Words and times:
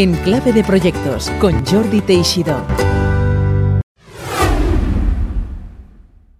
En 0.00 0.14
Clave 0.14 0.54
de 0.54 0.64
Proyectos 0.64 1.28
con 1.38 1.62
Jordi 1.66 2.00
Teixidó. 2.00 2.64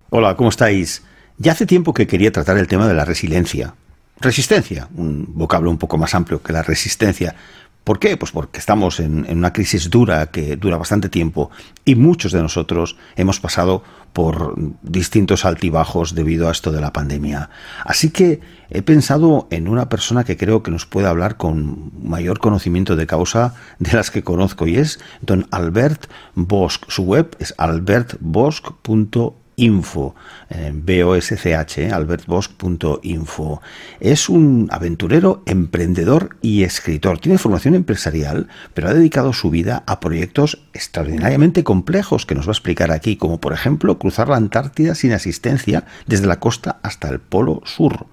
Hola, 0.08 0.34
¿cómo 0.34 0.48
estáis? 0.48 1.02
Ya 1.36 1.52
hace 1.52 1.66
tiempo 1.66 1.92
que 1.92 2.06
quería 2.06 2.32
tratar 2.32 2.56
el 2.56 2.66
tema 2.66 2.88
de 2.88 2.94
la 2.94 3.04
resiliencia. 3.04 3.74
Resistencia, 4.18 4.88
un 4.94 5.26
vocablo 5.34 5.70
un 5.70 5.76
poco 5.76 5.98
más 5.98 6.14
amplio 6.14 6.42
que 6.42 6.54
la 6.54 6.62
resistencia, 6.62 7.36
¿Por 7.84 7.98
qué? 7.98 8.16
Pues 8.16 8.30
porque 8.30 8.59
estamos 8.59 9.00
en, 9.00 9.27
una 9.30 9.52
crisis 9.52 9.88
dura 9.88 10.27
que 10.27 10.56
dura 10.56 10.77
bastante 10.77 11.08
tiempo 11.08 11.50
y 11.84 11.95
muchos 11.95 12.30
de 12.30 12.42
nosotros 12.42 12.96
hemos 13.16 13.40
pasado 13.40 13.82
por 14.12 14.54
distintos 14.82 15.45
altibajos 15.45 16.14
debido 16.14 16.48
a 16.48 16.52
esto 16.52 16.72
de 16.72 16.80
la 16.80 16.93
pandemia. 16.93 17.50
Así 17.84 18.11
que 18.11 18.40
he 18.70 18.82
pensado 18.82 19.46
en 19.50 19.68
una 19.68 19.88
persona 19.88 20.25
que 20.25 20.36
creo 20.36 20.62
que 20.62 20.70
nos 20.70 20.86
puede 20.86 21.06
hablar 21.08 21.36
con 21.36 21.93
mayor 22.02 22.38
conocimiento 22.38 22.96
de 22.96 23.07
causa 23.07 23.54
de 23.79 23.93
las 23.93 24.11
que 24.11 24.22
conozco 24.22 24.66
y 24.66 24.76
es 24.76 25.00
don 25.21 25.46
Albert 25.50 26.07
Bosch. 26.35 26.80
Su 26.88 27.04
web 27.04 27.36
es 27.38 27.54
albertbosch.com 27.58 29.35
info, 29.61 30.14
eh, 30.49 30.73
B-O-S-C-H, 30.75 31.87
eh, 31.87 31.91
albertbosch.info. 31.93 33.62
Es 34.00 34.28
un 34.28 34.69
aventurero, 34.70 35.42
emprendedor 35.47 36.36
y 36.42 36.64
escritor. 36.64 37.19
Tiene 37.19 37.39
formación 37.39 37.75
empresarial, 37.75 38.48
pero 38.75 38.89
ha 38.89 38.95
dedicado 38.95 39.33
su 39.33 39.50
vida 39.50 39.84
a 39.86 40.00
proyectos 40.00 40.62
extraordinariamente 40.73 41.62
complejos 41.62 42.27
que 42.27 42.34
nos 42.34 42.47
va 42.47 42.50
a 42.50 42.59
explicar 42.59 42.91
aquí, 42.91 43.17
como 43.17 43.41
por 43.41 43.53
ejemplo 43.53 43.98
cruzar 43.98 44.28
la 44.28 44.36
Antártida 44.36 44.95
sin 44.95 45.12
asistencia 45.12 45.84
desde 46.06 46.27
la 46.27 46.41
costa 46.41 46.81
hasta 46.83 47.08
el 47.08 47.20
Polo 47.20 47.62
Sur 47.64 48.06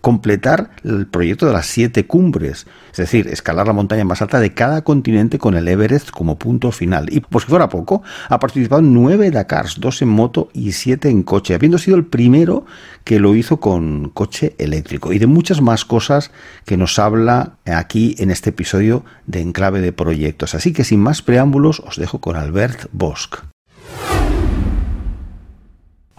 completar 0.00 0.70
el 0.84 1.06
proyecto 1.06 1.46
de 1.46 1.52
las 1.52 1.66
siete 1.66 2.06
cumbres, 2.06 2.66
es 2.90 2.96
decir, 2.96 3.28
escalar 3.28 3.66
la 3.66 3.72
montaña 3.72 4.04
más 4.04 4.22
alta 4.22 4.40
de 4.40 4.54
cada 4.54 4.82
continente 4.82 5.38
con 5.38 5.54
el 5.54 5.68
Everest 5.68 6.10
como 6.10 6.38
punto 6.38 6.72
final. 6.72 7.12
Y 7.12 7.20
por 7.20 7.42
si 7.42 7.48
fuera 7.48 7.68
poco, 7.68 8.02
ha 8.28 8.38
participado 8.38 8.82
nueve 8.82 9.30
Dakars, 9.30 9.80
dos 9.80 10.02
en 10.02 10.08
moto 10.08 10.48
y 10.52 10.72
siete 10.72 11.08
en 11.08 11.22
coche, 11.22 11.54
habiendo 11.54 11.78
sido 11.78 11.96
el 11.96 12.06
primero 12.06 12.64
que 13.04 13.20
lo 13.20 13.34
hizo 13.34 13.60
con 13.60 14.10
coche 14.10 14.54
eléctrico 14.58 15.12
y 15.12 15.18
de 15.18 15.26
muchas 15.26 15.60
más 15.60 15.84
cosas 15.84 16.30
que 16.64 16.76
nos 16.76 16.98
habla 16.98 17.56
aquí 17.66 18.14
en 18.18 18.30
este 18.30 18.50
episodio 18.50 19.04
de 19.26 19.40
Enclave 19.40 19.80
de 19.80 19.92
Proyectos. 19.92 20.54
Así 20.54 20.72
que 20.72 20.84
sin 20.84 21.00
más 21.00 21.22
preámbulos 21.22 21.80
os 21.80 21.96
dejo 21.96 22.20
con 22.20 22.36
Albert 22.36 22.88
Bosch. 22.92 23.50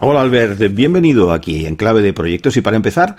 Hola 0.04 0.22
Albert, 0.22 0.58
bienvenido 0.74 1.32
aquí 1.32 1.64
en 1.64 1.76
Clave 1.76 2.02
de 2.02 2.12
Proyectos 2.12 2.56
y 2.56 2.60
para 2.60 2.76
empezar, 2.76 3.14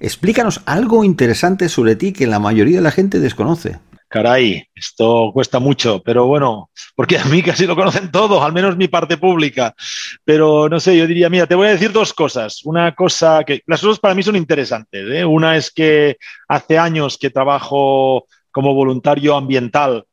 Explícanos 0.00 0.60
algo 0.66 1.04
interesante 1.04 1.68
sobre 1.68 1.96
ti 1.96 2.12
que 2.12 2.26
la 2.26 2.38
mayoría 2.38 2.76
de 2.76 2.82
la 2.82 2.90
gente 2.90 3.18
desconoce. 3.18 3.78
Caray, 4.10 4.64
esto 4.74 5.30
cuesta 5.34 5.58
mucho, 5.58 6.02
pero 6.02 6.26
bueno, 6.26 6.70
porque 6.96 7.18
a 7.18 7.24
mí 7.26 7.42
casi 7.42 7.66
lo 7.66 7.76
conocen 7.76 8.10
todos, 8.10 8.42
al 8.42 8.54
menos 8.54 8.76
mi 8.76 8.88
parte 8.88 9.18
pública. 9.18 9.74
Pero 10.24 10.68
no 10.68 10.80
sé, 10.80 10.96
yo 10.96 11.06
diría, 11.06 11.28
mira, 11.28 11.46
te 11.46 11.54
voy 11.54 11.66
a 11.66 11.72
decir 11.72 11.92
dos 11.92 12.14
cosas. 12.14 12.64
Una 12.64 12.94
cosa 12.94 13.44
que 13.44 13.62
las 13.66 13.82
dos 13.82 14.00
para 14.00 14.14
mí 14.14 14.22
son 14.22 14.36
interesantes. 14.36 15.04
¿eh? 15.10 15.24
Una 15.26 15.56
es 15.56 15.70
que 15.70 16.16
hace 16.48 16.78
años 16.78 17.18
que 17.18 17.28
trabajo 17.28 18.24
como 18.50 18.72
voluntario 18.72 19.36
ambiental 19.36 20.04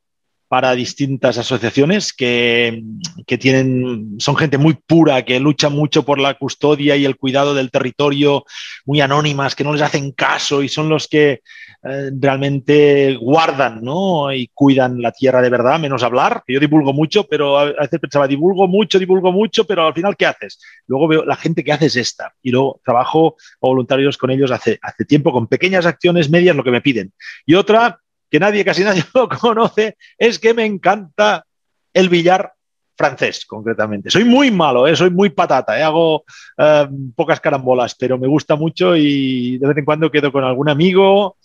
para 0.55 0.73
distintas 0.73 1.37
asociaciones 1.37 2.13
que, 2.13 2.81
tienen, 3.27 4.15
son 4.19 4.37
gente 4.37 4.57
muy 4.57 4.73
pura, 4.73 5.25
que 5.25 5.37
lucha 5.37 5.67
mucho 5.67 6.03
por 6.03 6.17
la 6.17 6.35
custodia 6.35 6.95
y 6.95 7.03
el 7.03 7.17
cuidado 7.17 7.53
del 7.53 7.71
territorio, 7.71 8.45
muy 8.85 9.01
anónimas, 9.01 9.53
que 9.53 9.65
no 9.65 9.73
les 9.73 9.81
hacen 9.81 10.13
caso 10.13 10.63
y 10.63 10.69
son 10.69 10.87
los 10.87 11.09
que 11.09 11.41
eh, 11.83 12.09
realmente 12.17 13.17
guardan 13.19 13.83
¿no? 13.83 14.31
y 14.31 14.49
cuidan 14.53 15.01
la 15.01 15.11
tierra 15.11 15.41
de 15.41 15.49
verdad, 15.49 15.77
menos 15.77 16.03
hablar, 16.03 16.41
que 16.47 16.53
yo 16.53 16.61
divulgo 16.61 16.93
mucho, 16.93 17.27
pero 17.27 17.59
a 17.59 17.65
veces 17.65 17.99
pensaba, 17.99 18.25
divulgo 18.25 18.65
mucho, 18.65 18.97
divulgo 18.97 19.33
mucho, 19.33 19.67
pero 19.67 19.85
al 19.85 19.93
final, 19.93 20.15
¿qué 20.15 20.25
haces? 20.25 20.57
Luego 20.87 21.09
veo 21.09 21.25
la 21.25 21.35
gente 21.35 21.65
que 21.65 21.73
hace 21.73 21.87
es 21.87 21.97
esta 21.97 22.33
y 22.41 22.51
luego 22.51 22.79
trabajo 22.85 23.35
voluntarios 23.59 24.17
con 24.17 24.31
ellos 24.31 24.51
hace, 24.51 24.79
hace 24.81 25.03
tiempo, 25.03 25.33
con 25.33 25.47
pequeñas 25.47 25.85
acciones 25.85 26.29
medias, 26.29 26.55
lo 26.55 26.63
que 26.63 26.71
me 26.71 26.79
piden. 26.79 27.11
Y 27.45 27.55
otra 27.55 27.99
que 28.35 28.39
nadie, 28.39 28.65
casi 28.65 28.83
nadie 28.83 29.03
lo 29.13 29.29
conoce, 29.29 29.95
es 30.17 30.39
que 30.39 30.53
me 30.53 30.65
encanta 30.65 31.45
el 31.93 32.09
billar 32.09 32.51
francés, 32.97 33.45
concretamente. 33.45 34.09
Soy 34.09 34.25
muy 34.25 34.51
malo, 34.51 34.87
¿eh? 34.87 34.95
soy 34.95 35.09
muy 35.09 35.29
patata, 35.29 35.79
¿eh? 35.79 35.83
hago 35.83 36.25
eh, 36.57 36.87
pocas 37.15 37.39
carambolas, 37.39 37.95
pero 37.95 38.17
me 38.17 38.27
gusta 38.27 38.57
mucho 38.57 38.95
y 38.97 39.57
de 39.57 39.67
vez 39.67 39.77
en 39.77 39.85
cuando 39.85 40.11
quedo 40.11 40.33
con 40.33 40.43
algún 40.43 40.69
amigo, 40.69 41.37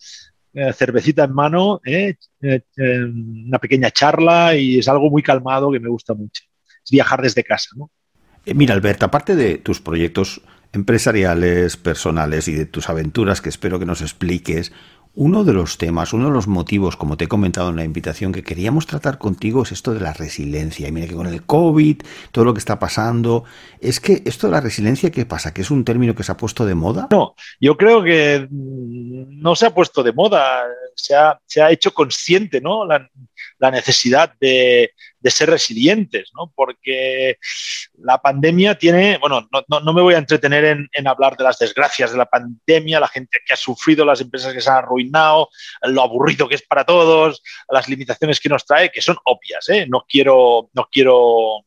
cervecita 0.74 1.22
en 1.22 1.32
mano, 1.32 1.80
una 2.42 3.58
pequeña 3.60 3.92
charla 3.92 4.56
y 4.56 4.80
es 4.80 4.88
algo 4.88 5.08
muy 5.08 5.22
calmado 5.22 5.70
que 5.70 5.78
me 5.78 5.88
gusta 5.88 6.14
mucho. 6.14 6.42
Es 6.84 6.90
viajar 6.90 7.22
desde 7.22 7.44
casa. 7.44 7.68
¿no? 7.76 7.88
mira, 8.52 8.74
Alberto, 8.74 9.06
aparte 9.06 9.36
de 9.36 9.58
tus 9.58 9.80
proyectos 9.80 10.42
empresariales, 10.72 11.76
personales 11.76 12.48
y 12.48 12.54
de 12.54 12.66
tus 12.66 12.88
aventuras 12.88 13.40
que 13.40 13.48
espero 13.48 13.78
que 13.78 13.86
nos 13.86 14.02
expliques, 14.02 14.72
uno 15.14 15.44
de 15.44 15.52
los 15.52 15.76
temas, 15.76 16.12
uno 16.12 16.26
de 16.26 16.32
los 16.32 16.46
motivos, 16.46 16.96
como 16.96 17.16
te 17.16 17.24
he 17.24 17.28
comentado 17.28 17.70
en 17.70 17.76
la 17.76 17.84
invitación, 17.84 18.32
que 18.32 18.44
queríamos 18.44 18.86
tratar 18.86 19.18
contigo 19.18 19.62
es 19.62 19.72
esto 19.72 19.92
de 19.92 20.00
la 20.00 20.12
resiliencia. 20.12 20.88
Y 20.88 20.92
mira 20.92 21.08
que 21.08 21.14
con 21.14 21.26
el 21.26 21.44
COVID, 21.44 22.02
todo 22.32 22.44
lo 22.44 22.54
que 22.54 22.60
está 22.60 22.78
pasando, 22.78 23.44
es 23.80 24.00
que 24.00 24.22
esto 24.24 24.46
de 24.46 24.52
la 24.52 24.60
resiliencia, 24.60 25.10
¿qué 25.10 25.26
pasa? 25.26 25.52
¿Que 25.52 25.62
es 25.62 25.70
un 25.70 25.84
término 25.84 26.14
que 26.14 26.22
se 26.22 26.32
ha 26.32 26.36
puesto 26.36 26.64
de 26.64 26.74
moda? 26.74 27.08
No, 27.10 27.34
yo 27.60 27.76
creo 27.76 28.02
que 28.02 28.46
no 28.50 29.56
se 29.56 29.66
ha 29.66 29.74
puesto 29.74 30.02
de 30.02 30.12
moda, 30.12 30.64
se 30.94 31.14
ha, 31.14 31.40
se 31.44 31.60
ha 31.60 31.70
hecho 31.70 31.92
consciente, 31.92 32.60
¿no? 32.60 32.84
La, 32.84 33.08
la 33.58 33.70
necesidad 33.70 34.34
de, 34.40 34.92
de 35.20 35.30
ser 35.30 35.50
resilientes, 35.50 36.30
¿no? 36.34 36.52
Porque 36.54 37.38
la 37.98 38.18
pandemia 38.18 38.76
tiene, 38.76 39.18
bueno, 39.18 39.48
no, 39.68 39.80
no, 39.80 39.92
me 39.92 40.02
voy 40.02 40.14
a 40.14 40.18
entretener 40.18 40.64
en, 40.64 40.88
en, 40.92 41.06
hablar 41.06 41.36
de 41.36 41.44
las 41.44 41.58
desgracias 41.58 42.12
de 42.12 42.18
la 42.18 42.26
pandemia, 42.26 43.00
la 43.00 43.08
gente 43.08 43.38
que 43.46 43.52
ha 43.52 43.56
sufrido, 43.56 44.04
las 44.04 44.20
empresas 44.20 44.52
que 44.52 44.60
se 44.60 44.70
han 44.70 44.78
arruinado, 44.78 45.48
lo 45.82 46.02
aburrido 46.02 46.48
que 46.48 46.54
es 46.54 46.62
para 46.62 46.84
todos, 46.84 47.42
las 47.68 47.88
limitaciones 47.88 48.40
que 48.40 48.48
nos 48.48 48.64
trae, 48.64 48.90
que 48.90 49.02
son 49.02 49.16
obvias, 49.24 49.68
¿eh? 49.68 49.86
No 49.88 50.04
quiero, 50.08 50.70
no 50.72 50.88
quiero 50.90 51.64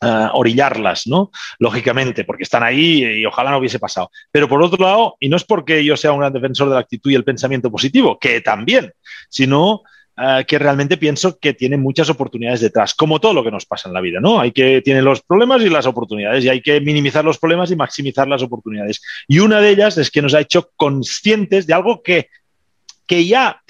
Uh, 0.00 0.30
orillarlas, 0.34 1.08
¿no? 1.08 1.32
Lógicamente, 1.58 2.22
porque 2.22 2.44
están 2.44 2.62
ahí 2.62 3.04
y 3.04 3.26
ojalá 3.26 3.50
no 3.50 3.58
hubiese 3.58 3.80
pasado. 3.80 4.12
Pero 4.30 4.48
por 4.48 4.62
otro 4.62 4.86
lado, 4.86 5.16
y 5.18 5.28
no 5.28 5.36
es 5.36 5.42
porque 5.42 5.84
yo 5.84 5.96
sea 5.96 6.12
un 6.12 6.20
gran 6.20 6.32
defensor 6.32 6.68
de 6.68 6.74
la 6.74 6.80
actitud 6.82 7.10
y 7.10 7.16
el 7.16 7.24
pensamiento 7.24 7.68
positivo, 7.68 8.16
que 8.16 8.40
también, 8.40 8.92
sino 9.28 9.82
eh, 10.20 10.44
que 10.46 10.58
realmente 10.58 10.96
pienso 10.96 11.38
que 11.38 11.54
tiene 11.54 11.76
muchas 11.76 12.10
oportunidades 12.10 12.60
detrás, 12.60 12.94
como 12.94 13.20
todo 13.20 13.34
lo 13.34 13.44
que 13.44 13.50
nos 13.50 13.66
pasa 13.66 13.88
en 13.88 13.94
la 13.94 14.00
vida, 14.00 14.18
¿no? 14.20 14.40
Hay 14.40 14.50
que, 14.50 14.82
tiene 14.82 15.00
los 15.00 15.22
problemas 15.22 15.62
y 15.62 15.68
las 15.68 15.86
oportunidades 15.86 16.44
y 16.44 16.48
hay 16.48 16.60
que 16.60 16.80
minimizar 16.80 17.24
los 17.24 17.38
problemas 17.38 17.70
y 17.70 17.76
maximizar 17.76 18.26
las 18.26 18.42
oportunidades. 18.42 19.00
Y 19.28 19.38
una 19.38 19.60
de 19.60 19.70
ellas 19.70 19.96
es 19.96 20.10
que 20.10 20.20
nos 20.20 20.34
ha 20.34 20.40
hecho 20.40 20.70
conscientes 20.74 21.66
de 21.66 21.74
algo 21.74 22.02
que, 22.02 22.28
que 23.06 23.26
ya 23.26 23.62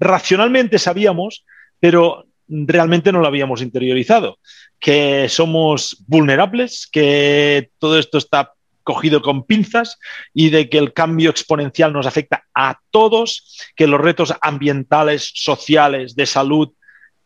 racionalmente 0.00 0.78
sabíamos, 0.78 1.44
pero 1.78 2.26
realmente 2.48 3.12
no 3.12 3.20
lo 3.20 3.28
habíamos 3.28 3.62
interiorizado, 3.62 4.38
que 4.80 5.28
somos 5.28 6.02
vulnerables, 6.08 6.88
que 6.90 7.70
todo 7.78 7.98
esto 7.98 8.18
está 8.18 8.52
cogido 8.88 9.20
con 9.20 9.44
pinzas 9.44 9.98
y 10.32 10.48
de 10.48 10.70
que 10.70 10.78
el 10.78 10.94
cambio 10.94 11.28
exponencial 11.28 11.92
nos 11.92 12.06
afecta 12.06 12.46
a 12.54 12.80
todos, 12.90 13.60
que 13.76 13.86
los 13.86 14.00
retos 14.00 14.32
ambientales, 14.40 15.30
sociales, 15.34 16.16
de 16.16 16.24
salud, 16.24 16.70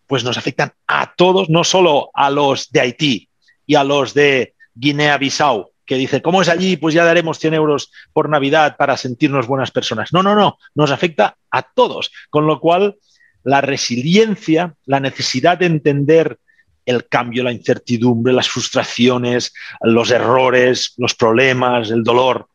pues 0.08 0.24
nos 0.24 0.36
afectan 0.36 0.72
a 0.88 1.14
todos, 1.14 1.48
no 1.50 1.62
solo 1.62 2.10
a 2.14 2.30
los 2.30 2.72
de 2.72 2.80
Haití 2.80 3.28
y 3.64 3.76
a 3.76 3.84
los 3.84 4.12
de 4.12 4.56
Guinea-Bissau, 4.74 5.70
que 5.86 5.94
dice, 5.94 6.20
¿cómo 6.20 6.42
es 6.42 6.48
allí? 6.48 6.76
Pues 6.76 6.96
ya 6.96 7.04
daremos 7.04 7.38
100 7.38 7.54
euros 7.54 7.92
por 8.12 8.28
Navidad 8.28 8.76
para 8.76 8.96
sentirnos 8.96 9.46
buenas 9.46 9.70
personas. 9.70 10.12
No, 10.12 10.24
no, 10.24 10.34
no, 10.34 10.58
nos 10.74 10.90
afecta 10.90 11.36
a 11.52 11.62
todos, 11.62 12.10
con 12.28 12.48
lo 12.48 12.58
cual 12.58 12.96
la 13.44 13.60
resiliencia, 13.60 14.74
la 14.84 14.98
necesidad 14.98 15.58
de 15.58 15.66
entender 15.66 16.40
el 16.86 17.06
cambio, 17.08 17.44
la 17.44 17.52
incertidumbre, 17.52 18.32
las 18.32 18.48
frustraciones, 18.48 19.52
los 19.80 20.10
errores, 20.10 20.94
los 20.96 21.14
problemas, 21.14 21.90
el 21.90 22.02
dolor. 22.02 22.48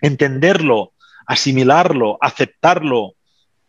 Entenderlo, 0.00 0.92
asimilarlo, 1.26 2.18
aceptarlo 2.20 3.14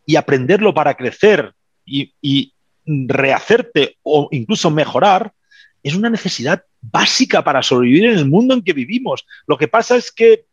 y 0.06 0.16
aprenderlo 0.16 0.74
para 0.74 0.96
crecer 0.96 1.54
y, 1.86 2.54
rehacerte 2.86 3.98
o 4.02 4.30
incluso 4.32 4.72
mejorar, 4.72 5.32
es 5.84 5.94
una 5.94 6.10
necesidad 6.10 6.64
básica 6.82 7.44
para 7.44 7.62
sobrevivir 7.62 8.06
en 8.06 8.18
el 8.18 8.26
mundo 8.26 8.56
en 8.56 8.64
que 8.64 8.74
vivimos. 8.74 9.28
Lo 9.46 9.58
que 9.58 9.68
pasa 9.68 9.96
es 9.96 10.12
que 10.12 10.46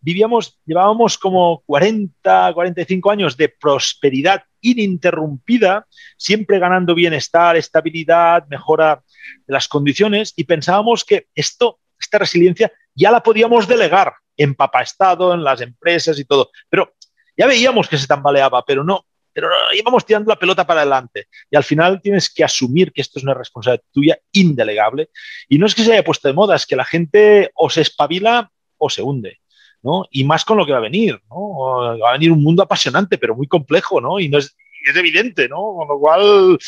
vivíamos, 0.00 0.58
llevábamos 0.64 1.18
como 1.18 1.62
40, 1.66 2.52
45 2.54 3.10
años 3.10 3.36
de 3.36 3.48
prosperidad 3.48 4.44
ininterrumpida, 4.60 5.86
siempre 6.16 6.58
ganando 6.58 6.94
bienestar, 6.94 7.56
estabilidad, 7.56 8.46
mejora 8.48 9.02
de 9.46 9.52
las 9.52 9.68
condiciones 9.68 10.32
y 10.36 10.44
pensábamos 10.44 11.04
que 11.04 11.26
esto, 11.34 11.80
esta 11.98 12.18
resiliencia 12.18 12.72
ya 12.94 13.10
la 13.10 13.22
podíamos 13.22 13.68
delegar 13.68 14.14
en 14.36 14.56
Estado, 14.82 15.34
en 15.34 15.44
las 15.44 15.60
empresas 15.60 16.18
y 16.18 16.24
todo. 16.24 16.50
Pero 16.68 16.94
ya 17.36 17.46
veíamos 17.46 17.88
que 17.88 17.98
se 17.98 18.06
tambaleaba, 18.06 18.64
pero 18.64 18.82
no, 18.82 19.04
pero 19.32 19.48
íbamos 19.72 20.04
tirando 20.04 20.30
la 20.30 20.38
pelota 20.38 20.66
para 20.66 20.80
adelante. 20.80 21.28
Y 21.50 21.56
al 21.56 21.64
final 21.64 22.00
tienes 22.00 22.28
que 22.28 22.42
asumir 22.42 22.92
que 22.92 23.00
esto 23.00 23.18
es 23.18 23.22
una 23.24 23.34
responsabilidad 23.34 23.84
tuya 23.92 24.18
indelegable. 24.32 25.10
Y 25.48 25.58
no 25.58 25.66
es 25.66 25.74
que 25.74 25.84
se 25.84 25.92
haya 25.92 26.04
puesto 26.04 26.28
de 26.28 26.34
moda, 26.34 26.56
es 26.56 26.66
que 26.66 26.76
la 26.76 26.84
gente 26.84 27.50
o 27.54 27.70
se 27.70 27.82
espabila 27.82 28.50
o 28.78 28.90
se 28.90 29.02
hunde. 29.02 29.38
¿No? 29.82 30.04
Y 30.10 30.24
más 30.24 30.44
con 30.44 30.58
lo 30.58 30.66
que 30.66 30.72
va 30.72 30.78
a 30.78 30.82
venir, 30.82 31.20
¿no? 31.30 31.98
Va 32.02 32.10
a 32.10 32.12
venir 32.12 32.32
un 32.32 32.42
mundo 32.42 32.62
apasionante, 32.62 33.18
pero 33.18 33.36
muy 33.36 33.46
complejo, 33.46 34.00
¿no? 34.00 34.18
Y 34.18 34.28
no 34.28 34.38
es, 34.38 34.56
es 34.88 34.96
evidente, 34.96 35.48
¿no? 35.48 35.74
Con 35.74 35.88
lo 35.88 35.98
cual 35.98 36.58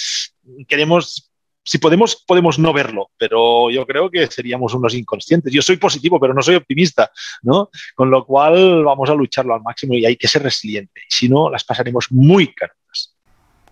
queremos 0.68 1.30
si 1.62 1.78
podemos, 1.78 2.24
podemos 2.26 2.58
no 2.58 2.72
verlo, 2.72 3.10
pero 3.18 3.70
yo 3.70 3.86
creo 3.86 4.10
que 4.10 4.26
seríamos 4.26 4.74
unos 4.74 4.94
inconscientes. 4.94 5.52
Yo 5.52 5.62
soy 5.62 5.76
positivo, 5.76 6.18
pero 6.18 6.34
no 6.34 6.42
soy 6.42 6.56
optimista, 6.56 7.10
¿no? 7.42 7.70
Con 7.94 8.10
lo 8.10 8.24
cual 8.24 8.82
vamos 8.84 9.10
a 9.10 9.14
lucharlo 9.14 9.54
al 9.54 9.62
máximo 9.62 9.94
y 9.94 10.04
hay 10.06 10.16
que 10.16 10.28
ser 10.28 10.42
resiliente. 10.42 11.02
Si 11.08 11.28
no, 11.28 11.50
las 11.50 11.64
pasaremos 11.64 12.06
muy 12.10 12.52
caras. 12.54 13.14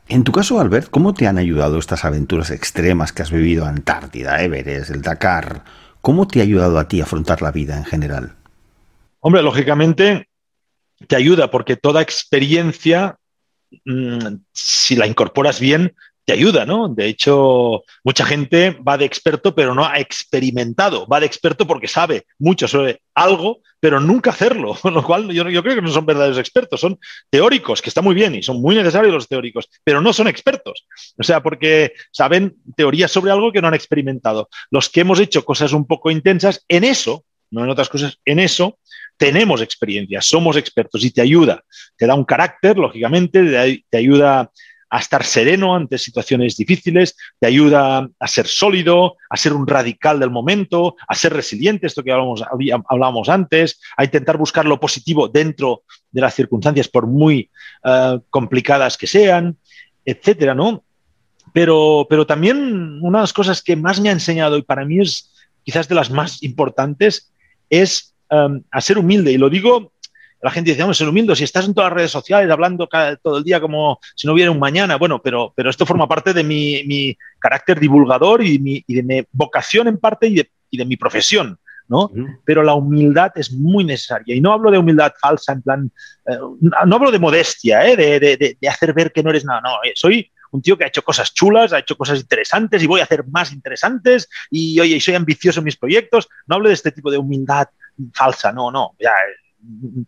En 0.07 0.25
tu 0.25 0.33
caso, 0.33 0.61
Albert, 0.61 0.91
¿cómo 0.91 1.13
te 1.13 1.27
han 1.27 1.39
ayudado 1.39 1.79
estas 1.79 2.05
aventuras 2.05 2.51
extremas 2.51 3.13
que 3.13 3.23
has 3.23 3.31
vivido? 3.31 3.67
Antártida, 3.67 4.43
Everest, 4.43 4.91
el 4.91 5.03
Dakar. 5.03 5.65
¿Cómo 6.01 6.29
te 6.29 6.41
ha 6.41 6.45
ayudado 6.45 6.79
a 6.79 6.89
ti 6.89 7.01
a 7.01 7.05
afrontar 7.05 7.43
la 7.43 7.51
vida 7.51 7.77
en 7.77 7.85
general? 7.85 8.38
Hombre, 9.21 9.43
lógicamente 9.43 10.29
te 11.07 11.17
ayuda 11.17 11.51
porque 11.51 11.77
toda 11.77 12.03
experiencia, 12.03 13.19
mm, 13.85 14.37
si 14.53 14.97
la 14.97 15.07
incorporas 15.07 15.61
bien, 15.61 15.95
te 16.29 16.35
ayuda, 16.35 16.67
¿no? 16.67 16.91
De 16.91 17.07
hecho, 17.07 17.85
mucha 18.05 18.27
gente 18.27 18.77
va 18.87 18.99
de 18.99 19.07
experto, 19.07 19.55
pero 19.55 19.75
no 19.75 19.87
ha 19.87 19.99
experimentado. 19.99 21.07
Va 21.07 21.21
de 21.21 21.27
experto 21.27 21.67
porque 21.67 21.89
sabe 21.89 22.27
mucho 22.39 22.69
sobre 22.69 23.01
algo, 23.15 23.63
pero 23.81 23.99
nunca 23.99 24.29
hacerlo. 24.29 24.75
Con 24.75 24.93
lo 24.95 25.03
cual, 25.03 25.31
yo, 25.33 25.43
creo 25.45 25.75
que 25.75 25.81
no 25.81 25.89
son 25.89 26.05
verdaderos 26.05 26.37
expertos, 26.37 26.81
son 26.81 26.99
teóricos, 27.31 27.81
que 27.81 27.89
está 27.89 28.03
muy 28.03 28.15
bien 28.15 28.35
y 28.35 28.43
son 28.43 28.61
muy 28.61 28.77
necesarios 28.77 29.15
los 29.15 29.27
teóricos, 29.27 29.71
pero 29.83 30.03
no 30.03 30.13
son 30.13 30.29
expertos. 30.29 30.87
O 31.17 31.23
sea, 31.23 31.43
porque 31.43 31.95
saben 32.13 32.57
teorías 32.77 33.11
sobre 33.11 33.31
algo 33.33 33.51
que 33.51 33.63
no 33.63 33.69
han 33.69 33.75
experimentado. 33.75 34.51
Los 34.71 34.91
que 34.91 35.01
hemos 35.01 35.21
hecho 35.21 35.47
cosas 35.47 35.73
un 35.73 35.87
poco 35.87 36.11
intensas, 36.11 36.63
en 36.69 36.85
eso, 36.85 37.25
no 37.51 37.65
en 37.65 37.71
otras 37.71 37.89
cosas, 37.89 38.19
en 38.27 38.39
eso 38.39 38.79
tenemos 39.19 39.61
experiencia, 39.61 40.23
somos 40.23 40.57
expertos 40.57 41.05
y 41.05 41.11
te 41.11 41.21
ayuda. 41.21 41.63
Te 41.97 42.07
da 42.07 42.15
un 42.15 42.25
carácter, 42.25 42.79
lógicamente, 42.79 43.83
te 43.91 43.99
ayuda 43.99 44.51
a 44.91 44.99
estar 45.01 45.25
sereno 45.25 45.75
ante 45.75 45.99
situaciones 45.99 46.57
difíciles, 46.57 47.17
te 47.39 47.47
ayuda 47.47 48.09
a 48.19 48.29
ser 48.29 48.47
sólido, 48.47 49.17
a 49.29 49.37
ser 49.37 49.53
un 49.53 49.67
radical 49.67 50.19
del 50.19 50.31
momento, 50.31 50.97
a 51.07 51.15
ser 51.15 51.35
resiliente, 51.35 51.87
esto 51.87 52.03
que 52.03 52.13
hablábamos, 52.13 53.29
antes, 53.29 53.81
a 53.97 54.05
intentar 54.05 54.39
buscar 54.39 54.65
lo 54.65 54.81
positivo 54.81 55.29
dentro 55.29 55.83
de 56.11 56.21
las 56.23 56.35
circunstancias, 56.35 56.89
por 56.89 57.07
muy 57.07 57.51
eh, 57.85 58.19
complicadas 58.31 58.97
que 58.97 59.07
sean, 59.07 59.59
etcétera, 60.05 60.55
¿no? 60.55 60.85
Pero, 61.53 62.07
pero 62.09 62.27
también 62.27 63.01
una 63.03 63.19
de 63.19 63.23
las 63.25 63.33
cosas 63.33 63.63
que 63.63 63.77
más 63.77 64.01
me 64.01 64.09
ha 64.09 64.13
enseñado 64.13 64.57
y 64.57 64.63
para 64.63 64.85
mí 64.85 65.01
es 65.01 65.33
quizás 65.65 65.89
de 65.89 65.95
las 65.95 66.11
más 66.11 66.43
importantes 66.43 67.33
es 67.69 68.15
eh, 68.31 68.63
a 68.71 68.81
ser 68.81 68.99
humilde. 68.99 69.33
Y 69.33 69.39
lo 69.39 69.51
digo 69.51 69.93
la 70.41 70.51
gente 70.51 70.71
dice, 70.71 70.83
vamos, 70.83 70.97
ser 70.97 71.09
humilde, 71.09 71.35
si 71.35 71.45
estás 71.45 71.67
en 71.67 71.75
todas 71.75 71.91
las 71.91 71.97
redes 71.97 72.11
sociales 72.11 72.51
hablando 72.51 72.89
todo 73.23 73.39
el 73.39 73.45
día 73.45 73.61
como 73.61 73.99
si 74.15 74.27
no 74.27 74.35
hubiera 74.35 74.51
un 74.51 74.59
mañana, 74.59 74.97
bueno, 74.97 75.21
pero, 75.21 75.53
pero 75.57 75.71
esto 75.71 75.85
forma 75.85 76.07
parte 76.07 76.33
de 76.33 76.45
mi, 76.45 77.17
carácter 77.41 77.81
divulgador 77.81 78.43
y, 78.45 78.85
de 78.87 79.03
mi 79.03 79.27
vocación 79.33 79.89
en 79.89 79.99
parte 79.99 80.29
y 80.29 80.77
de, 80.77 80.85
mi 80.85 80.97
profesión. 80.97 81.59
¿no? 81.89 82.11
Pero 82.45 82.63
la 82.63 82.75
humildad 82.75 83.33
es 83.35 83.51
muy 83.51 83.83
necesaria. 83.83 84.35
Y 84.35 84.43
no 84.43 84.53
hablo 84.53 84.71
de 84.71 84.77
humildad 84.77 85.13
falsa, 85.19 85.55
en 85.55 85.63
plan, 85.63 85.91
eh, 86.27 86.37
no 86.61 86.97
hablo 86.97 87.11
de 87.11 87.19
modestia, 87.19 87.89
¿eh? 87.89 87.97
de, 87.97 88.69
hacer 88.69 88.93
ver 88.93 89.11
que 89.11 89.23
no 89.23 89.31
eres 89.31 89.45
nada. 89.45 89.63
No, 89.63 89.71
eh, 89.83 89.93
soy 89.95 90.31
un 90.51 90.63
tío 90.63 90.77
que 90.77 90.85
ha 90.85 90.89
hecho 90.89 91.03
cosas 91.03 91.33
chulas, 91.35 91.73
ha 91.73 91.79
hecho 91.79 91.97
cosas 91.97 92.21
interesantes 92.21 92.83
y 92.83 92.87
voy 92.87 93.01
a 93.01 93.05
hacer 93.05 93.27
más 93.27 93.53
interesantes 93.53 94.29
y, 94.51 94.79
oye, 94.81 95.01
soy 95.01 95.15
ambicioso 95.15 95.61
en 95.61 95.65
mis 95.65 95.77
proyectos. 95.77 96.29
No 96.47 96.57
hablo 96.57 96.69
de 96.69 96.75
este 96.75 96.93
tipo 96.93 97.11
de 97.11 97.19
humildad 97.19 97.69
falsa, 98.15 98.53
no, 98.53 98.71
no. 98.71 98.95
Ya, 98.99 99.13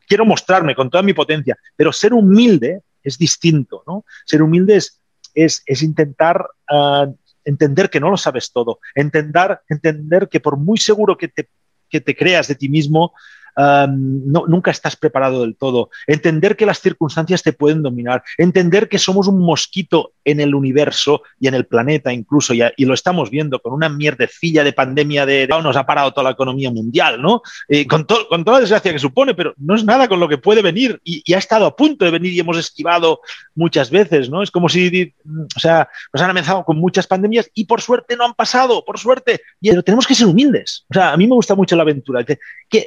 quiero 0.07 0.25
mostrarme 0.25 0.75
con 0.75 0.91
toda 0.91 1.03
mi 1.03 1.13
potencia, 1.13 1.57
pero 1.77 1.93
ser 1.93 2.15
humilde 2.15 2.83
es 3.03 3.19
distinto, 3.19 3.83
¿no? 3.87 4.05
Ser 4.25 4.43
humilde 4.43 4.77
es, 4.77 5.01
es, 5.35 5.83
intentar 5.83 6.47
ah, 6.69 7.07
entender 7.45 7.91
que 7.91 8.01
no 8.01 8.11
lo 8.11 8.17
sabes 8.17 8.53
todo, 8.53 8.81
entender, 8.95 9.61
entender 9.69 10.29
que 10.29 10.41
por 10.41 10.57
muy 10.57 10.79
seguro 10.79 11.17
que 11.17 11.29
te, 11.29 11.49
que 11.89 12.01
te 12.01 12.15
creas 12.15 12.49
de 12.49 12.55
ti 12.55 12.69
mismo, 12.69 13.13
no, 13.57 14.45
nunca 14.47 14.71
estás 14.71 14.97
preparado 14.97 15.43
del 15.43 15.57
todo. 15.57 15.91
Entender 16.07 16.57
que 16.57 16.67
las 16.67 16.81
circunstancias 16.81 17.43
te 17.43 17.53
pueden 17.53 17.83
dominar. 17.83 18.23
Entender 18.39 18.89
que 18.89 18.99
somos 18.99 19.29
un 19.29 19.41
mosquito 19.41 20.13
en 20.25 20.41
el 20.41 20.55
universo 20.55 21.23
y 21.39 21.49
en 21.49 21.55
el 21.55 21.67
planeta 21.67 22.13
incluso, 22.13 22.55
y, 22.55 22.61
lo 22.91 22.95
estamos 22.95 23.31
viendo 23.31 23.61
con 23.61 23.73
una 23.73 23.89
mierdecilla 23.89 24.65
de 24.65 24.73
pandemia 24.73 25.27
de, 25.27 25.47
nos 25.47 25.77
ha 25.77 25.87
parado 25.87 26.13
toda 26.13 26.25
la 26.25 26.31
economía 26.31 26.71
mundial, 26.71 27.21
¿no? 27.21 27.43
Eh, 27.69 27.87
con, 27.87 28.05
con 28.05 28.45
toda 28.45 28.59
la 28.59 28.61
desgracia 28.61 28.93
que 28.93 28.99
supone, 28.99 29.35
pero 29.35 29.55
no 29.59 29.75
es 29.75 29.85
nada 29.85 30.09
con 30.09 30.21
lo 30.21 30.29
que 30.29 30.39
puede 30.39 30.63
venir 30.63 31.01
y, 31.05 31.23
ha 31.35 31.39
estado 31.39 31.67
a 31.67 31.77
punto 31.77 32.05
de 32.05 32.11
venir 32.11 32.33
y 32.33 32.41
hemos 32.41 32.59
esquivado 32.59 33.21
muchas 33.55 33.91
veces, 33.91 34.29
¿no? 34.29 34.43
Es 34.43 34.51
como 34.51 34.69
si, 34.69 35.15
o 35.57 35.61
sea, 35.61 35.89
nos 36.13 36.23
han 36.23 36.31
amenazado 36.31 36.65
con 36.65 36.79
muchas 36.79 37.07
pandemias 37.07 37.51
y 37.55 37.67
por 37.67 37.81
suerte 37.81 38.17
no 38.17 38.25
han 38.25 38.35
pasado, 38.35 38.85
por 38.85 38.99
suerte, 38.99 39.41
pero 39.61 39.83
tenemos 39.83 40.07
que 40.07 40.15
ser 40.15 40.27
humildes. 40.27 40.85
O 40.91 40.95
sea, 40.95 41.13
a 41.13 41.17
mí 41.17 41.27
me 41.27 41.35
gusta 41.35 41.55
mucho 41.55 41.77
la 41.77 41.83
aventura. 41.83 42.25
Que 42.25 42.39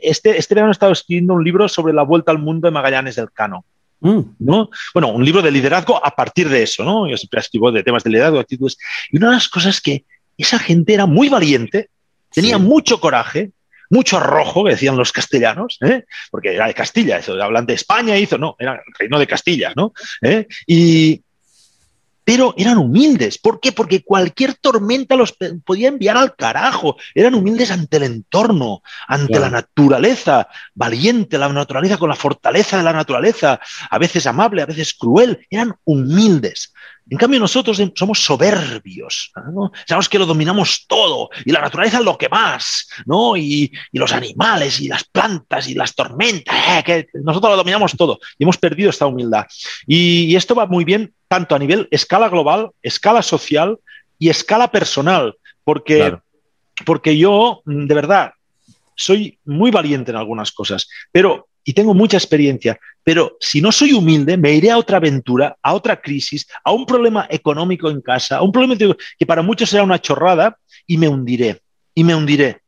este, 0.02 0.38
este 0.38 0.53
he 0.58 0.72
estado 0.72 0.92
escribiendo 0.92 1.34
un 1.34 1.44
libro 1.44 1.68
sobre 1.68 1.94
la 1.94 2.04
vuelta 2.04 2.32
al 2.32 2.40
mundo 2.40 2.68
de 2.68 2.72
Magallanes 2.72 3.16
del 3.16 3.32
Cano. 3.32 3.66
Mm. 4.00 4.22
¿no? 4.40 4.70
Bueno, 4.94 5.10
un 5.14 5.24
libro 5.24 5.42
de 5.42 5.52
liderazgo 5.52 6.06
a 6.06 6.12
partir 6.12 6.50
de 6.50 6.64
eso, 6.64 6.84
¿no? 6.84 7.08
Yo 7.08 7.16
siempre 7.16 7.40
escribo 7.40 7.72
de 7.72 7.84
temas 7.84 8.04
de 8.04 8.10
liderazgo, 8.10 8.40
actitudes. 8.40 8.78
Y 9.10 9.18
una 9.18 9.30
de 9.30 9.36
las 9.36 9.48
cosas 9.48 9.80
que 9.80 10.04
esa 10.38 10.60
gente 10.60 10.94
era 10.94 11.06
muy 11.06 11.30
valiente, 11.30 11.90
tenía 12.32 12.58
mucho 12.58 13.00
coraje, 13.00 13.52
mucho 13.90 14.18
arrojo, 14.18 14.66
que 14.66 14.72
decían 14.72 14.98
los 14.98 15.12
castellanos, 15.12 15.78
¿eh? 15.82 16.04
porque 16.32 16.56
era 16.56 16.68
de 16.68 16.74
Castilla, 16.74 17.18
eso, 17.18 17.42
hablan 17.42 17.66
de 17.66 17.76
España, 17.76 18.18
hizo, 18.18 18.38
no, 18.38 18.56
era 18.60 18.74
el 18.74 18.94
reino 18.98 19.20
de 19.20 19.28
Castilla, 19.28 19.72
¿no? 19.76 19.94
¿Eh? 20.22 20.48
Y, 20.68 21.22
pero 22.24 22.54
eran 22.58 22.78
humildes. 22.78 23.38
¿Por 23.38 23.60
qué? 23.60 23.72
Porque 23.72 24.04
cualquier 24.04 24.56
tormenta 24.56 25.16
los 25.16 25.36
podía 25.66 25.88
enviar 25.90 26.18
al 26.18 26.36
carajo. 26.36 26.96
Eran 27.14 27.36
humildes 27.36 27.72
ante 27.72 27.98
el 27.98 28.04
entorno, 28.04 28.82
ante 29.08 29.40
la 29.40 29.50
naturaleza, 29.50 30.48
valiente 30.74 31.38
la 31.38 31.50
naturaleza 31.50 31.98
con 31.98 32.10
la 32.10 32.16
fortaleza 32.16 32.78
de 32.78 32.84
la 32.84 32.94
naturaleza, 32.94 33.60
a 33.90 33.98
veces 33.98 34.26
amable, 34.26 34.62
a 34.62 34.66
veces 34.66 34.94
cruel. 34.94 35.46
Eran 35.50 35.76
humildes. 35.84 36.74
En 37.10 37.18
cambio, 37.18 37.40
nosotros 37.40 37.82
somos 37.96 38.24
soberbios, 38.24 39.32
sabemos 39.86 40.10
que 40.10 40.20
lo 40.20 40.26
dominamos 40.26 40.86
todo 40.88 41.30
y 41.44 41.52
la 41.52 41.60
naturaleza 41.60 41.98
es 41.98 42.06
lo 42.06 42.18
que 42.18 42.30
más, 42.30 42.88
¿no? 43.06 43.36
Y, 43.36 43.72
los 43.92 44.12
animales 44.12 44.82
y 44.82 44.88
las 44.88 45.04
plantas 45.04 45.68
y 45.70 45.76
las 45.76 45.96
tormentas, 45.96 46.56
eh, 46.70 46.84
que 46.84 47.08
nosotros 47.22 47.52
lo 47.52 47.58
dominamos 47.58 47.96
todo 47.96 48.20
y 48.38 48.44
hemos 48.44 48.58
perdido 48.58 48.90
esta 48.90 49.06
humildad. 49.06 49.46
Y, 49.86 50.36
esto 50.36 50.56
va 50.56 50.66
muy 50.66 50.84
bien 50.84 51.14
tanto 51.28 51.56
a 51.56 51.60
nivel 51.60 51.88
escala 51.92 52.30
global, 52.30 52.72
escala 52.82 53.22
social 53.22 53.78
y 54.18 54.30
escala 54.30 54.72
personal, 54.72 55.36
porque, 55.64 56.18
porque 56.86 57.18
yo, 57.18 57.62
de 57.66 57.94
verdad, 57.94 58.34
soy 58.96 59.40
muy 59.46 59.72
valiente 59.72 60.12
en 60.12 60.18
algunas 60.18 60.52
cosas, 60.52 60.88
pero 61.12 61.48
y 61.64 61.74
tengo 61.74 61.94
mucha 61.94 62.18
experiencia, 62.18 62.80
pero 63.04 63.38
si 63.40 63.62
no 63.62 63.72
soy 63.72 63.94
humilde, 63.94 64.38
me 64.38 64.54
iré 64.54 64.72
a 64.72 64.78
otra 64.78 64.98
aventura, 64.98 65.58
a 65.62 65.74
otra 65.74 66.02
crisis, 66.02 66.48
a 66.64 66.72
un 66.72 66.86
problema 66.86 67.28
económico 67.30 67.90
en 67.90 68.02
casa, 68.02 68.38
a 68.38 68.42
un 68.42 68.52
problema 68.52 68.76
que 69.18 69.26
para 69.26 69.42
muchos 69.42 69.70
será 69.70 69.84
una 69.84 70.00
chorrada 70.00 70.58
y 70.86 70.98
me 70.98 71.08
hundiré, 71.08 71.62
y 71.96 72.04
me 72.04 72.16
hundiré, 72.16 72.62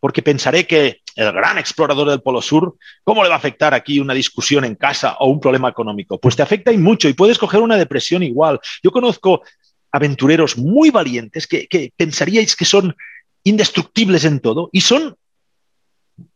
porque 0.00 0.22
pensaré 0.22 0.66
que 0.66 1.00
el 1.14 1.32
gran 1.32 1.58
explorador 1.58 2.08
del 2.08 2.22
Polo 2.22 2.40
Sur, 2.40 2.76
¿cómo 3.04 3.22
le 3.22 3.28
va 3.28 3.36
a 3.36 3.38
afectar 3.38 3.74
aquí 3.74 4.00
una 4.00 4.14
discusión 4.14 4.64
en 4.64 4.74
casa 4.74 5.16
o 5.18 5.28
un 5.28 5.40
problema 5.40 5.68
económico? 5.68 6.18
Pues 6.18 6.36
te 6.36 6.42
afecta 6.42 6.72
y 6.72 6.78
mucho 6.78 7.08
y 7.08 7.12
puedes 7.12 7.38
coger 7.38 7.60
una 7.60 7.76
depresión 7.76 8.22
igual. 8.22 8.60
Yo 8.82 8.90
conozco 8.90 9.42
aventureros 9.90 10.56
muy 10.56 10.90
valientes 10.90 11.46
que, 11.46 11.66
que 11.66 11.92
pensaríais 11.94 12.56
que 12.56 12.64
son 12.64 12.96
indestructibles 13.44 14.24
en 14.24 14.40
todo 14.40 14.70
y 14.72 14.80
son 14.80 15.16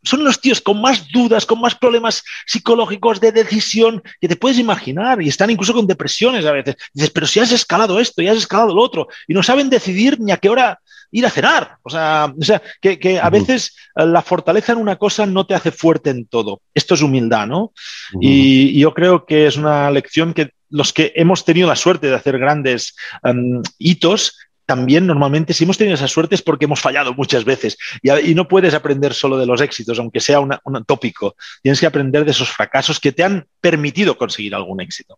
son 0.03 0.23
los 0.23 0.39
tíos 0.41 0.61
con 0.61 0.81
más 0.81 1.09
dudas, 1.11 1.45
con 1.45 1.59
más 1.59 1.75
problemas 1.75 2.23
psicológicos 2.45 3.19
de 3.19 3.31
decisión 3.31 4.01
que 4.19 4.27
te 4.27 4.35
puedes 4.35 4.59
imaginar 4.59 5.21
y 5.21 5.27
están 5.27 5.49
incluso 5.49 5.73
con 5.73 5.87
depresiones 5.87 6.45
a 6.45 6.51
veces. 6.51 6.75
Dices, 6.93 7.11
pero 7.11 7.27
si 7.27 7.39
has 7.39 7.51
escalado 7.51 7.99
esto 7.99 8.21
y 8.21 8.27
has 8.27 8.37
escalado 8.37 8.73
lo 8.73 8.81
otro 8.81 9.07
y 9.27 9.33
no 9.33 9.43
saben 9.43 9.69
decidir 9.69 10.19
ni 10.19 10.31
a 10.31 10.37
qué 10.37 10.49
hora 10.49 10.79
ir 11.11 11.25
a 11.25 11.29
cenar. 11.29 11.77
O 11.83 11.89
sea, 11.89 12.33
o 12.37 12.43
sea 12.43 12.61
que, 12.81 13.19
a 13.21 13.29
veces 13.29 13.75
eh, 13.95 14.05
la 14.05 14.21
fortaleza 14.21 14.73
en 14.73 14.79
una 14.79 14.97
cosa 14.97 15.25
no 15.25 15.45
te 15.45 15.55
hace 15.55 15.71
fuerte 15.71 16.09
en 16.09 16.25
todo. 16.25 16.61
Esto 16.73 16.95
es 16.95 17.01
humildad, 17.01 17.47
¿no? 17.47 17.73
y, 18.19 18.79
yo 18.79 18.93
creo 18.93 19.25
que 19.25 19.47
es 19.47 19.57
una 19.57 19.89
lección 19.91 20.33
que 20.33 20.51
los 20.69 20.91
que 20.91 21.13
hemos 21.15 21.45
tenido 21.45 21.67
la 21.67 21.75
suerte 21.75 22.07
de 22.07 22.15
hacer 22.15 22.37
grandes 22.37 22.95
em, 23.23 23.61
hitos, 23.77 24.37
también 24.67 25.07
normalmente 25.07 25.53
si 25.53 25.63
hemos 25.63 25.77
tenido 25.77 25.95
esa 25.95 26.09
suerte 26.09 26.35
es 26.35 26.41
porque 26.41 26.65
hemos 26.65 26.81
fallado 26.81 27.13
muchas 27.13 27.45
veces 27.45 27.77
y, 28.03 28.35
no 28.35 28.49
puedes 28.49 28.73
aprender 28.73 29.13
solo 29.13 29.37
de 29.37 29.45
los 29.45 29.61
éxitos, 29.61 29.97
aunque 29.97 30.19
sea 30.19 30.41
un 30.41 30.85
tópico. 30.85 31.35
Tienes 31.63 31.79
que 31.79 31.85
aprender 31.85 32.25
de 32.25 32.31
esos 32.31 32.49
fracasos 32.49 32.99
que 32.99 33.13
te 33.13 33.23
han 33.23 33.47
permitido 33.61 34.17
conseguir 34.17 34.53
algún 34.53 34.81
éxito. 34.81 35.17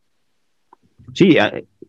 Sí, 1.14 1.36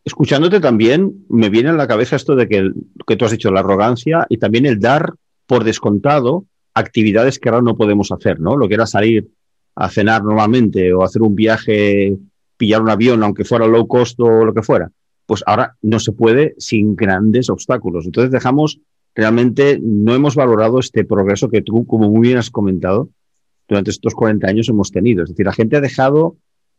escuchándote 0.03 0.59
también 0.59 1.27
me 1.29 1.51
viene 1.51 1.69
a 1.69 1.75
la 1.75 1.87
cabeza 1.87 2.17
esto 2.17 2.35
de 2.35 2.49
que, 2.49 2.71
que 3.07 3.17
tú 3.17 3.27
has 3.27 3.31
dicho, 3.31 3.51
la 3.51 3.61
arrogancia 3.61 4.27
y 4.31 4.39
también 4.39 4.65
el 4.65 4.81
dar 4.81 5.13
por 5.47 5.63
descontado 5.63 6.47
actividades 6.73 7.39
que 7.39 7.51
ahora 7.51 7.61
no 7.61 7.77
podemos 7.77 8.11
hacer, 8.11 8.41
¿no? 8.41 8.57
Lo 8.57 8.69
que 8.69 8.75
era 8.75 8.87
salir 8.87 9.29
a 9.77 9.91
cenar 9.91 10.25
normalmente 10.25 10.95
o 10.95 11.05
hacer 11.05 11.21
un 11.21 11.37
viaje, 11.37 12.17
pillar 12.57 12.81
un 12.81 12.89
avión, 12.89 13.23
aunque 13.23 13.45
fuera 13.45 13.67
low 13.67 13.87
cost 13.87 14.19
o 14.21 14.47
lo 14.47 14.55
que 14.55 14.63
fuera, 14.63 14.91
pues 15.31 15.45
ahora 15.47 15.77
no 15.81 16.01
se 16.01 16.11
puede 16.11 16.57
sin 16.59 16.97
grandes 16.97 17.51
obstáculos. 17.51 18.05
Entonces 18.05 18.33
dejamos, 18.33 18.81
realmente 19.15 19.79
no 19.81 20.13
hemos 20.13 20.35
valorado 20.35 20.81
este 20.81 21.05
progreso 21.05 21.49
que 21.49 21.63
tú, 21.63 21.87
como 21.87 22.11
muy 22.11 22.27
bien 22.27 22.39
has 22.39 22.51
comentado, 22.51 23.11
durante 23.69 23.93
estos 23.93 24.13
40 24.13 24.49
años 24.49 24.69
hemos 24.69 24.91
tenido. 24.91 25.23
Es 25.23 25.29
decir, 25.29 25.47
la 25.47 25.53
gente 25.53 25.77
ha 25.77 25.81
dejado, 25.81 26.35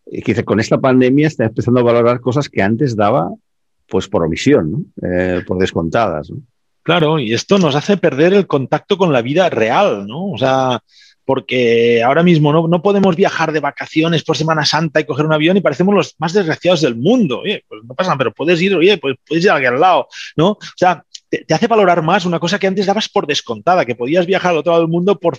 eh, 0.06 0.22
que 0.22 0.44
con 0.44 0.60
esta 0.60 0.82
pandemia 0.82 1.28
está 1.28 1.46
empezando 1.46 1.80
a 1.80 1.84
valorar 1.84 2.20
cosas 2.20 2.50
que 2.50 2.62
antes 2.62 2.98
daba 2.98 3.34
pues 3.88 4.10
por 4.10 4.22
omisión, 4.22 4.70
¿no? 4.70 4.84
Eh, 5.02 5.44
por 5.48 5.58
descontadas. 5.58 6.30
¿no? 6.30 6.42
Claro, 6.84 7.20
y 7.20 7.32
esto 7.34 7.58
nos 7.58 7.74
hace 7.76 7.96
perder 7.96 8.34
el 8.34 8.48
contacto 8.48 8.98
con 8.98 9.14
la 9.14 9.22
vida 9.22 9.50
real, 9.50 10.08
¿no? 10.08 10.30
O 10.30 10.38
sea, 10.38 10.84
porque 11.32 12.04
ahora 12.04 12.24
mismo 12.24 12.52
no, 12.52 12.68
no, 12.68 12.82
podemos 12.82 13.16
viajar 13.16 13.54
de 13.54 13.62
vacaciones 13.62 14.22
por 14.22 14.36
Semana 14.36 14.66
Santa 14.66 15.00
y 15.00 15.06
coger 15.06 15.26
un 15.26 15.32
avión 15.32 15.56
y 15.56 15.62
parecemos 15.62 15.96
los 15.96 16.16
más 16.18 16.34
desgraciados 16.34 16.82
del 16.82 16.98
mundo. 16.98 17.40
Oye, 17.40 17.64
pues 17.70 17.82
no 17.86 17.96
pasa 17.96 18.18
pero 18.18 18.34
puedes 18.34 18.62
ir, 18.62 18.76
oye, 18.76 18.98
pues 18.98 19.16
puedes 19.26 19.46
ir 19.46 19.50
al 19.50 19.80
lado, 19.80 20.10
¿no? 20.36 20.50
O 20.50 20.60
sea, 20.76 21.06
te, 21.30 21.46
te, 21.46 21.54
hace 21.54 21.68
valorar 21.68 22.02
más 22.02 22.26
una 22.26 22.38
cosa 22.38 22.60
que 22.60 22.68
antes 22.68 22.86
dabas 22.86 23.08
por 23.08 23.28
descontada, 23.28 23.86
que 23.86 23.96
podías 23.96 24.26
viajar 24.26 24.52
al 24.52 24.58
otro 24.58 24.74
lado 24.74 24.84
del 24.84 24.92
mundo 24.92 25.18
por 25.18 25.38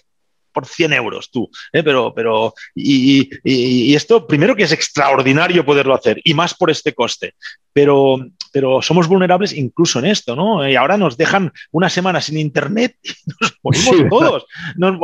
por 0.52 0.66
100 0.66 0.92
euros 0.92 1.30
tú. 1.30 1.50
¿eh? 1.72 1.82
Pero, 1.82 2.12
pero 2.14 2.54
y, 2.74 3.30
y, 3.44 3.94
esto, 3.94 4.26
primero 4.26 4.54
que 4.54 4.64
es 4.64 4.72
extraordinario 4.72 5.64
poderlo 5.64 5.94
hacer, 5.94 6.20
y 6.24 6.34
más 6.34 6.54
por 6.54 6.70
este 6.70 6.94
coste. 6.94 7.34
Pero, 7.72 8.18
pero 8.52 8.82
somos 8.82 9.08
vulnerables 9.08 9.54
incluso 9.54 9.98
en 9.98 10.06
esto, 10.06 10.36
¿no? 10.36 10.68
Y 10.68 10.76
ahora 10.76 10.98
nos 10.98 11.16
dejan 11.16 11.52
una 11.70 11.88
semana 11.88 12.20
sin 12.20 12.38
internet 12.38 12.96
y 13.02 13.10
nos 13.40 13.54
morimos 13.62 14.08
todos. 14.10 14.46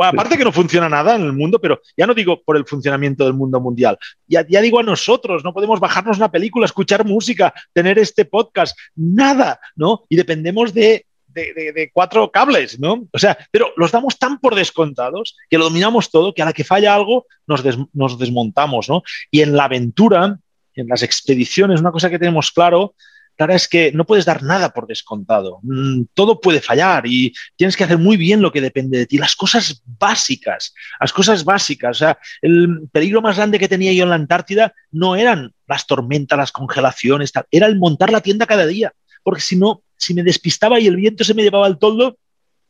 aparte 0.03 0.37
que 0.37 0.43
no 0.43 0.51
funciona 0.51 0.87
nada 0.87 1.15
en 1.15 1.23
el 1.23 1.33
mundo, 1.33 1.59
pero 1.59 1.81
ya 1.97 2.05
no 2.05 2.13
digo 2.13 2.41
por 2.43 2.57
el 2.57 2.65
funcionamiento 2.65 3.23
del 3.23 3.33
mundo 3.33 3.59
mundial, 3.59 3.97
ya, 4.27 4.45
ya 4.47 4.61
digo 4.61 4.79
a 4.79 4.83
nosotros, 4.83 5.43
no 5.43 5.53
podemos 5.53 5.79
bajarnos 5.79 6.17
una 6.17 6.31
película, 6.31 6.65
escuchar 6.65 7.05
música, 7.05 7.53
tener 7.73 7.97
este 7.97 8.25
podcast, 8.25 8.77
nada, 8.95 9.59
¿no? 9.75 10.05
Y 10.09 10.15
dependemos 10.15 10.73
de 10.73 11.07
de, 11.33 11.89
cuatro 11.93 12.31
cables, 12.31 12.79
¿no? 12.79 13.07
O 13.11 13.19
sea, 13.19 13.37
pero 13.51 13.71
los 13.77 13.91
damos 13.91 14.17
tan 14.17 14.39
por 14.39 14.55
descontados 14.55 15.35
que 15.49 15.57
lo 15.57 15.65
dominamos 15.65 16.09
todo 16.09 16.33
que 16.33 16.41
a 16.41 16.45
la 16.45 16.53
que 16.53 16.63
falla 16.63 16.93
algo 16.93 17.25
nos, 17.47 17.63
nos 17.93 18.19
desmontamos, 18.19 18.89
¿no? 18.89 19.03
Y 19.31 19.41
en 19.41 19.55
la 19.55 19.65
aventura, 19.65 20.39
en 20.75 20.87
las 20.87 21.03
expediciones, 21.03 21.81
una 21.81 21.91
cosa 21.91 22.09
que 22.09 22.19
tenemos 22.19 22.51
claro, 22.51 22.95
clara 23.39 23.55
es 23.55 23.69
que 23.69 23.91
no 23.93 24.05
puedes 24.05 24.25
dar 24.25 24.43
nada 24.43 24.73
por 24.73 24.85
descontado. 24.85 25.59
Mm, 25.63 26.03
todo 26.13 26.41
puede 26.41 26.59
fallar 26.59 27.07
y 27.07 27.33
tienes 27.55 27.77
que 27.77 27.85
hacer 27.85 27.97
muy 27.97 28.17
bien 28.17 28.41
lo 28.41 28.51
que 28.51 28.59
depende 28.61 28.97
de 28.97 29.05
ti. 29.05 29.17
Las 29.17 29.35
cosas 29.35 29.81
básicas, 29.85 30.73
las 30.99 31.13
cosas 31.13 31.45
básicas. 31.45 31.97
O 31.97 31.99
sea, 31.99 32.19
el 32.41 32.89
peligro 32.91 33.21
más 33.21 33.37
grande 33.37 33.57
que 33.57 33.69
tenía 33.69 33.93
yo 33.93 34.03
en 34.03 34.09
la 34.09 34.15
Antártida 34.15 34.73
no 34.91 35.15
eran 35.15 35.53
las 35.67 35.87
tormentas, 35.87 36.37
las 36.37 36.51
congelaciones, 36.51 37.31
era 37.49 37.67
el 37.67 37.79
montar 37.79 38.11
la 38.11 38.21
tienda 38.21 38.45
cada 38.45 38.65
día. 38.65 38.93
Porque 39.23 39.41
si 39.41 39.55
no, 39.55 39.83
si 39.99 40.13
me 40.13 40.23
despistaba 40.23 40.79
y 40.79 40.87
el 40.87 40.95
viento 40.95 41.23
se 41.23 41.33
me 41.33 41.43
llevaba 41.43 41.67
el 41.67 41.77
toldo, 41.77 42.17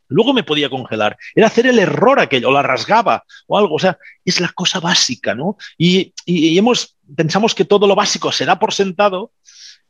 luego 0.07 0.33
me 0.33 0.43
podía 0.43 0.69
congelar. 0.69 1.17
Era 1.35 1.47
hacer 1.47 1.67
el 1.67 1.79
error 1.79 2.19
aquello, 2.19 2.51
la 2.51 2.63
rasgaba 2.63 3.23
o 3.47 3.57
algo. 3.57 3.75
O 3.75 3.79
sea, 3.79 3.97
es 4.25 4.41
la 4.41 4.49
cosa 4.49 4.79
básica, 4.79 5.35
¿no? 5.35 5.57
Y, 5.77 6.13
y, 6.25 6.57
hemos, 6.57 6.97
pensamos 7.15 7.55
que 7.55 7.65
todo 7.65 7.87
lo 7.87 7.95
básico 7.95 8.31
se 8.31 8.45
da 8.45 8.59
por 8.59 8.73
sentado 8.73 9.31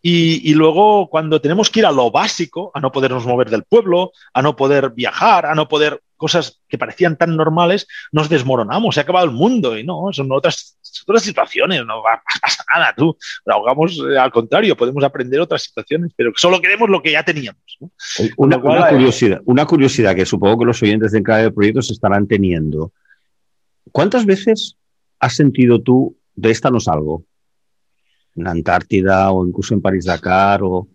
y, 0.02 0.50
y, 0.50 0.54
luego 0.54 1.10
cuando 1.10 1.42
tenemos 1.42 1.70
que 1.70 1.80
ir 1.80 1.86
a 1.86 1.92
lo 1.92 2.12
básico, 2.12 2.72
a 2.74 2.80
no 2.80 2.92
podernos 2.92 3.26
mover 3.26 3.50
del 3.50 3.64
pueblo, 3.64 4.12
a 4.34 4.42
no 4.42 4.56
poder 4.56 4.92
viajar, 4.92 5.46
a 5.46 5.56
no 5.56 5.68
poder 5.68 6.02
cosas 6.20 6.62
que 6.68 6.78
parecían 6.78 7.18
tan 7.18 7.36
normales, 7.36 7.88
nos 8.12 8.30
desmoronamos, 8.30 8.94
se 8.94 9.02
ha 9.02 9.04
acabado 9.04 9.26
el 9.26 9.32
mundo 9.32 9.78
y 9.78 9.84
no, 9.84 10.10
son 10.12 10.32
otras, 10.32 10.78
otras 11.08 11.24
situaciones, 11.24 11.84
no 11.86 12.04
pasa 12.42 12.64
nada, 12.76 12.94
tú, 12.96 13.18
ahogamos, 13.48 13.98
eh, 14.12 14.20
al 14.20 14.30
contrario, 14.30 14.78
podemos 14.78 15.04
aprender 15.04 15.40
otras 15.40 15.64
situaciones, 15.64 16.12
pero 16.16 16.32
solo 16.36 16.62
queremos 16.62 16.90
lo 16.90 17.02
que 17.02 17.14
ya 17.14 17.24
teníamos. 17.24 17.64
¿no? 17.80 17.90
Una, 18.38 18.58
una, 18.58 18.90
curiosidad, 18.90 19.42
una 19.46 19.66
curiosidad 19.66 20.14
que 20.14 20.26
supongo 20.26 20.60
que 20.60 20.66
los 20.66 20.84
oyentes 20.84 21.14
de 21.14 21.24
cada 21.24 21.50
proyecto 21.50 21.82
se 21.82 21.94
estarán 21.94 22.28
teniendo. 22.28 22.92
¿Cuántas 23.92 24.26
veces 24.26 24.76
has 25.20 25.36
sentido 25.36 25.82
tú 25.82 26.18
de 26.36 26.52
esta 26.52 26.70
no 26.70 26.82
salgo? 26.82 27.24
En 28.36 28.46
Antártida 28.46 29.32
o 29.32 29.48
incluso 29.48 29.74
en 29.74 29.82
París-Dakar 29.82 30.62
o... 30.64 30.88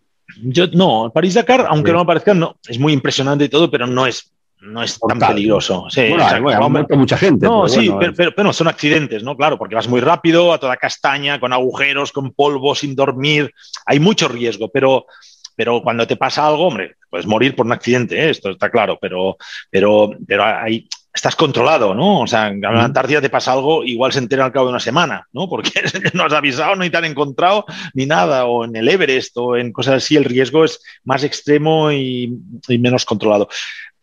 Yo 0.43 0.66
no, 0.69 1.11
París-Dakar, 1.12 1.66
aunque 1.69 1.93
no 1.93 2.00
me 2.00 2.04
parezca, 2.04 2.35
no, 2.35 2.57
es 2.69 2.78
muy 2.78 2.93
impresionante 2.93 3.47
y 3.47 3.49
todo, 3.49 3.71
pero 3.71 3.87
no 3.87 4.07
es 4.07 4.33
no 4.64 4.83
es 4.83 4.99
tan 4.99 5.18
peligroso. 5.18 5.87
Sí, 5.90 6.11
bueno, 6.40 6.68
mucha 6.90 7.16
gente. 7.16 7.47
No, 7.47 7.68
sí, 7.68 7.90
pero, 7.99 8.33
pero, 8.35 8.52
son 8.52 8.68
accidentes, 8.68 9.23
¿no? 9.23 9.37
Claro, 9.37 9.59
porque 9.59 9.75
vas 9.75 9.88
muy 9.88 10.00
rápido, 10.00 10.52
a 10.52 10.59
toda 10.59 10.76
castaña, 10.76 11.38
con 11.38 11.52
agujeros, 11.52 12.12
con 12.12 12.33
polvo, 12.33 12.75
sin 12.75 12.94
dormir. 12.94 13.52
Hay 13.87 14.00
mucho 14.00 14.28
riesgo, 14.28 14.68
pero, 14.68 15.06
pero 15.54 15.83
cuando 15.83 16.06
te 16.06 16.16
pasa 16.16 16.47
algo, 16.47 16.66
hombre, 16.66 16.97
puedes 17.11 17.26
morir 17.26 17.54
por 17.54 17.66
un 17.66 17.73
accidente, 17.73 18.18
¿eh? 18.18 18.30
esto 18.30 18.50
está 18.50 18.71
claro, 18.71 18.99
pero, 19.00 19.37
pero, 19.71 20.11
pero 20.26 20.44
hay, 20.44 20.88
estás 21.12 21.37
controlado, 21.37 21.94
¿no? 21.94 22.23
O 22.23 22.26
sea, 22.26 22.49
en 22.49 22.61
la 22.61 22.85
Antártida 22.85 23.21
te 23.21 23.30
pasa 23.30 23.52
algo, 23.52 23.85
igual 23.85 24.12
se 24.12 24.18
entera 24.18 24.44
al 24.44 24.52
cabo 24.52 24.66
de 24.66 24.71
una 24.71 24.80
semana, 24.80 25.28
¿no? 25.33 25.49
Porque 25.50 25.71
no 26.14 26.25
has 26.25 26.33
avisado, 26.33 26.75
ni 26.76 26.90
te 26.90 26.97
han 26.97 27.04
encontrado, 27.04 27.66
ni 27.92 28.06
nada, 28.06 28.47
o 28.47 28.64
en 28.64 28.75
el 28.75 28.88
Everest 28.88 29.37
o 29.37 29.56
en 29.56 29.73
cosas 29.73 29.97
así, 29.97 30.16
el 30.16 30.25
riesgo 30.25 30.64
es 30.64 30.80
más 31.04 31.23
extremo 31.23 31.92
y, 31.92 32.37
y 32.68 32.78
menos 32.78 33.04
controlado 33.04 33.49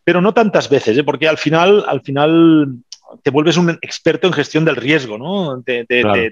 pero 0.03 0.21
no 0.21 0.33
tantas 0.33 0.69
veces, 0.69 0.97
¿eh? 0.97 1.03
porque 1.03 1.27
al 1.27 1.37
final, 1.37 1.83
al 1.87 2.01
final 2.01 2.77
te 3.23 3.29
vuelves 3.29 3.57
un 3.57 3.69
experto 3.81 4.27
en 4.27 4.33
gestión 4.33 4.65
del 4.65 4.75
riesgo, 4.75 5.17
¿no? 5.17 5.61
Claro. 5.63 6.23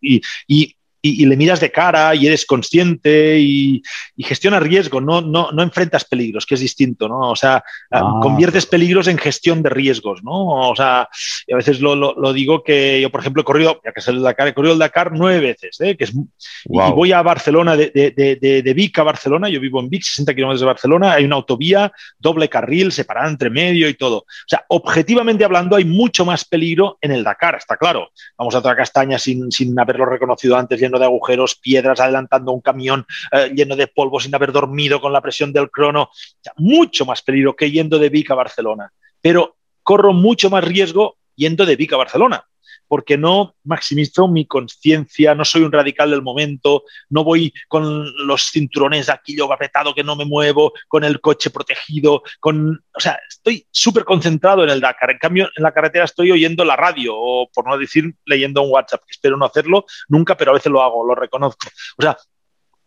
y, 0.00 0.22
y, 0.46 0.76
y, 1.04 1.22
y, 1.22 1.26
le 1.26 1.36
miras 1.36 1.60
de 1.60 1.70
cara 1.70 2.14
y 2.14 2.26
eres 2.26 2.46
consciente 2.46 3.38
y, 3.38 3.82
y 4.16 4.24
gestionas 4.24 4.62
riesgo, 4.62 5.02
no, 5.02 5.20
no, 5.20 5.52
no, 5.52 5.62
enfrentas 5.62 6.06
peligros, 6.06 6.46
que 6.46 6.54
es 6.54 6.60
distinto, 6.62 7.08
¿no? 7.08 7.30
O 7.30 7.36
sea, 7.36 7.62
ah. 7.90 8.20
conviertes 8.22 8.64
peligros 8.64 9.06
en 9.08 9.18
gestión 9.18 9.62
de 9.62 9.68
riesgos, 9.68 10.24
¿no? 10.24 10.70
O 10.70 10.74
sea, 10.74 11.02
a 11.02 11.56
veces 11.56 11.80
lo, 11.80 11.94
lo, 11.94 12.14
lo, 12.18 12.32
digo 12.32 12.64
que 12.64 13.02
yo, 13.02 13.10
por 13.10 13.20
ejemplo, 13.20 13.42
he 13.42 13.44
corrido, 13.44 13.82
ya 13.84 13.92
que 13.92 14.00
es 14.00 14.08
el 14.08 14.22
Dakar, 14.22 14.48
he 14.48 14.54
corrido 14.54 14.72
el 14.72 14.78
Dakar 14.78 15.12
nueve 15.12 15.40
veces, 15.40 15.78
¿eh? 15.82 15.94
que 15.94 16.04
es, 16.04 16.14
wow. 16.14 16.88
y 16.88 16.92
voy 16.92 17.12
a 17.12 17.20
Barcelona, 17.20 17.76
de, 17.76 17.90
de, 17.90 18.38
de, 18.40 18.62
de, 18.62 18.74
Vic 18.74 18.98
a 18.98 19.02
Barcelona, 19.02 19.50
yo 19.50 19.60
vivo 19.60 19.80
en 19.80 19.90
Vic, 19.90 20.04
60 20.04 20.34
kilómetros 20.34 20.60
de 20.60 20.66
Barcelona, 20.66 21.12
hay 21.12 21.26
una 21.26 21.36
autovía, 21.36 21.92
doble 22.18 22.48
carril, 22.48 22.92
separada 22.92 23.28
entre 23.28 23.50
medio 23.50 23.90
y 23.90 23.94
todo. 23.94 24.20
O 24.20 24.48
sea, 24.48 24.64
objetivamente 24.68 25.44
hablando, 25.44 25.76
hay 25.76 25.84
mucho 25.84 26.24
más 26.24 26.46
peligro 26.46 26.96
en 27.02 27.12
el 27.12 27.24
Dakar, 27.24 27.56
está 27.56 27.76
claro. 27.76 28.08
Vamos 28.38 28.54
a 28.54 28.60
otra 28.60 28.74
castaña 28.74 29.18
sin, 29.18 29.52
sin 29.52 29.78
haberlo 29.78 30.06
reconocido 30.06 30.56
antes, 30.56 30.80
de 30.98 31.06
agujeros, 31.06 31.56
piedras, 31.56 32.00
adelantando 32.00 32.52
un 32.52 32.60
camión 32.60 33.06
eh, 33.32 33.52
lleno 33.54 33.76
de 33.76 33.86
polvo 33.86 34.20
sin 34.20 34.34
haber 34.34 34.52
dormido 34.52 35.00
con 35.00 35.12
la 35.12 35.20
presión 35.20 35.52
del 35.52 35.70
crono. 35.70 36.10
Mucho 36.56 37.04
más 37.04 37.22
peligro 37.22 37.56
que 37.56 37.70
yendo 37.70 37.98
de 37.98 38.08
Vic 38.08 38.30
a 38.30 38.34
Barcelona. 38.34 38.92
Pero 39.20 39.56
corro 39.82 40.12
mucho 40.12 40.50
más 40.50 40.64
riesgo 40.64 41.16
yendo 41.36 41.66
de 41.66 41.76
Vic 41.76 41.92
a 41.92 41.96
Barcelona 41.96 42.44
porque 42.88 43.16
no 43.16 43.54
maximizo 43.64 44.28
mi 44.28 44.46
conciencia, 44.46 45.34
no 45.34 45.44
soy 45.44 45.62
un 45.62 45.72
radical 45.72 46.10
del 46.10 46.22
momento, 46.22 46.84
no 47.08 47.24
voy 47.24 47.52
con 47.68 48.12
los 48.26 48.50
cinturones 48.50 49.08
aquí 49.08 49.36
yo 49.36 49.52
apretado 49.52 49.94
que 49.94 50.04
no 50.04 50.16
me 50.16 50.24
muevo, 50.24 50.72
con 50.88 51.04
el 51.04 51.20
coche 51.20 51.50
protegido, 51.50 52.22
con, 52.40 52.84
o 52.94 53.00
sea, 53.00 53.18
estoy 53.28 53.66
súper 53.70 54.04
concentrado 54.04 54.64
en 54.64 54.70
el 54.70 54.80
Dakar. 54.80 55.10
En 55.10 55.18
cambio, 55.18 55.50
en 55.56 55.62
la 55.62 55.72
carretera 55.72 56.04
estoy 56.04 56.30
oyendo 56.30 56.64
la 56.64 56.76
radio 56.76 57.14
o, 57.16 57.48
por 57.52 57.66
no 57.66 57.78
decir, 57.78 58.14
leyendo 58.26 58.62
un 58.62 58.70
WhatsApp. 58.70 59.02
Espero 59.08 59.36
no 59.36 59.46
hacerlo 59.46 59.86
nunca, 60.08 60.36
pero 60.36 60.50
a 60.50 60.54
veces 60.54 60.70
lo 60.70 60.82
hago, 60.82 61.06
lo 61.06 61.14
reconozco. 61.14 61.68
O 61.96 62.02
sea, 62.02 62.16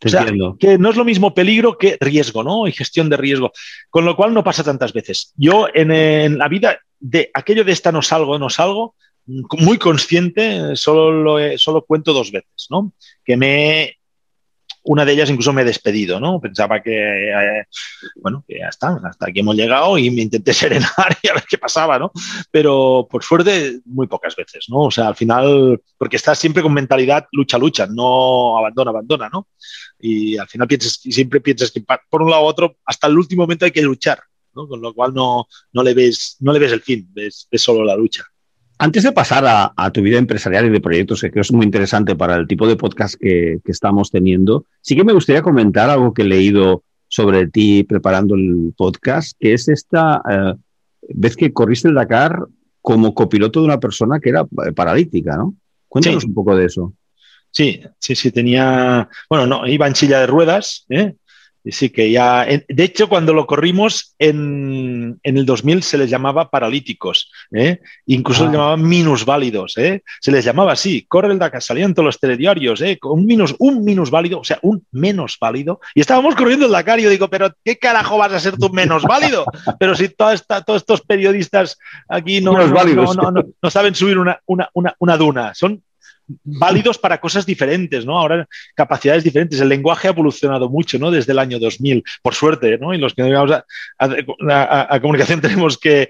o 0.05 0.09
sea, 0.09 0.27
que 0.59 0.77
no 0.77 0.91
es 0.91 0.95
lo 0.95 1.03
mismo 1.03 1.33
peligro 1.33 1.77
que 1.77 1.97
riesgo, 1.99 2.43
¿no? 2.43 2.67
Y 2.67 2.71
gestión 2.71 3.09
de 3.09 3.17
riesgo. 3.17 3.51
Con 3.89 4.05
lo 4.05 4.15
cual 4.15 4.31
no 4.31 4.43
pasa 4.43 4.63
tantas 4.63 4.93
veces. 4.93 5.33
Yo 5.37 5.67
en, 5.73 5.91
en 5.91 6.37
la 6.37 6.47
vida 6.47 6.79
de 6.99 7.31
aquello 7.33 7.63
de 7.63 7.71
esta 7.71 7.91
no 7.91 8.03
salgo, 8.03 8.37
no 8.37 8.49
salgo, 8.49 8.95
muy 9.27 9.77
consciente, 9.77 10.75
solo, 10.75 11.11
lo 11.11 11.39
he, 11.39 11.57
solo 11.57 11.85
cuento 11.85 12.13
dos 12.13 12.31
veces, 12.31 12.67
¿no? 12.69 12.93
Que 13.23 13.37
me, 13.37 13.97
una 14.87 15.03
de 15.03 15.13
ellas 15.13 15.29
incluso 15.29 15.51
me 15.51 15.63
he 15.63 15.65
despedido, 15.65 16.19
¿no? 16.19 16.39
Pensaba 16.39 16.81
que, 16.81 16.91
eh, 16.93 17.65
bueno, 18.15 18.43
que 18.47 18.59
ya 18.59 18.69
hasta 18.69 19.25
aquí 19.27 19.41
hemos 19.41 19.55
llegado 19.55 19.97
y 19.97 20.09
me 20.09 20.21
intenté 20.21 20.53
serenar 20.53 21.17
y 21.21 21.27
a 21.27 21.33
ver 21.33 21.43
qué 21.47 21.57
pasaba, 21.57 21.99
¿no? 21.99 22.11
Pero 22.51 23.07
por 23.09 23.23
suerte, 23.23 23.81
muy 23.85 24.07
pocas 24.07 24.35
veces, 24.35 24.65
¿no? 24.69 24.83
O 24.83 24.91
sea, 24.91 25.09
al 25.09 25.15
final, 25.15 25.81
porque 25.97 26.15
estás 26.15 26.39
siempre 26.39 26.63
con 26.63 26.73
mentalidad 26.73 27.27
lucha-lucha, 27.33 27.85
no 27.87 28.57
abandona-abandona, 28.57 29.29
¿no? 29.29 29.49
Y 29.99 30.37
al 30.37 30.47
final 30.47 30.67
piensas, 30.67 30.93
siempre 30.93 31.41
piensas 31.41 31.71
que 31.71 31.83
por 32.09 32.21
un 32.21 32.31
lado 32.31 32.43
u 32.43 32.47
otro, 32.47 32.77
hasta 32.85 33.07
el 33.07 33.17
último 33.17 33.43
momento 33.43 33.65
hay 33.65 33.71
que 33.71 33.81
luchar, 33.81 34.21
¿no? 34.55 34.69
Con 34.69 34.81
lo 34.81 34.93
cual 34.93 35.13
no, 35.13 35.47
no, 35.73 35.83
le, 35.83 35.93
ves, 35.93 36.37
no 36.39 36.53
le 36.53 36.59
ves 36.59 36.71
el 36.71 36.81
fin, 36.81 37.09
ves, 37.11 37.47
ves 37.51 37.61
solo 37.61 37.83
la 37.83 37.95
lucha. 37.95 38.23
Antes 38.79 39.03
de 39.03 39.11
pasar 39.11 39.43
a, 39.47 39.91
tu 39.91 40.01
vida 40.01 40.19
empresarial 40.19 40.67
y 40.67 40.69
de 40.69 40.79
proyectos, 40.79 41.21
que 41.21 41.31
creo 41.31 41.41
es 41.41 41.51
muy 41.51 41.65
interesante 41.65 42.15
para 42.15 42.35
el 42.35 42.47
tipo 42.47 42.67
de 42.67 42.75
podcast 42.75 43.15
que, 43.19 43.59
estamos 43.65 44.11
teniendo, 44.11 44.65
sí 44.81 44.95
que 44.95 45.03
me 45.03 45.13
gustaría 45.13 45.41
comentar 45.41 45.89
algo 45.89 46.13
que 46.13 46.21
he 46.21 46.25
leído 46.25 46.83
sobre 47.07 47.47
ti 47.47 47.83
preparando 47.83 48.35
el 48.35 48.73
podcast, 48.77 49.35
que 49.39 49.53
es 49.53 49.67
esta 49.67 50.21
eh, 50.29 50.53
vez 51.09 51.35
que 51.35 51.53
corriste 51.53 51.87
el 51.87 51.95
Dakar 51.95 52.45
como 52.81 53.15
copiloto 53.15 53.61
de 53.61 53.65
una 53.65 53.79
persona 53.79 54.19
que 54.19 54.29
era 54.29 54.45
paralítica, 54.75 55.37
¿no? 55.37 55.55
Cuéntanos 55.87 56.25
un 56.25 56.33
poco 56.33 56.55
de 56.55 56.65
eso. 56.65 56.93
Sí, 57.49 57.81
sí, 57.97 58.15
sí, 58.15 58.31
tenía, 58.31 59.09
bueno, 59.29 59.47
no, 59.47 59.65
iba 59.65 59.87
en 59.87 59.95
silla 59.95 60.19
de 60.19 60.27
ruedas, 60.27 60.85
¿eh? 60.89 61.15
Sí, 61.71 61.89
que 61.89 62.11
ya. 62.11 62.45
De 62.45 62.83
hecho, 62.83 63.09
cuando 63.09 63.33
lo 63.33 63.45
corrimos 63.45 64.15
en, 64.19 65.19
el 65.23 65.45
2000 65.45 65.83
se 65.83 65.97
les 65.97 66.09
llamaba 66.09 66.49
paralíticos, 66.49 67.31
¿eh? 67.51 67.79
incluso 68.05 68.43
se 68.43 68.49
ah. 68.49 68.51
llamaban 68.51 68.87
minusválidos. 68.87 69.77
¿eh? 69.77 70.03
Se 70.21 70.31
les 70.31 70.45
llamaba 70.45 70.73
así. 70.73 71.05
Corre 71.07 71.31
el 71.31 71.39
Dakar, 71.39 71.61
salían 71.61 71.93
todos 71.93 72.05
los 72.05 72.19
telediarios, 72.19 72.81
¿eh? 72.81 72.97
un, 73.03 73.25
minus, 73.25 73.55
un 73.59 73.83
minusválido, 73.83 74.39
o 74.39 74.43
sea, 74.43 74.59
un 74.61 74.85
menos 74.91 75.37
válido. 75.39 75.79
Y 75.95 76.01
estábamos 76.01 76.35
corriendo 76.35 76.65
el 76.65 76.71
Dakar 76.71 76.99
y 76.99 77.03
yo 77.03 77.09
digo, 77.09 77.29
pero 77.29 77.53
¿qué 77.63 77.77
carajo 77.77 78.17
vas 78.17 78.33
a 78.33 78.39
ser 78.39 78.57
tú 78.57 78.69
menos 78.69 79.03
válido? 79.03 79.45
Pero 79.79 79.95
si 79.95 80.09
toda 80.09 80.33
esta, 80.33 80.61
todos 80.61 80.81
estos 80.81 81.01
periodistas 81.01 81.77
aquí 82.07 82.41
no, 82.41 82.53
no, 82.53 83.69
saben 83.69 83.95
subir 83.95 84.17
una, 84.17 84.39
una, 84.45 84.69
una 84.99 85.17
duna, 85.17 85.53
son 85.53 85.83
válidos 86.43 86.97
para 86.97 87.19
cosas 87.19 87.45
diferentes, 87.45 88.05
¿no? 88.05 88.17
Ahora 88.17 88.47
capacidades 88.75 89.23
diferentes. 89.23 89.59
El 89.59 89.69
lenguaje 89.69 90.07
ha 90.07 90.11
evolucionado 90.11 90.69
mucho, 90.69 90.99
¿no? 90.99 91.11
Desde 91.11 91.31
el 91.31 91.39
año 91.39 91.59
2000, 91.59 92.03
por 92.21 92.33
suerte, 92.33 92.77
¿no? 92.77 92.93
Y 92.93 92.97
los 92.97 93.13
que 93.13 93.23
nos 93.23 93.51
a, 93.51 93.63
a, 94.93 94.99
comunicación 94.99 95.41
tenemos 95.41 95.77
que, 95.77 96.09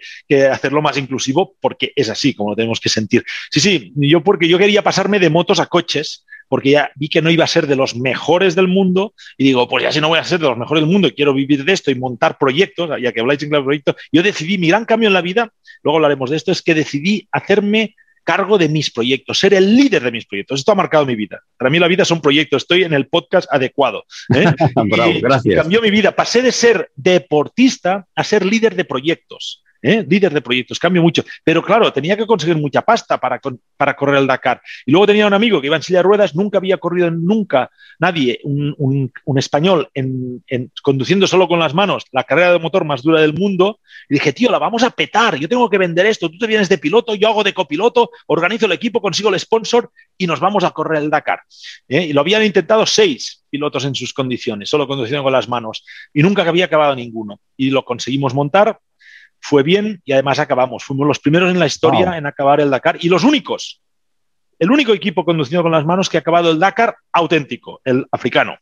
hacerlo 0.52 0.82
más 0.82 0.98
inclusivo 0.98 1.56
porque 1.60 1.94
es 1.96 2.10
así 2.10 2.34
como 2.34 2.52
lo 2.52 2.56
tenemos 2.56 2.80
que 2.80 2.90
sentir. 2.90 3.24
Sí, 3.52 3.60
sí, 3.60 3.94
yo 3.96 4.24
porque 4.24 4.48
yo 4.48 4.58
quería 4.58 4.82
pasarme 4.82 5.20
de 5.20 5.30
motos 5.30 5.60
a 5.60 5.68
coches 5.68 6.26
porque 6.50 6.72
ya 6.72 6.92
vi 6.96 7.10
que 7.10 7.22
no 7.22 7.30
iba 7.30 7.44
a 7.44 7.48
ser 7.48 7.68
de 7.68 7.76
los 7.76 7.96
mejores 7.96 8.56
del 8.56 8.68
mundo 8.68 9.14
y 9.38 9.46
digo, 9.46 9.68
pues 9.68 9.84
ya 9.84 9.92
si 9.92 10.00
no 10.00 10.08
voy 10.08 10.20
a 10.20 10.24
ser 10.24 10.40
de 10.40 10.48
los 10.48 10.58
mejores 10.58 10.82
del 10.82 10.90
mundo 10.90 11.08
y 11.08 11.12
quiero 11.12 11.34
vivir 11.34 11.66
de 11.66 11.74
esto 11.74 11.92
y 11.92 11.96
montar 11.96 12.38
proyectos, 12.38 12.90
ya 13.02 13.12
que 13.12 13.20
habláis 13.20 13.44
en 13.44 13.50
clave 13.50 13.66
proyectos, 13.66 13.96
yo 14.12 14.24
decidí, 14.24 14.58
mi 14.58 14.70
gran 14.70 14.86
cambio 14.86 15.08
en 15.08 15.14
la 15.14 15.22
vida, 15.22 15.52
luego 15.84 15.98
hablaremos 15.98 16.30
de 16.30 16.38
esto, 16.38 16.52
es 16.52 16.62
que 16.62 16.74
decidí 16.74 17.28
hacerme 17.32 17.96
cargo 18.28 18.58
de 18.58 18.68
mis 18.68 18.92
proyectos, 18.92 19.40
ser 19.40 19.54
el 19.54 19.74
líder 19.78 20.04
de 20.04 20.12
mis 20.12 20.26
proyectos. 20.26 20.60
Esto 20.60 20.74
ha 20.74 20.76
marcado 20.76 21.06
mi 21.06 21.16
vida. 21.16 21.40
Para 21.58 21.70
mí 21.70 21.80
la 21.80 21.88
vida 21.88 22.04
es 22.04 22.12
un 22.12 22.20
proyecto, 22.20 22.58
estoy 22.58 22.84
en 22.84 22.92
el 22.92 23.08
podcast 23.08 23.48
adecuado. 23.50 24.04
¿eh? 24.36 24.52
gracias. 25.22 25.56
cambió 25.56 25.82
mi 25.82 25.90
vida. 25.90 26.12
Pasé 26.12 26.42
de 26.42 26.52
ser 26.52 26.92
deportista 26.98 28.06
a 28.14 28.24
ser 28.26 28.46
líder 28.46 28.76
de 28.76 28.84
proyectos. 28.84 29.64
¿Eh? 29.82 30.06
líder 30.08 30.34
de 30.34 30.42
proyectos, 30.42 30.80
cambio 30.80 31.02
mucho. 31.02 31.24
Pero 31.44 31.64
claro, 31.64 31.92
tenía 31.92 32.18
que 32.18 32.26
conseguir 32.26 32.58
mucha 32.58 32.82
pasta 32.82 33.20
para, 33.20 33.40
para 33.76 33.96
correr 33.96 34.18
el 34.18 34.28
Dakar. 34.28 34.62
Y 34.86 34.92
luego 34.92 35.08
tenía 35.08 35.28
un 35.28 35.34
amigo 35.34 35.62
que 35.62 35.68
iba 35.68 35.76
en 35.76 35.84
silla 35.84 36.00
de 36.00 36.04
ruedas, 36.04 36.36
nunca 36.36 36.58
había 36.58 36.78
corrido 36.78 37.12
nunca 37.12 37.70
nadie, 38.00 38.40
un, 38.44 39.12
español, 39.38 39.90
en, 39.94 40.44
conduciendo 40.84 41.28
solo 41.28 41.48
con 41.48 41.60
las 41.60 41.74
manos 41.74 42.06
la 42.12 42.24
carrera 42.24 42.54
de 42.54 42.60
motor 42.60 42.86
más 42.86 43.02
dura 43.02 43.22
del 43.22 43.34
mundo. 43.34 43.80
Y 44.10 44.16
dije, 44.16 44.34
tío, 44.34 44.52
la 44.52 44.60
vamos 44.60 44.84
a 44.84 44.90
petar, 44.92 45.38
yo 45.38 45.50
tengo 45.50 45.70
que 45.70 45.78
vender 45.78 46.06
esto, 46.06 46.30
tú 46.30 46.38
te 46.38 46.48
vienes 46.48 46.70
de 46.70 46.78
piloto, 46.78 47.16
yo 47.16 47.28
hago 47.28 47.44
de 47.44 47.54
copiloto, 47.54 48.12
organizo 48.28 48.66
el 48.66 48.72
equipo, 48.72 49.02
consigo 49.02 49.30
el 49.30 49.40
sponsor 49.40 49.92
y 50.18 50.28
nos 50.28 50.40
vamos 50.40 50.64
a 50.64 50.72
correr 50.72 51.04
el 51.04 51.10
Dakar. 51.10 51.42
¿eh? 51.88 52.06
Y 52.06 52.14
lo 52.14 52.22
habían 52.22 52.44
intentado 52.44 52.86
seis 52.86 53.44
pilotos 53.50 53.86
en 53.86 53.96
sus 53.96 54.14
condiciones, 54.14 54.70
solo 54.70 54.88
conduciendo 54.88 55.24
con 55.24 55.34
las 55.34 55.48
manos, 55.48 55.86
y 56.14 56.22
nunca 56.22 56.44
había 56.44 56.66
acabado 56.66 56.96
ninguno. 56.96 57.40
Y 57.56 57.70
lo 57.70 57.86
conseguimos 57.86 58.34
montar, 58.34 58.80
fue 59.40 59.64
bien 59.64 60.02
y 60.06 60.14
además 60.14 60.40
acabamos. 60.40 60.84
Fuimos 60.84 61.08
los 61.08 61.20
primeros 61.20 61.52
en 61.52 61.60
la 61.60 61.66
historia 61.66 62.18
en 62.18 62.26
acabar 62.26 62.60
el 62.60 62.70
Dakar 62.70 62.98
y 63.00 63.10
los 63.10 63.24
únicos. 63.24 63.82
El 64.60 64.72
único 64.72 64.94
equipo 64.94 65.24
conducido 65.24 65.62
con 65.62 65.72
las 65.72 65.86
manos 65.86 66.10
que 66.10 66.18
ha 66.18 66.22
acabado 66.22 66.52
el 66.52 66.60
Dakar 66.60 66.96
auténtico, 67.12 67.82
el 67.84 68.06
africano. 68.12 68.58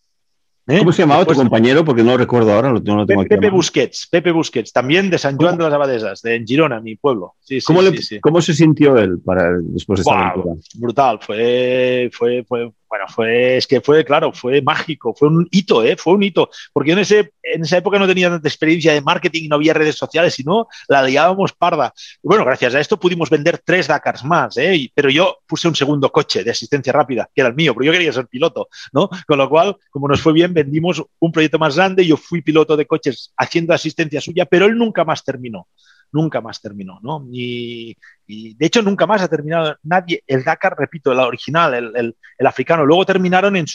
¿Eh? 0.67 0.79
¿Cómo 0.79 0.91
se 0.91 1.03
llamaba 1.03 1.25
tu 1.25 1.35
compañero? 1.35 1.85
Porque 1.85 2.03
no 2.03 2.11
lo 2.11 2.17
recuerdo 2.17 2.51
ahora, 2.51 2.69
no 2.69 2.95
lo 2.95 3.05
tengo 3.05 3.23
Pepe, 3.23 3.51
Busquets, 3.51 4.07
Pepe 4.07 4.31
Busquets, 4.31 4.73
también 4.73 5.11
de 5.11 5.19
San 5.19 5.37
Juan 5.37 5.57
de 5.57 5.63
las 5.63 5.73
Abadesas, 5.73 6.23
de 6.23 6.43
Girona, 6.43 6.79
mi 6.79 6.95
pueblo. 6.95 7.35
¿Cómo, 8.21 8.41
se 8.41 8.53
sintió 8.53 8.97
él 8.97 9.19
para 9.23 9.51
después 9.59 9.99
de 9.99 10.01
esta 10.01 10.33
wow, 10.33 10.59
Brutal, 10.73 11.19
fue, 11.21 12.09
fue, 12.11 12.43
fue 12.45 12.71
bueno, 12.89 13.05
fue, 13.07 13.57
es 13.57 13.67
que 13.67 13.81
fue, 13.81 14.05
claro, 14.05 14.31
fue 14.31 14.61
mágico, 14.61 15.13
fue 15.13 15.29
un 15.29 15.47
hito, 15.51 15.83
¿eh? 15.83 15.95
fue 15.97 16.13
un 16.13 16.23
hito, 16.23 16.49
porque 16.73 16.91
en, 16.91 16.99
ese, 16.99 17.33
en 17.41 17.63
esa 17.63 17.77
época 17.77 17.99
no 17.99 18.07
tenía 18.07 18.29
tanta 18.29 18.47
experiencia 18.47 18.93
de 18.93 19.01
marketing, 19.01 19.49
no 19.49 19.55
había 19.55 19.73
redes 19.73 19.95
sociales, 19.95 20.33
sino 20.33 20.67
la 20.87 21.03
liábamos 21.03 21.53
parda. 21.53 21.93
Bueno, 22.21 22.45
gracias 22.45 22.75
a 22.75 22.79
esto 22.79 22.99
pudimos 22.99 23.29
vender 23.29 23.61
tres 23.63 23.87
Dakars 23.87 24.23
más, 24.23 24.57
¿eh? 24.57 24.91
pero 24.93 25.09
yo 25.09 25.39
puse 25.47 25.67
un 25.67 25.75
segundo 25.75 26.11
coche 26.11 26.43
de 26.43 26.51
asistencia 26.51 26.93
rápida, 26.93 27.29
que 27.33 27.41
era 27.41 27.49
el 27.49 27.55
mío, 27.55 27.73
pero 27.73 27.85
yo 27.85 27.91
quería 27.91 28.13
ser 28.13 28.27
piloto, 28.27 28.69
¿no? 28.93 29.09
Con 29.27 29.37
lo 29.37 29.49
cual, 29.49 29.77
como 29.89 30.07
nos 30.07 30.21
fue 30.21 30.33
bien, 30.33 30.53
vendimos 30.53 31.03
un 31.19 31.31
proyecto 31.31 31.59
más 31.59 31.75
grande, 31.75 32.05
yo 32.05 32.17
fui 32.17 32.41
piloto 32.41 32.77
de 32.77 32.85
coches 32.85 33.33
haciendo 33.37 33.73
asistencia 33.73 34.21
suya, 34.21 34.45
pero 34.45 34.65
él 34.65 34.77
nunca 34.77 35.03
más 35.03 35.23
terminó 35.23 35.67
nunca 36.11 36.41
más 36.41 36.61
terminó, 36.61 36.99
¿no? 37.01 37.27
Y, 37.31 37.95
de 38.27 38.65
hecho 38.65 38.81
nunca 38.81 39.05
más 39.05 39.21
ha 39.21 39.27
terminado 39.27 39.77
nadie, 39.83 40.23
el 40.25 40.43
Dakar, 40.43 40.75
repito, 40.77 41.11
el 41.11 41.19
original, 41.19 41.95
el, 41.95 42.47
africano, 42.47 42.85
luego 42.85 43.05
terminaron 43.05 43.55
en, 43.55 43.67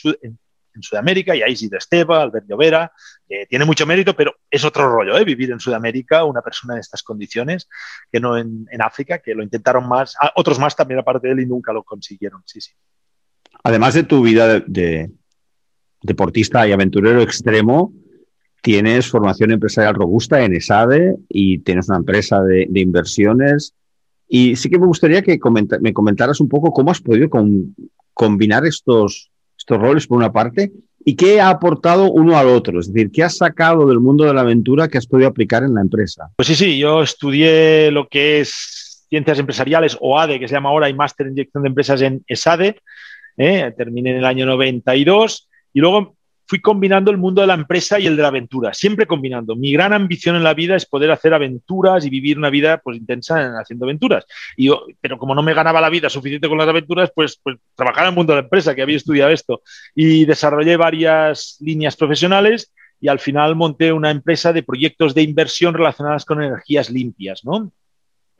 Sudamérica 0.82 1.34
y 1.34 1.42
ahí 1.42 1.56
sí 1.56 1.68
de 1.68 1.76
Esteba, 1.76 2.22
Albert 2.22 2.46
Llovera, 2.48 2.92
que 3.28 3.44
tiene 3.46 3.64
mucho 3.64 3.86
mérito, 3.86 4.14
pero 4.14 4.36
es 4.50 4.64
otro 4.64 4.88
rollo, 4.88 5.18
¿eh? 5.18 5.24
Vivir 5.24 5.50
en 5.50 5.60
Sudamérica, 5.60 6.24
una 6.24 6.40
persona 6.42 6.74
en 6.74 6.80
estas 6.80 7.02
condiciones, 7.02 7.68
que 8.10 8.20
no 8.20 8.38
en, 8.38 8.66
África, 8.80 9.18
que 9.18 9.34
lo 9.34 9.42
intentaron 9.42 9.88
más, 9.88 10.14
ah, 10.20 10.32
otros 10.36 10.58
más 10.58 10.74
también 10.76 11.00
aparte 11.00 11.26
de 11.26 11.34
él 11.34 11.40
y 11.40 11.46
nunca 11.46 11.72
lo 11.72 11.82
consiguieron, 11.82 12.42
sí, 12.46 12.60
sí. 12.60 12.72
Además 13.64 13.94
de 13.94 14.04
tu 14.04 14.22
vida 14.22 14.60
de 14.60 15.10
deportista 16.02 16.66
y 16.66 16.72
aventurero 16.72 17.20
extremo, 17.20 17.92
tienes 18.62 19.08
formación 19.08 19.50
empresarial 19.50 19.94
robusta 19.94 20.42
en 20.42 20.54
ESADE 20.54 21.16
y 21.28 21.58
tienes 21.58 21.88
una 21.88 21.98
empresa 21.98 22.42
de, 22.42 22.68
inversiones. 22.74 23.74
Y 24.28 24.56
sí 24.56 24.70
que 24.70 24.78
me 24.78 24.86
gustaría 24.86 25.22
que 25.22 25.38
me 25.80 25.92
comentaras 25.92 26.40
un 26.40 26.48
poco 26.48 26.72
cómo 26.72 26.90
has 26.90 27.00
podido 27.00 27.28
combinar 28.14 28.66
estos, 28.66 29.30
estos 29.58 29.78
roles 29.78 30.06
por 30.06 30.18
una 30.18 30.32
parte 30.32 30.72
y 31.04 31.16
qué 31.16 31.40
ha 31.40 31.48
aportado 31.48 32.10
uno 32.12 32.36
al 32.36 32.48
otro. 32.48 32.80
Es 32.80 32.92
decir, 32.92 33.10
qué 33.10 33.24
has 33.24 33.38
sacado 33.38 33.88
del 33.88 34.00
mundo 34.00 34.24
de 34.24 34.34
la 34.34 34.42
aventura 34.42 34.88
que 34.88 34.98
has 34.98 35.06
podido 35.06 35.28
aplicar 35.28 35.64
en 35.64 35.74
la 35.74 35.80
empresa. 35.80 36.30
Pues 36.36 36.48
sí, 36.48 36.54
sí, 36.54 36.78
yo 36.78 37.02
estudié 37.02 37.90
lo 37.90 38.06
que 38.08 38.40
es 38.40 39.06
ciencias 39.08 39.38
empresariales 39.38 39.96
o 40.00 40.18
ADE, 40.18 40.38
que 40.38 40.46
se 40.46 40.54
llama 40.54 40.70
ahora, 40.70 40.88
y 40.88 40.94
máster 40.94 41.26
en 41.26 41.34
dirección 41.34 41.62
de 41.62 41.68
empresas 41.68 42.00
en 42.02 42.22
ESADE. 42.26 42.80
¿eh? 43.36 43.72
Terminé 43.76 44.10
en 44.12 44.18
el 44.18 44.24
año 44.24 44.46
92 44.46 45.48
y 45.72 45.80
luego 45.80 46.16
fui 46.50 46.60
combinando 46.60 47.12
el 47.12 47.16
mundo 47.16 47.42
de 47.42 47.46
la 47.46 47.54
empresa 47.54 48.00
y 48.00 48.08
el 48.08 48.16
de 48.16 48.22
la 48.22 48.28
aventura, 48.28 48.74
siempre 48.74 49.06
combinando. 49.06 49.54
Mi 49.54 49.70
gran 49.70 49.92
ambición 49.92 50.34
en 50.34 50.42
la 50.42 50.52
vida 50.52 50.74
es 50.74 50.84
poder 50.84 51.12
hacer 51.12 51.32
aventuras 51.32 52.04
y 52.04 52.10
vivir 52.10 52.38
una 52.38 52.50
vida 52.50 52.78
pues, 52.78 52.96
intensa 52.96 53.56
haciendo 53.60 53.86
aventuras. 53.86 54.26
Y 54.56 54.68
pero 55.00 55.16
como 55.16 55.32
no 55.36 55.44
me 55.44 55.54
ganaba 55.54 55.80
la 55.80 55.88
vida 55.88 56.10
suficiente 56.10 56.48
con 56.48 56.58
las 56.58 56.66
aventuras, 56.66 57.12
pues, 57.14 57.38
pues 57.40 57.56
trabajaba 57.76 58.08
en 58.08 58.14
el 58.14 58.16
mundo 58.16 58.32
de 58.32 58.40
la 58.40 58.44
empresa, 58.46 58.74
que 58.74 58.82
había 58.82 58.96
estudiado 58.96 59.30
esto. 59.30 59.62
Y 59.94 60.24
desarrollé 60.24 60.76
varias 60.76 61.56
líneas 61.60 61.94
profesionales 61.94 62.72
y 63.00 63.06
al 63.06 63.20
final 63.20 63.54
monté 63.54 63.92
una 63.92 64.10
empresa 64.10 64.52
de 64.52 64.64
proyectos 64.64 65.14
de 65.14 65.22
inversión 65.22 65.72
relacionadas 65.72 66.24
con 66.24 66.42
energías 66.42 66.90
limpias, 66.90 67.44
¿no? 67.44 67.70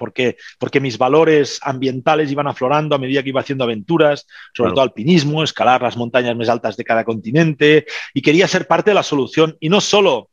Porque, 0.00 0.38
porque 0.58 0.80
mis 0.80 0.96
valores 0.96 1.60
ambientales 1.62 2.32
iban 2.32 2.48
aflorando 2.48 2.96
a 2.96 2.98
medida 2.98 3.22
que 3.22 3.28
iba 3.28 3.42
haciendo 3.42 3.64
aventuras, 3.64 4.26
sobre 4.54 4.70
todo 4.70 4.80
alpinismo, 4.80 5.44
escalar 5.44 5.82
las 5.82 5.98
montañas 5.98 6.34
más 6.34 6.48
altas 6.48 6.78
de 6.78 6.84
cada 6.84 7.04
continente, 7.04 7.84
y 8.14 8.22
quería 8.22 8.48
ser 8.48 8.66
parte 8.66 8.90
de 8.90 8.94
la 8.94 9.02
solución, 9.02 9.58
y 9.60 9.68
no 9.68 9.82
solo 9.82 10.29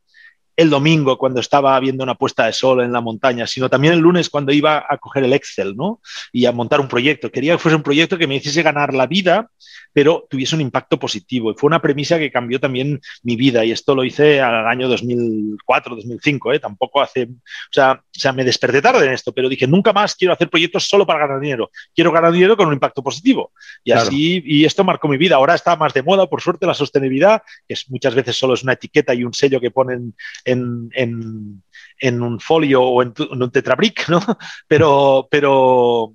el 0.58 0.72
domingo 0.72 1.20
cuando 1.20 1.40
estaba 1.40 1.80
viendo 1.80 2.04
una 2.04 2.16
puesta 2.16 2.48
de 2.48 2.54
sol 2.54 2.82
en 2.82 2.92
la 2.92 3.00
montaña, 3.00 3.46
sino 3.46 3.70
también 3.70 3.94
el 3.94 4.00
lunes 4.00 4.30
cuando 4.30 4.52
iba 4.52 4.84
a 4.90 4.98
coger 4.98 5.24
el 5.24 5.34
Excel, 5.34 5.76
¿no? 5.76 6.02
Y 6.34 6.48
a 6.48 6.52
montar 6.52 6.82
un 6.82 6.88
proyecto. 6.88 7.32
Quería 7.32 7.54
que 7.54 7.60
fuese 7.60 7.76
un 7.76 7.84
proyecto 7.84 8.18
que 8.18 8.26
me 8.26 8.36
hiciese 8.36 8.64
ganar 8.64 8.96
la 8.96 9.06
vida, 9.06 9.52
pero 9.94 10.26
tuviese 10.28 10.56
un 10.56 10.62
impacto 10.62 10.98
positivo. 10.98 11.52
Y 11.52 11.54
fue 11.56 11.68
una 11.68 11.80
premisa 11.80 12.18
que 12.18 12.32
cambió 12.32 12.60
también 12.60 13.00
mi 13.22 13.36
vida. 13.36 13.64
Y 13.66 13.72
esto 13.72 13.94
lo 13.94 14.04
hice 14.04 14.42
al 14.42 14.68
año 14.68 14.88
2004, 14.88 15.96
2005, 15.96 16.54
¿eh? 16.54 16.60
Tampoco 16.60 17.02
hace, 17.02 17.24
o 17.26 17.72
sea, 17.72 17.94
o 17.94 18.20
sea, 18.20 18.34
me 18.34 18.44
desperté 18.44 18.82
tarde 18.82 19.06
en 19.06 19.14
esto, 19.14 19.32
pero 19.34 19.50
dije, 19.50 19.68
nunca 19.68 19.94
más 19.94 20.16
quiero 20.16 20.34
hacer 20.34 20.50
proyectos 20.50 20.88
solo 20.90 21.06
para 21.06 21.20
ganar 21.20 21.40
dinero. 21.40 21.70
Quiero 21.94 22.12
ganar 22.12 22.32
dinero 22.32 22.58
con 22.58 22.68
un 22.68 22.74
impacto 22.74 23.04
positivo. 23.04 23.52
Y 23.84 23.92
así, 23.92 24.42
y 24.44 24.66
esto 24.66 24.84
marcó 24.84 25.08
mi 25.08 25.18
vida. 25.18 25.36
Ahora 25.36 25.54
está 25.54 25.76
más 25.76 25.94
de 25.94 26.02
moda, 26.02 26.26
por 26.26 26.42
suerte, 26.42 26.66
la 26.66 26.74
sostenibilidad, 26.74 27.44
que 27.68 27.76
es, 27.76 27.88
muchas 27.92 28.16
veces 28.16 28.36
solo 28.36 28.56
es 28.56 28.64
una 28.64 28.74
etiqueta 28.74 29.14
y 29.14 29.24
un 29.24 29.34
sello 29.34 29.62
que 29.62 29.70
ponen 29.70 30.16
en, 30.48 32.22
un 32.22 32.40
folio 32.40 32.82
o 32.82 33.02
en, 33.02 33.14
un 33.18 33.52
tetrabric, 33.52 34.10
¿no? 34.10 34.20
Pero, 34.68 35.28
pero, 35.30 36.14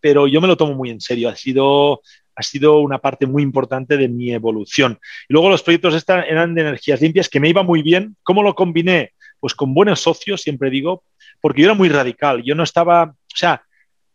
pero 0.00 0.26
yo 0.26 0.40
me 0.40 0.48
lo 0.48 0.56
tomo 0.56 0.74
muy 0.74 0.90
en 0.90 1.00
serio. 1.00 1.28
Ha 1.28 1.36
sido, 1.36 2.02
ha 2.34 2.42
sido 2.42 2.80
una 2.80 2.98
parte 2.98 3.26
muy 3.26 3.42
importante 3.42 3.96
de 3.96 4.08
mi 4.08 4.32
evolución. 4.32 4.98
Y 5.28 5.32
luego 5.32 5.50
los 5.50 5.62
proyectos 5.62 6.04
eran 6.08 6.54
de 6.54 6.60
energías 6.60 7.00
limpias, 7.00 7.28
que 7.28 7.40
me 7.40 7.48
iba 7.48 7.62
muy 7.62 7.82
bien. 7.82 8.16
¿Cómo 8.22 8.42
lo 8.42 8.54
combiné? 8.54 9.12
Pues 9.40 9.54
con 9.54 9.74
buenos 9.74 10.00
socios, 10.00 10.42
siempre 10.42 10.70
digo, 10.70 11.04
porque 11.40 11.62
yo 11.62 11.66
era 11.68 11.74
muy 11.74 11.88
radical. 11.88 12.42
Yo 12.42 12.54
no 12.54 12.62
estaba, 12.62 13.04
o 13.04 13.36
sea, 13.36 13.62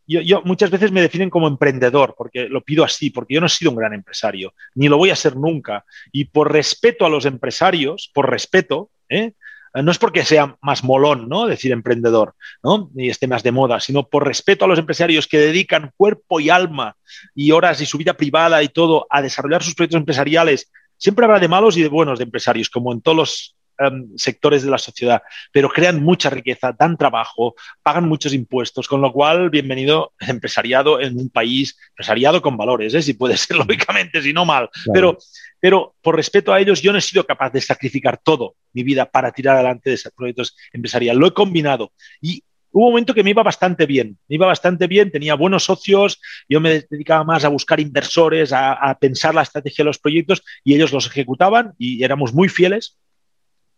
yo, 0.05 0.41
muchas 0.43 0.69
veces 0.69 0.91
me 0.91 1.01
definen 1.01 1.29
como 1.29 1.47
emprendedor, 1.47 2.15
porque 2.17 2.49
lo 2.49 2.61
pido 2.61 2.83
así, 2.83 3.09
porque 3.09 3.35
yo 3.35 3.39
no 3.39 3.47
he 3.47 3.49
sido 3.49 3.71
un 3.71 3.77
gran 3.77 3.93
empresario, 3.93 4.53
ni 4.75 4.89
lo 4.89 4.97
voy 4.97 5.09
a 5.11 5.15
ser 5.15 5.37
nunca. 5.37 5.85
Y 6.11 6.25
por 6.25 6.51
respeto 6.51 7.05
a 7.05 7.09
los 7.09 7.25
empresarios, 7.25 8.11
por 8.13 8.29
respeto, 8.29 8.89
¿eh? 9.09 9.33
No 9.81 9.91
es 9.91 9.97
porque 9.97 10.23
sea 10.23 10.55
más 10.61 10.83
molón, 10.83 11.27
¿no? 11.27 11.47
Decir 11.47 11.71
emprendedor, 11.71 12.35
¿no? 12.61 12.91
Y 12.95 13.09
esté 13.09 13.27
más 13.27 13.41
de 13.41 13.51
moda, 13.51 13.79
sino 13.79 14.07
por 14.07 14.27
respeto 14.27 14.65
a 14.65 14.67
los 14.67 14.77
empresarios 14.77 15.27
que 15.27 15.39
dedican 15.39 15.91
cuerpo 15.97 16.39
y 16.39 16.49
alma 16.49 16.95
y 17.33 17.51
horas 17.51 17.81
y 17.81 17.85
su 17.85 17.97
vida 17.97 18.13
privada 18.13 18.61
y 18.61 18.69
todo 18.69 19.07
a 19.09 19.21
desarrollar 19.21 19.63
sus 19.63 19.73
proyectos 19.73 19.99
empresariales. 19.99 20.71
Siempre 20.97 21.25
habrá 21.25 21.39
de 21.39 21.47
malos 21.47 21.75
y 21.75 21.81
de 21.81 21.89
buenos 21.89 22.19
de 22.19 22.25
empresarios, 22.25 22.69
como 22.69 22.93
en 22.93 23.01
todos 23.01 23.17
los 23.17 23.55
Em, 23.79 24.15
sectores 24.17 24.61
de 24.61 24.69
la 24.69 24.77
sociedad, 24.77 25.23
pero 25.51 25.67
crean 25.67 26.03
mucha 26.03 26.29
riqueza, 26.29 26.75
dan 26.77 26.95
trabajo, 26.95 27.55
pagan 27.81 28.07
muchos 28.07 28.31
impuestos, 28.31 28.87
con 28.87 29.01
lo 29.01 29.11
cual, 29.11 29.49
bienvenido 29.49 30.13
empresariado 30.19 31.01
en 31.01 31.17
un 31.17 31.29
país, 31.31 31.75
empresariado 31.89 32.39
con 32.39 32.55
valores, 32.55 32.93
¿eh? 32.93 33.01
si 33.01 33.13
puede 33.15 33.35
ser 33.35 33.57
lógicamente, 33.65 34.21
si 34.21 34.31
no 34.31 34.45
mal, 34.45 34.69
pero, 34.93 35.17
pero 35.59 35.95
por 36.03 36.15
respeto 36.15 36.53
a 36.53 36.59
ellos, 36.59 36.83
yo 36.83 36.91
no 36.91 36.99
he 36.99 37.01
sido 37.01 37.25
capaz 37.25 37.49
de 37.49 37.61
sacrificar 37.61 38.19
todo 38.23 38.57
mi 38.73 38.83
vida 38.83 39.09
para 39.09 39.31
tirar 39.31 39.55
adelante 39.55 39.89
de 39.89 39.95
esos 39.95 40.13
proyectos 40.13 40.55
empresariales. 40.71 41.19
Lo 41.19 41.25
he 41.25 41.33
combinado 41.33 41.93
y 42.21 42.43
hubo 42.71 42.85
un 42.85 42.91
momento 42.91 43.15
que 43.15 43.23
me 43.23 43.31
iba 43.31 43.41
bastante 43.41 43.87
bien, 43.87 44.19
me 44.27 44.35
iba 44.35 44.45
bastante 44.45 44.85
bien, 44.85 45.09
tenía 45.09 45.33
buenos 45.33 45.63
socios, 45.63 46.21
yo 46.47 46.61
me 46.61 46.85
dedicaba 46.87 47.23
más 47.23 47.43
a 47.43 47.49
buscar 47.49 47.79
inversores, 47.79 48.53
a, 48.53 48.73
a, 48.73 48.99
pensar 48.99 49.33
la 49.33 49.41
estrategia 49.41 49.81
de 49.83 49.87
los 49.87 49.97
proyectos 49.97 50.43
y 50.63 50.75
ellos 50.75 50.93
los 50.93 51.07
ejecutaban 51.07 51.73
y 51.79 52.03
éramos 52.03 52.35
muy 52.35 52.49
fieles 52.49 52.99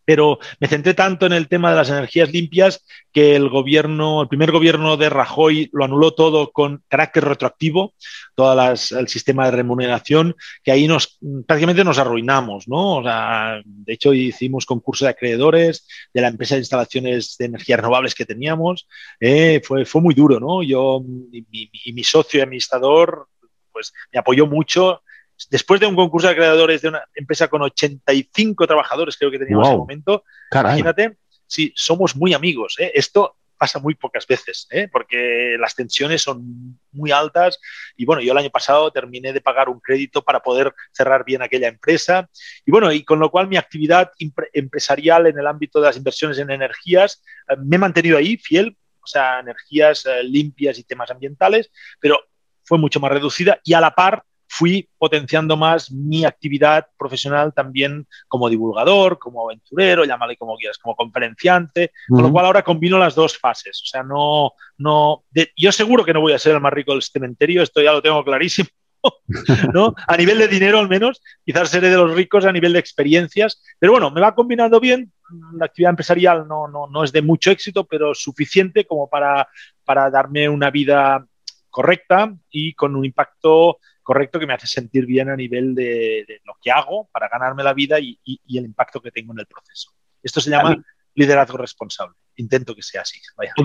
pero 0.06 0.40
me 0.60 0.68
centré 0.68 0.94
tanto 0.94 1.26
en 1.26 1.34
el 1.34 1.48
tema 1.48 1.72
de 1.72 1.76
las 1.76 1.90
energías 1.90 2.32
limpias 2.32 2.86
que 3.12 3.36
el 3.36 3.50
gobierno, 3.50 4.22
el 4.22 4.28
primer 4.28 4.52
gobierno 4.52 4.98
de 4.98 5.10
Rajoy 5.10 5.70
lo 5.74 5.84
anuló 5.84 6.14
todo 6.14 6.52
con 6.52 6.84
carácter 6.88 7.26
retroactivo, 7.26 7.94
todo 8.36 8.62
el 8.62 9.08
sistema 9.08 9.46
de 9.46 9.52
remuneración, 9.52 10.36
que 10.64 10.72
ahí 10.72 10.88
nos 10.88 11.18
prácticamente 11.48 11.84
nos 11.84 11.98
arruinamos, 11.98 12.68
¿no? 12.68 12.98
O 12.98 13.04
sea, 13.04 13.62
de 13.66 13.94
hecho 13.94 14.14
hicimos 14.14 14.66
concurso 14.66 15.06
de 15.06 15.12
acreedores 15.12 15.88
de 16.14 16.22
la 16.22 16.28
empresa 16.28 16.56
de 16.56 16.62
instalaciones 16.62 17.36
de 17.38 17.46
energías 17.46 17.80
renovables 17.80 18.14
que 18.14 18.26
teníamos, 18.26 18.88
eh, 19.20 19.62
fue, 19.64 19.86
fue 19.86 20.02
muy 20.02 20.14
duro, 20.14 20.40
¿no? 20.40 20.62
Yo 20.62 21.02
y 21.32 21.46
mi, 21.50 21.70
y 21.72 21.94
mi 21.94 22.04
socio 22.04 22.40
y 22.40 22.44
administrador 22.44 23.28
pues 23.72 23.94
me 24.14 24.20
apoyó 24.20 24.46
mucho 24.46 25.02
después 25.50 25.80
de 25.80 25.88
un 25.88 25.96
concurso 25.96 26.28
de 26.28 26.34
acreedores 26.34 26.82
de 26.82 26.90
una 26.90 27.04
empresa 27.14 27.48
con 27.48 27.62
85 27.62 28.68
trabajadores, 28.68 29.18
creo 29.18 29.32
que 29.32 29.40
teníamos 29.40 29.68
en 29.68 29.74
ese 29.74 29.78
momento, 29.78 30.24
imagínate, 30.52 31.18
sí, 31.48 31.74
somos 31.76 32.16
muy 32.16 32.34
amigos. 32.34 32.76
¿eh? 32.80 32.92
Esto 32.96 33.38
pasa 33.58 33.80
muy 33.80 33.96
pocas 33.96 34.28
veces, 34.28 34.68
¿eh? 34.70 34.90
porque 34.92 35.56
las 35.58 35.76
tensiones 35.76 36.22
son 36.22 36.78
muy 36.92 37.12
altas 37.12 37.60
y 37.96 38.04
bueno, 38.04 38.22
yo 38.22 38.34
el 38.34 38.38
año 38.38 38.50
pasado 38.50 38.92
terminé 38.92 39.32
de 39.32 39.40
pagar 39.40 39.70
un 39.70 39.80
crédito 39.80 40.24
para 40.24 40.42
poder 40.42 40.74
cerrar 40.92 41.24
bien 41.24 41.42
aquella 41.42 41.70
empresa 41.70 42.30
y 42.66 42.72
bueno, 42.72 42.92
y 42.92 43.06
con 43.06 43.20
lo 43.20 43.32
cual 43.32 43.48
mi 43.48 43.56
actividad 43.56 44.12
empresarial 44.52 45.28
en 45.28 45.40
el 45.40 45.48
ámbito 45.48 45.80
de 45.80 45.88
las 45.88 45.96
inversiones 45.96 46.38
en 46.38 46.52
energías 46.52 47.24
eh, 47.48 47.56
me 47.58 47.78
he 47.78 47.80
mantenido 47.80 48.18
ahí 48.18 48.36
fiel, 48.38 48.76
o 49.02 49.08
sea, 49.08 49.40
energías 49.40 50.06
limpias 50.24 50.78
y 50.78 50.84
temas 50.84 51.10
ambientales, 51.12 51.72
pero 52.02 52.20
fue 52.66 52.78
mucho 52.78 53.00
más 53.00 53.12
reducida 53.12 53.62
y 53.64 53.74
a 53.74 53.80
la 53.80 53.96
par 53.96 54.26
fui 54.58 54.88
potenciando 54.98 55.58
más 55.58 55.92
mi 55.92 56.24
actividad 56.24 56.88
profesional 56.98 57.54
también 57.54 58.08
como 58.30 58.50
divulgador, 58.50 59.20
como 59.20 59.44
aventurero, 59.44 60.06
llámale 60.06 60.38
como 60.38 60.56
quieras, 60.56 60.78
como 60.78 60.96
conferenciante, 60.96 61.92
con 62.08 62.22
lo 62.22 62.32
cual 62.32 62.46
ahora 62.46 62.64
combino 62.64 62.98
las 62.98 63.16
dos 63.16 63.38
fases. 63.38 63.82
O 63.84 63.86
sea, 63.86 64.04
no, 64.04 64.54
no, 64.78 65.26
yo 65.58 65.72
seguro 65.74 66.06
que 66.06 66.14
no 66.14 66.22
voy 66.22 66.32
a 66.32 66.40
ser 66.40 66.56
el 66.56 66.62
más 66.62 66.72
rico 66.72 66.94
del 66.94 67.02
cementerio, 67.02 67.62
esto 67.62 67.82
ya 67.82 67.92
lo 67.92 68.02
tengo 68.02 68.24
clarísimo. 68.24 68.70
¿no? 69.74 69.94
A 70.08 70.18
nivel 70.18 70.40
de 70.40 70.48
dinero 70.48 70.80
al 70.80 70.90
menos, 70.90 71.22
quizás 71.46 71.70
seré 71.70 71.90
de 71.90 71.98
los 71.98 72.16
ricos 72.16 72.46
a 72.46 72.52
nivel 72.52 72.74
de 72.74 72.80
experiencias, 72.80 73.62
pero 73.78 73.92
bueno, 73.92 74.10
me 74.10 74.22
va 74.22 74.34
combinando 74.34 74.80
bien. 74.80 75.12
La 75.58 75.66
actividad 75.66 75.92
empresarial 75.92 76.48
no, 76.48 76.68
no, 76.68 76.88
no 76.88 77.04
es 77.04 77.12
de 77.12 77.22
mucho 77.22 77.52
éxito, 77.52 77.84
pero 77.86 78.16
suficiente 78.16 78.86
como 78.86 79.10
para, 79.10 79.48
para 79.84 80.10
darme 80.10 80.48
una 80.48 80.72
vida 80.72 81.26
correcta 81.70 82.34
y 82.50 82.74
con 82.74 82.96
un 82.96 83.04
impacto 83.04 83.80
correcto 84.06 84.40
que 84.40 84.46
me 84.46 84.54
hace 84.54 84.68
sentir 84.68 85.06
bien 85.08 85.30
a 85.30 85.36
nivel 85.36 85.74
de, 85.74 86.40
lo 86.46 86.54
que 86.62 86.72
hago 86.72 87.10
para 87.12 87.28
ganarme 87.28 87.64
la 87.64 87.74
vida 87.74 88.00
y, 88.00 88.20
el 88.26 88.66
impacto 88.66 89.02
que 89.02 89.12
tengo 89.12 89.34
en 89.34 89.40
el 89.40 89.48
proceso. 89.48 89.92
Esto 90.22 90.40
se 90.40 90.52
llama 90.52 90.78
liderazgo 91.16 91.58
responsable. 91.58 92.16
Intento 92.36 92.76
que 92.76 92.84
sea 92.84 93.02
así. 93.02 93.20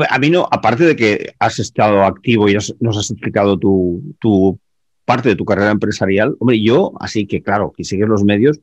A 0.09 0.18
mí 0.18 0.31
no, 0.31 0.48
aparte 0.50 0.85
de 0.85 0.96
que 0.96 1.35
has 1.38 1.59
estado 1.59 2.05
activo 2.05 2.48
y 2.48 2.55
nos 2.55 2.96
has 2.96 3.11
explicado 3.11 3.59
tu, 3.59 4.59
parte 5.05 5.29
de 5.29 5.37
tu 5.37 5.44
carrera 5.44 5.72
empresarial, 5.72 6.35
hombre, 6.40 6.62
yo, 6.62 6.94
así 7.00 7.26
que 7.26 7.42
claro, 7.42 7.72
que 7.76 7.85
sigues 7.85 8.09
los 8.09 8.24
medios, 8.24 8.61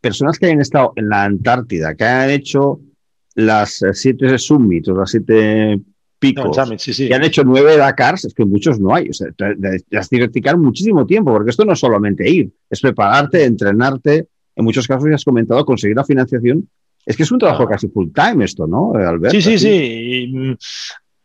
personas 0.00 0.38
que 0.38 0.46
hayan 0.46 0.62
estado 0.62 0.94
en 0.96 1.10
la 1.10 1.24
Antártida, 1.24 1.94
que 1.94 2.04
hayan 2.04 2.30
hecho 2.30 2.80
las 3.34 3.84
siete 3.92 4.38
summits 4.38 4.88
o 4.88 4.94
las 4.94 5.10
siete 5.10 5.80
picos 6.28 6.56
que 6.96 7.14
han 7.14 7.24
hecho 7.24 7.44
nueve 7.44 7.76
Dakars, 7.76 8.24
es 8.24 8.34
que 8.34 8.44
muchos 8.44 8.80
no 8.80 8.94
hay. 8.94 9.08
O 9.08 9.12
sea, 9.12 9.28
las 9.90 10.08
tienes 10.08 10.30
que 10.30 10.56
muchísimo 10.56 11.06
tiempo, 11.06 11.32
porque 11.32 11.50
esto 11.50 11.64
no 11.64 11.72
es 11.72 11.78
solamente 11.78 12.28
ir, 12.28 12.50
es 12.70 12.80
prepararte, 12.80 13.44
entrenarte. 13.44 14.28
En 14.56 14.64
muchos 14.64 14.86
casos 14.86 15.08
ya 15.08 15.16
has 15.16 15.24
comentado, 15.24 15.64
conseguir 15.64 15.96
la 15.96 16.04
financiación. 16.04 16.68
Es 17.04 17.16
que 17.16 17.24
es 17.24 17.30
un 17.30 17.38
trabajo 17.38 17.66
casi 17.66 17.88
full 17.88 18.08
time 18.14 18.44
esto, 18.44 18.66
¿no, 18.66 18.92
Alberto? 18.94 19.30
Sí, 19.30 19.42
sí, 19.42 19.58
sí. 19.58 20.56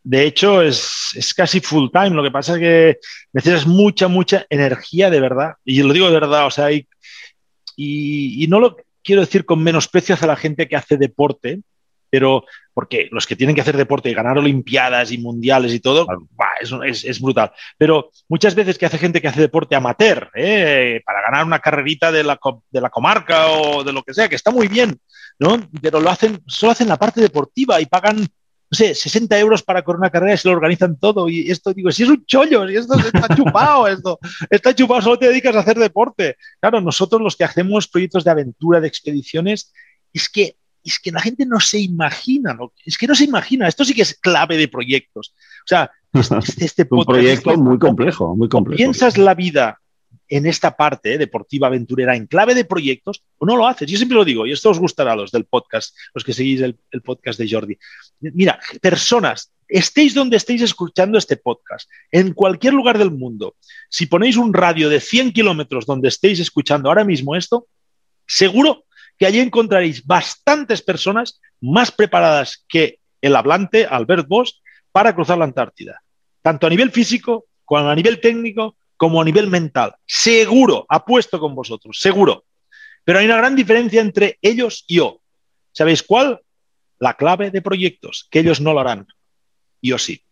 De 0.03 0.25
hecho, 0.25 0.61
es, 0.61 1.11
es, 1.15 1.33
casi 1.33 1.59
full 1.59 1.89
time. 1.91 2.09
Lo 2.11 2.23
que 2.23 2.31
pasa 2.31 2.53
es 2.53 2.59
que 2.59 2.97
necesitas 3.33 3.67
mucha, 3.67 4.07
mucha 4.07 4.45
energía 4.49 5.09
de 5.09 5.21
verdad. 5.21 5.53
Y 5.63 5.83
lo 5.83 5.93
digo 5.93 6.07
de 6.07 6.13
verdad, 6.13 6.47
o 6.47 6.51
sea, 6.51 6.71
y, 6.71 6.87
y, 7.75 8.43
y 8.43 8.47
no 8.47 8.59
lo 8.59 8.77
quiero 9.03 9.21
decir 9.21 9.45
con 9.45 9.63
menosprecio 9.63 10.15
hacia 10.15 10.27
la 10.27 10.35
gente 10.35 10.67
que 10.67 10.75
hace 10.75 10.97
deporte, 10.97 11.61
pero 12.09 12.45
porque 12.73 13.09
los 13.11 13.27
que 13.27 13.35
tienen 13.35 13.55
que 13.55 13.61
hacer 13.61 13.75
deporte 13.75 14.09
y 14.09 14.13
ganar 14.13 14.37
Olimpiadas 14.37 15.11
y 15.11 15.17
Mundiales 15.17 15.73
y 15.73 15.79
todo, 15.79 16.07
es, 16.85 17.21
brutal. 17.21 17.51
Pero 17.77 18.11
muchas 18.29 18.55
veces 18.55 18.77
que 18.77 18.85
hace 18.85 18.97
gente 18.97 19.21
que 19.21 19.27
hace 19.27 19.41
deporte 19.41 19.75
amateur, 19.75 20.31
¿eh? 20.33 21.01
para 21.05 21.21
ganar 21.21 21.45
una 21.45 21.59
carrerita 21.59 22.11
de 22.11 22.23
la, 22.23 22.39
de 22.71 22.81
la 22.81 22.89
comarca 22.89 23.47
o 23.47 23.83
de 23.83 23.91
lo 23.91 24.03
que 24.03 24.13
sea, 24.13 24.29
que 24.29 24.35
está 24.35 24.51
muy 24.51 24.67
bien, 24.67 24.97
¿no? 25.39 25.59
Pero 25.81 25.99
lo 25.99 26.09
hacen, 26.09 26.39
solo 26.47 26.71
hacen 26.71 26.87
la 26.87 26.97
parte 26.97 27.19
deportiva 27.19 27.81
y 27.81 27.85
pagan 27.85 28.27
no 28.71 28.75
sé, 28.75 28.93
60 28.93 29.37
euros 29.39 29.63
para 29.63 29.81
correr 29.81 29.99
una 29.99 30.11
carrera 30.11 30.35
y 30.35 30.37
se 30.37 30.47
lo 30.47 30.53
organizan 30.53 30.97
todo. 30.99 31.27
Y 31.27 31.49
esto, 31.49 31.73
digo, 31.73 31.91
si 31.91 32.03
es 32.03 32.09
un 32.09 32.23
chollo, 32.25 32.67
si 32.67 32.75
esto 32.75 32.95
está 32.99 33.27
chupado, 33.35 33.87
esto 33.87 34.19
está 34.49 34.75
chupado, 34.75 35.01
solo 35.01 35.17
te 35.17 35.27
dedicas 35.27 35.55
a 35.55 35.61
hacer 35.61 35.79
deporte. 35.79 36.37
Claro, 36.59 36.79
nosotros 36.79 37.21
los 37.21 37.35
que 37.35 37.45
hacemos 37.45 37.87
proyectos 37.87 38.23
de 38.23 38.31
aventura, 38.31 38.79
de 38.79 38.87
expediciones, 38.87 39.73
es 40.13 40.29
que 40.29 40.55
es 40.83 40.99
que 40.99 41.11
la 41.11 41.21
gente 41.21 41.45
no 41.45 41.59
se 41.59 41.79
imagina, 41.79 42.57
es 42.85 42.97
que 42.97 43.07
no 43.07 43.15
se 43.15 43.25
imagina, 43.25 43.67
esto 43.67 43.85
sí 43.85 43.93
que 43.93 44.03
es 44.03 44.15
clave 44.15 44.57
de 44.57 44.67
proyectos. 44.67 45.33
O 45.63 45.67
sea, 45.67 45.91
este, 46.13 46.65
este 46.65 46.87
un 46.89 47.05
proyecto 47.05 47.55
muy 47.57 47.77
complejo, 47.77 48.35
muy 48.35 48.49
complejo. 48.49 48.77
Piensas 48.77 49.17
la 49.17 49.33
vida 49.33 49.79
en 50.27 50.45
esta 50.45 50.75
parte 50.75 51.17
deportiva 51.17 51.67
aventurera 51.67 52.15
en 52.15 52.27
clave 52.27 52.53
de 52.53 52.65
proyectos 52.65 53.23
o 53.37 53.45
no 53.45 53.55
lo 53.55 53.67
haces. 53.67 53.89
Yo 53.89 53.97
siempre 53.97 54.15
lo 54.15 54.25
digo, 54.25 54.45
y 54.45 54.51
esto 54.51 54.69
os 54.69 54.79
gustará 54.79 55.13
a 55.13 55.15
los 55.15 55.31
del 55.31 55.45
podcast, 55.45 55.95
los 56.13 56.23
que 56.23 56.33
seguís 56.33 56.61
el, 56.61 56.77
el 56.91 57.01
podcast 57.01 57.39
de 57.39 57.49
Jordi. 57.49 57.77
Mira, 58.19 58.59
personas, 58.79 59.51
estéis 59.67 60.13
donde 60.13 60.37
estéis 60.37 60.61
escuchando 60.61 61.17
este 61.17 61.37
podcast, 61.37 61.89
en 62.11 62.33
cualquier 62.33 62.73
lugar 62.73 62.97
del 62.97 63.11
mundo, 63.11 63.55
si 63.89 64.05
ponéis 64.05 64.37
un 64.37 64.53
radio 64.53 64.89
de 64.89 64.99
100 64.99 65.33
kilómetros 65.33 65.85
donde 65.85 66.09
estéis 66.09 66.39
escuchando 66.39 66.89
ahora 66.89 67.03
mismo 67.03 67.35
esto, 67.35 67.67
seguro 68.27 68.85
que 69.19 69.25
allí 69.25 69.39
encontraréis 69.39 70.05
bastantes 70.07 70.81
personas 70.81 71.41
más 71.59 71.91
preparadas 71.91 72.65
que 72.69 72.99
el 73.21 73.35
hablante 73.35 73.85
Albert 73.85 74.27
Bosch 74.27 74.53
para 74.93 75.13
cruzar 75.13 75.37
la 75.37 75.43
Antártida, 75.43 76.01
tanto 76.41 76.65
a 76.65 76.69
nivel 76.69 76.89
físico 76.89 77.45
como 77.65 77.89
a 77.89 77.95
nivel 77.95 78.21
técnico 78.21 78.77
como 78.95 79.21
a 79.21 79.25
nivel 79.25 79.47
mental. 79.47 79.95
Seguro, 80.05 80.85
apuesto 80.89 81.39
con 81.39 81.53
vosotros, 81.53 81.99
seguro. 81.99 82.45
Pero 83.03 83.19
hay 83.19 83.25
una 83.25 83.37
gran 83.37 83.55
diferencia 83.55 84.01
entre 84.01 84.39
ellos 84.41 84.85
y 84.87 84.95
yo. 84.95 85.21
¿Sabéis 85.71 86.01
cuál? 86.01 86.41
La 86.97 87.13
clave 87.15 87.51
de 87.51 87.61
proyectos, 87.61 88.27
que 88.31 88.39
ellos 88.39 88.61
no 88.61 88.73
lo 88.73 88.79
harán. 88.79 89.07
Yo 89.81 89.97
sí. 89.97 90.23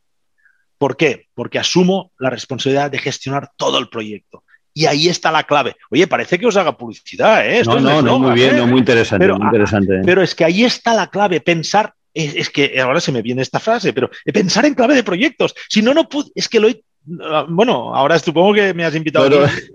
¿Por 0.77 0.95
qué? 0.95 1.27
Porque 1.33 1.59
asumo 1.59 2.11
la 2.19 2.29
responsabilidad 2.29 2.91
de 2.91 2.99
gestionar 2.99 3.51
todo 3.57 3.79
el 3.79 3.89
proyecto. 3.89 4.43
Y 4.77 4.85
ahí 4.85 5.09
está 5.09 5.31
la 5.31 5.41
clave. 5.41 5.75
Oye, 5.89 6.05
parece 6.05 6.37
que 6.37 6.45
os 6.45 6.55
haga 6.55 6.77
publicidad, 6.77 7.49
¿eh? 7.49 7.63
no, 7.65 7.79
no, 7.79 7.99
no, 7.99 8.19
muy 8.19 8.35
bien, 8.35 8.69
muy 8.69 8.77
interesante, 8.77 9.23
pero, 9.23 9.39
muy 9.39 9.47
interesante. 9.47 10.01
Pero 10.05 10.21
es 10.21 10.35
que 10.35 10.45
ahí 10.45 10.65
está 10.65 10.93
la 10.93 11.07
clave, 11.07 11.41
pensar, 11.41 11.95
es, 12.13 12.47
que 12.51 12.79
ahora 12.79 13.01
se 13.01 13.11
me 13.11 13.23
viene 13.23 13.41
esta 13.41 13.59
frase, 13.59 13.91
pero 13.91 14.11
pensar 14.31 14.67
en 14.67 14.75
clave 14.75 14.93
de 14.93 15.03
proyectos. 15.03 15.55
Si 15.67 15.81
no, 15.81 15.95
no 15.95 16.07
es 16.35 16.47
que 16.47 16.59
lo 16.59 16.67
he 16.67 16.83
bueno, 17.07 17.95
ahora 17.95 18.19
supongo 18.19 18.53
que 18.53 18.73
me 18.73 18.83
has 18.83 18.95
invitado 18.95 19.29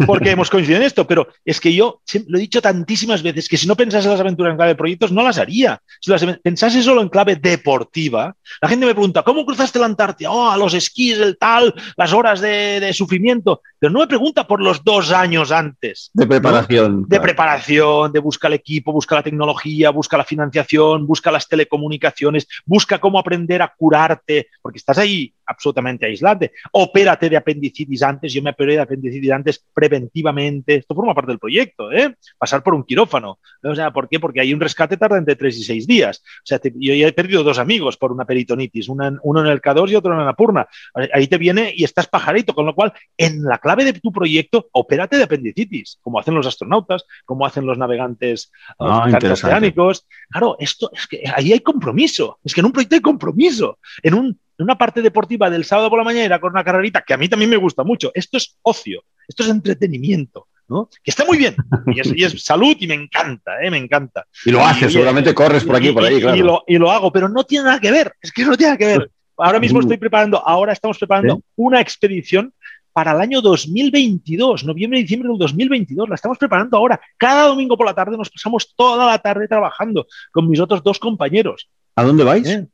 porque 0.06 0.30
hemos 0.30 0.50
coincidido 0.50 0.80
en 0.80 0.86
esto, 0.86 1.06
pero 1.06 1.28
es 1.44 1.60
que 1.60 1.72
yo 1.72 2.02
lo 2.26 2.38
he 2.38 2.40
dicho 2.40 2.60
tantísimas 2.60 3.22
veces 3.22 3.48
que 3.48 3.56
si 3.56 3.66
no 3.66 3.74
pensase 3.74 4.08
las 4.08 4.20
aventuras 4.20 4.50
en 4.50 4.56
clave 4.56 4.72
de 4.72 4.76
proyectos, 4.76 5.12
no 5.12 5.22
las 5.22 5.38
haría. 5.38 5.80
Si 6.00 6.10
las 6.10 6.24
pensase 6.42 6.82
solo 6.82 7.00
en 7.00 7.08
clave 7.08 7.36
deportiva, 7.36 8.36
la 8.60 8.68
gente 8.68 8.86
me 8.86 8.94
pregunta, 8.94 9.22
¿cómo 9.22 9.46
cruzaste 9.46 9.78
la 9.78 9.86
Antártida? 9.86 10.30
Oh, 10.30 10.50
a 10.50 10.56
los 10.56 10.74
esquís, 10.74 11.18
el 11.18 11.38
tal, 11.38 11.74
las 11.96 12.12
horas 12.12 12.40
de, 12.40 12.90
sufrimiento. 12.92 13.62
Pero 13.78 13.92
no 13.92 14.00
me 14.00 14.06
pregunta 14.06 14.46
por 14.46 14.60
los 14.60 14.84
dos 14.84 15.10
años 15.10 15.50
antes. 15.50 16.10
De 16.12 16.26
preparación. 16.26 17.06
De 17.08 17.20
preparación, 17.20 18.12
de 18.12 18.20
busca 18.20 18.48
el 18.48 18.54
equipo, 18.54 18.92
busca 18.92 19.14
la 19.14 19.22
tecnología, 19.22 19.90
busca 19.90 20.18
la 20.18 20.24
financiación, 20.24 21.06
busca 21.06 21.32
las 21.32 21.48
telecomunicaciones, 21.48 22.46
busca 22.66 22.98
cómo 22.98 23.18
aprender 23.18 23.62
a 23.62 23.72
curarte, 23.74 24.48
porque 24.60 24.78
estás 24.78 24.98
ahí 24.98 25.32
absolutamente 25.52 26.06
aislante. 26.06 26.52
Opérate 26.72 27.28
de 27.28 27.36
apendicitis 27.36 28.02
antes, 28.02 28.32
yo 28.32 28.42
me 28.42 28.50
operé 28.50 28.74
de 28.74 28.80
apendicitis 28.80 29.30
antes 29.30 29.64
preventivamente. 29.72 30.76
Esto 30.76 30.94
forma 30.94 31.14
parte 31.14 31.32
del 31.32 31.38
proyecto, 31.38 31.92
¿eh? 31.92 32.14
Pasar 32.38 32.62
por 32.62 32.74
un 32.74 32.84
quirófano. 32.84 33.38
O 33.62 33.74
sea, 33.74 33.92
¿por 33.92 34.08
qué? 34.08 34.18
Porque 34.18 34.40
hay 34.40 34.52
un 34.52 34.60
rescate 34.60 34.96
tarda 34.96 35.18
entre 35.18 35.36
tres 35.36 35.58
y 35.58 35.64
seis 35.64 35.86
días. 35.86 36.22
O 36.38 36.46
sea, 36.46 36.60
yo 36.62 36.94
ya 36.94 37.06
he 37.06 37.12
perdido 37.12 37.42
dos 37.42 37.58
amigos 37.58 37.96
por 37.96 38.12
una 38.12 38.24
peritonitis, 38.24 38.88
uno 38.88 39.06
en 39.06 39.46
el 39.46 39.60
K2 39.60 39.90
y 39.90 39.94
otro 39.96 40.18
en 40.18 40.24
la 40.24 40.34
Purna. 40.34 40.66
Ahí 41.12 41.26
te 41.26 41.38
viene 41.38 41.72
y 41.74 41.84
estás 41.84 42.06
pajarito, 42.06 42.54
con 42.54 42.66
lo 42.66 42.74
cual, 42.74 42.92
en 43.16 43.42
la 43.42 43.58
clave 43.58 43.84
de 43.84 43.92
tu 43.94 44.12
proyecto, 44.12 44.68
opérate 44.72 45.16
de 45.16 45.24
apendicitis, 45.24 45.98
como 46.02 46.18
hacen 46.18 46.34
los 46.34 46.46
astronautas, 46.46 47.04
como 47.24 47.46
hacen 47.46 47.66
los 47.66 47.78
navegantes 47.78 48.50
ah, 48.78 49.08
oceánicos. 49.30 50.06
Claro, 50.30 50.56
esto 50.58 50.90
es 50.94 51.06
que 51.06 51.22
ahí 51.34 51.52
hay 51.52 51.60
compromiso. 51.60 52.38
Es 52.44 52.54
que 52.54 52.60
en 52.60 52.66
un 52.66 52.72
proyecto 52.72 52.96
hay 52.96 53.00
compromiso. 53.00 53.78
En 54.02 54.14
un 54.14 54.38
una 54.58 54.76
parte 54.76 55.02
deportiva 55.02 55.50
del 55.50 55.64
sábado 55.64 55.90
por 55.90 55.98
la 55.98 56.04
mañana 56.04 56.40
con 56.40 56.52
una 56.52 56.64
carrerita, 56.64 57.02
que 57.02 57.14
a 57.14 57.16
mí 57.16 57.28
también 57.28 57.50
me 57.50 57.56
gusta 57.56 57.84
mucho. 57.84 58.10
Esto 58.14 58.36
es 58.36 58.56
ocio, 58.62 59.04
esto 59.28 59.42
es 59.42 59.48
entretenimiento. 59.48 60.48
¿no? 60.68 60.88
Que 61.02 61.10
está 61.10 61.24
muy 61.26 61.36
bien, 61.36 61.54
y 61.86 62.22
es, 62.24 62.42
salud 62.42 62.74
y 62.80 62.86
me 62.86 62.94
encanta, 62.94 63.62
¿eh? 63.62 63.70
me 63.70 63.76
encanta. 63.76 64.26
Y 64.44 64.52
lo 64.52 64.64
haces, 64.64 64.92
seguramente 64.92 65.34
corres 65.34 65.64
por 65.64 65.76
aquí 65.76 65.88
y 65.88 65.92
por 65.92 66.04
ahí, 66.04 66.20
claro. 66.20 66.64
Y 66.66 66.78
lo, 66.78 66.90
hago, 66.90 67.12
pero 67.12 67.28
no 67.28 67.44
tiene 67.44 67.66
nada 67.66 67.80
que 67.80 67.90
ver, 67.90 68.14
es 68.22 68.32
que 68.32 68.44
no 68.44 68.56
tiene 68.56 68.70
nada 68.70 68.78
que 68.78 68.86
ver. 68.86 69.10
Ahora 69.36 69.60
mismo 69.60 69.80
estoy 69.80 69.98
preparando, 69.98 70.38
ahora 70.46 70.72
estamos 70.72 70.98
preparando 70.98 71.42
una 71.56 71.80
expedición 71.80 72.54
para 72.92 73.12
el 73.12 73.20
año 73.20 73.40
2022, 73.40 74.64
noviembre 74.64 74.98
y 74.98 75.02
diciembre 75.02 75.28
del 75.28 75.38
2022. 75.38 76.08
La 76.08 76.14
estamos 76.14 76.38
preparando 76.38 76.76
ahora. 76.76 77.00
Cada 77.16 77.48
domingo 77.48 77.76
por 77.76 77.86
la 77.86 77.94
tarde 77.94 78.16
nos 78.16 78.30
pasamos 78.30 78.74
toda 78.76 79.06
la 79.06 79.18
tarde 79.18 79.48
trabajando 79.48 80.06
con 80.30 80.48
mis 80.48 80.60
otros 80.60 80.82
dos 80.82 80.98
compañeros. 80.98 81.68
¿A 81.96 82.04
dónde 82.04 82.24
vais? 82.24 82.46
¿Eh? 82.46 82.66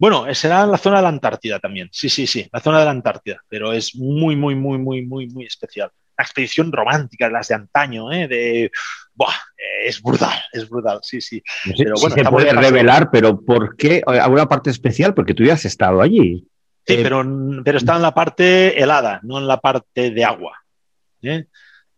Bueno, 0.00 0.24
será 0.34 0.62
en 0.62 0.70
la 0.70 0.78
zona 0.78 0.96
de 0.96 1.02
la 1.02 1.08
Antártida 1.10 1.58
también. 1.58 1.90
Sí, 1.92 2.08
sí, 2.08 2.26
sí, 2.26 2.48
la 2.50 2.60
zona 2.60 2.78
de 2.78 2.86
la 2.86 2.90
Antártida, 2.90 3.36
pero 3.46 3.70
es 3.74 3.94
muy, 3.94 4.34
muy, 4.34 4.54
muy, 4.54 4.78
muy, 4.78 5.04
muy, 5.04 5.26
muy 5.26 5.44
especial. 5.44 5.90
Una 6.16 6.24
expedición 6.24 6.72
romántica, 6.72 7.28
las 7.28 7.48
de 7.48 7.56
antaño, 7.56 8.10
¿eh? 8.10 8.26
de... 8.26 8.70
Buah, 9.14 9.34
es 9.84 10.00
brutal, 10.00 10.38
es 10.54 10.66
brutal, 10.70 11.00
sí, 11.02 11.20
sí. 11.20 11.42
pero 11.76 11.96
bueno, 12.00 12.16
se 12.16 12.24
puede 12.24 12.50
revelar, 12.50 13.10
pero 13.12 13.38
¿por 13.38 13.76
qué? 13.76 14.02
¿Alguna 14.06 14.48
parte 14.48 14.70
especial? 14.70 15.12
Porque 15.12 15.34
tú 15.34 15.44
ya 15.44 15.52
has 15.52 15.66
estado 15.66 16.00
allí. 16.00 16.48
Sí, 16.86 16.94
eh, 16.94 17.00
pero, 17.02 17.22
pero 17.62 17.76
está 17.76 17.96
en 17.96 18.02
la 18.02 18.14
parte 18.14 18.82
helada, 18.82 19.20
no 19.22 19.36
en 19.36 19.46
la 19.46 19.60
parte 19.60 20.10
de 20.12 20.24
agua. 20.24 20.56
¿eh? 21.20 21.44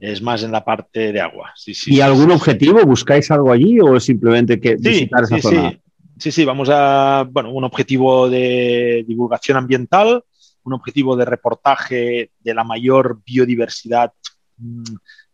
es 0.00 0.20
más 0.20 0.42
en 0.42 0.50
la 0.50 0.64
parte 0.64 1.12
de 1.12 1.20
agua. 1.20 1.52
Sí, 1.54 1.72
sí, 1.74 1.94
¿Y 1.94 2.00
algún 2.00 2.32
objetivo? 2.32 2.84
¿Buscáis 2.84 3.30
algo 3.30 3.52
allí 3.52 3.78
o 3.80 4.00
simplemente 4.00 4.58
que 4.58 4.74
visitar 4.74 5.22
esa 5.22 5.38
zona? 5.38 5.78
Sí, 6.22 6.30
Sí, 6.30 6.42
sí, 6.42 6.44
vamos 6.44 6.68
a, 6.70 7.26
bueno, 7.28 7.50
un 7.50 7.64
objetivo 7.64 8.30
de 8.30 9.04
divulgación 9.08 9.56
ambiental, 9.56 10.24
un 10.62 10.72
objetivo 10.72 11.16
de 11.16 11.24
reportaje 11.24 12.30
de 12.38 12.54
la 12.54 12.62
mayor 12.62 13.20
biodiversidad 13.26 14.12
mm, 14.56 14.84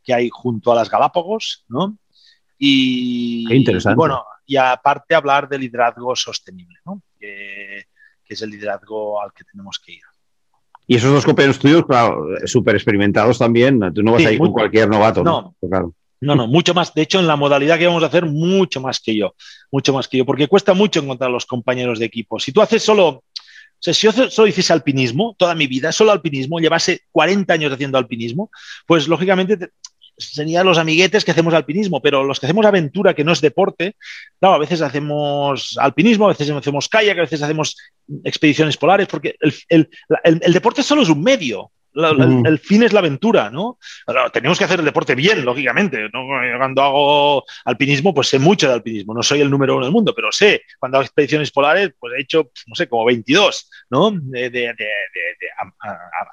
que 0.02 0.14
hay 0.14 0.30
junto 0.32 0.72
a 0.72 0.76
las 0.76 0.88
Galápagos, 0.88 1.66
¿no? 1.68 1.98
Y, 2.56 3.44
Qué 3.48 3.56
interesante. 3.56 3.96
bueno, 3.96 4.24
y 4.46 4.56
aparte 4.56 5.14
hablar 5.14 5.46
del 5.46 5.60
liderazgo 5.60 6.16
sostenible, 6.16 6.78
¿no? 6.86 7.02
Que, 7.20 7.84
es 8.26 8.42
el 8.42 8.50
liderazgo 8.50 9.20
al 9.20 9.34
que 9.34 9.44
tenemos 9.44 9.78
que 9.78 9.92
ir. 9.92 10.02
Y 10.86 10.96
esos 10.96 11.12
dos 11.12 11.26
compañeros 11.26 11.58
tuyos, 11.58 11.84
claro, 11.84 12.28
súper 12.46 12.76
experimentados 12.76 13.38
también. 13.38 13.92
Tú 13.92 14.02
no 14.02 14.12
vas 14.12 14.24
a 14.24 14.32
ir 14.32 14.38
con 14.38 14.52
cualquier 14.52 14.88
novato, 14.88 15.22
¿no? 15.22 15.54
no 15.60 15.68
claro. 15.68 15.94
No, 16.20 16.34
no, 16.34 16.46
mucho 16.46 16.74
más. 16.74 16.94
De 16.94 17.02
hecho, 17.02 17.20
en 17.20 17.26
la 17.26 17.36
modalidad 17.36 17.78
que 17.78 17.86
vamos 17.86 18.02
a 18.02 18.06
hacer, 18.06 18.26
mucho 18.26 18.80
más 18.80 19.00
que 19.00 19.16
yo. 19.16 19.34
Mucho 19.70 19.92
más 19.92 20.08
que 20.08 20.18
yo, 20.18 20.26
porque 20.26 20.48
cuesta 20.48 20.74
mucho 20.74 21.00
encontrar 21.00 21.30
los 21.30 21.46
compañeros 21.46 21.98
de 21.98 22.06
equipo. 22.06 22.38
Si 22.40 22.52
tú 22.52 22.60
haces 22.60 22.82
solo, 22.82 23.08
o 23.08 23.22
sea, 23.78 23.94
si 23.94 24.06
yo 24.06 24.30
solo 24.30 24.48
hiciese 24.48 24.72
alpinismo, 24.72 25.36
toda 25.38 25.54
mi 25.54 25.66
vida, 25.66 25.92
solo 25.92 26.10
alpinismo, 26.10 26.58
llevase 26.58 27.02
40 27.12 27.52
años 27.54 27.72
haciendo 27.72 27.98
alpinismo, 27.98 28.50
pues 28.86 29.06
lógicamente 29.06 29.70
serían 30.16 30.66
los 30.66 30.78
amiguetes 30.78 31.24
que 31.24 31.30
hacemos 31.30 31.54
alpinismo, 31.54 32.02
pero 32.02 32.24
los 32.24 32.40
que 32.40 32.46
hacemos 32.46 32.66
aventura, 32.66 33.14
que 33.14 33.22
no 33.22 33.32
es 33.32 33.40
deporte, 33.40 33.94
claro, 34.40 34.56
a 34.56 34.58
veces 34.58 34.80
hacemos 34.82 35.76
alpinismo, 35.78 36.24
a 36.24 36.30
veces 36.30 36.50
hacemos 36.50 36.88
kayak, 36.88 37.18
a 37.18 37.22
veces 37.22 37.40
hacemos 37.40 37.76
expediciones 38.24 38.76
polares, 38.76 39.06
porque 39.06 39.36
el 39.68 39.88
deporte 40.52 40.82
solo 40.82 41.02
es 41.02 41.08
un 41.08 41.22
medio. 41.22 41.70
Mm. 41.94 42.46
el, 42.46 42.58
fin 42.58 42.82
es 42.82 42.92
la 42.92 43.00
aventura, 43.00 43.50
¿no? 43.50 43.78
tenemos 44.32 44.58
que 44.58 44.64
hacer 44.64 44.78
el 44.78 44.84
deporte 44.84 45.14
bien, 45.14 45.44
lógicamente. 45.44 46.08
Cuando 46.10 46.82
hago 46.82 47.44
alpinismo, 47.64 48.14
pues 48.14 48.28
sé 48.28 48.38
mucho 48.38 48.68
de 48.68 48.74
alpinismo. 48.74 49.14
No 49.14 49.22
soy 49.22 49.40
el 49.40 49.50
número 49.50 49.76
uno 49.76 49.86
del 49.86 49.92
mundo, 49.92 50.14
pero 50.14 50.30
sé. 50.30 50.62
Cuando 50.78 50.98
hago 50.98 51.04
expediciones 51.04 51.50
polares, 51.50 51.90
pues 51.98 52.14
he 52.16 52.22
hecho, 52.22 52.50
no 52.66 52.74
sé, 52.74 52.88
como 52.88 53.04
22, 53.04 53.70
¿no? 53.90 54.12
De, 54.12 54.74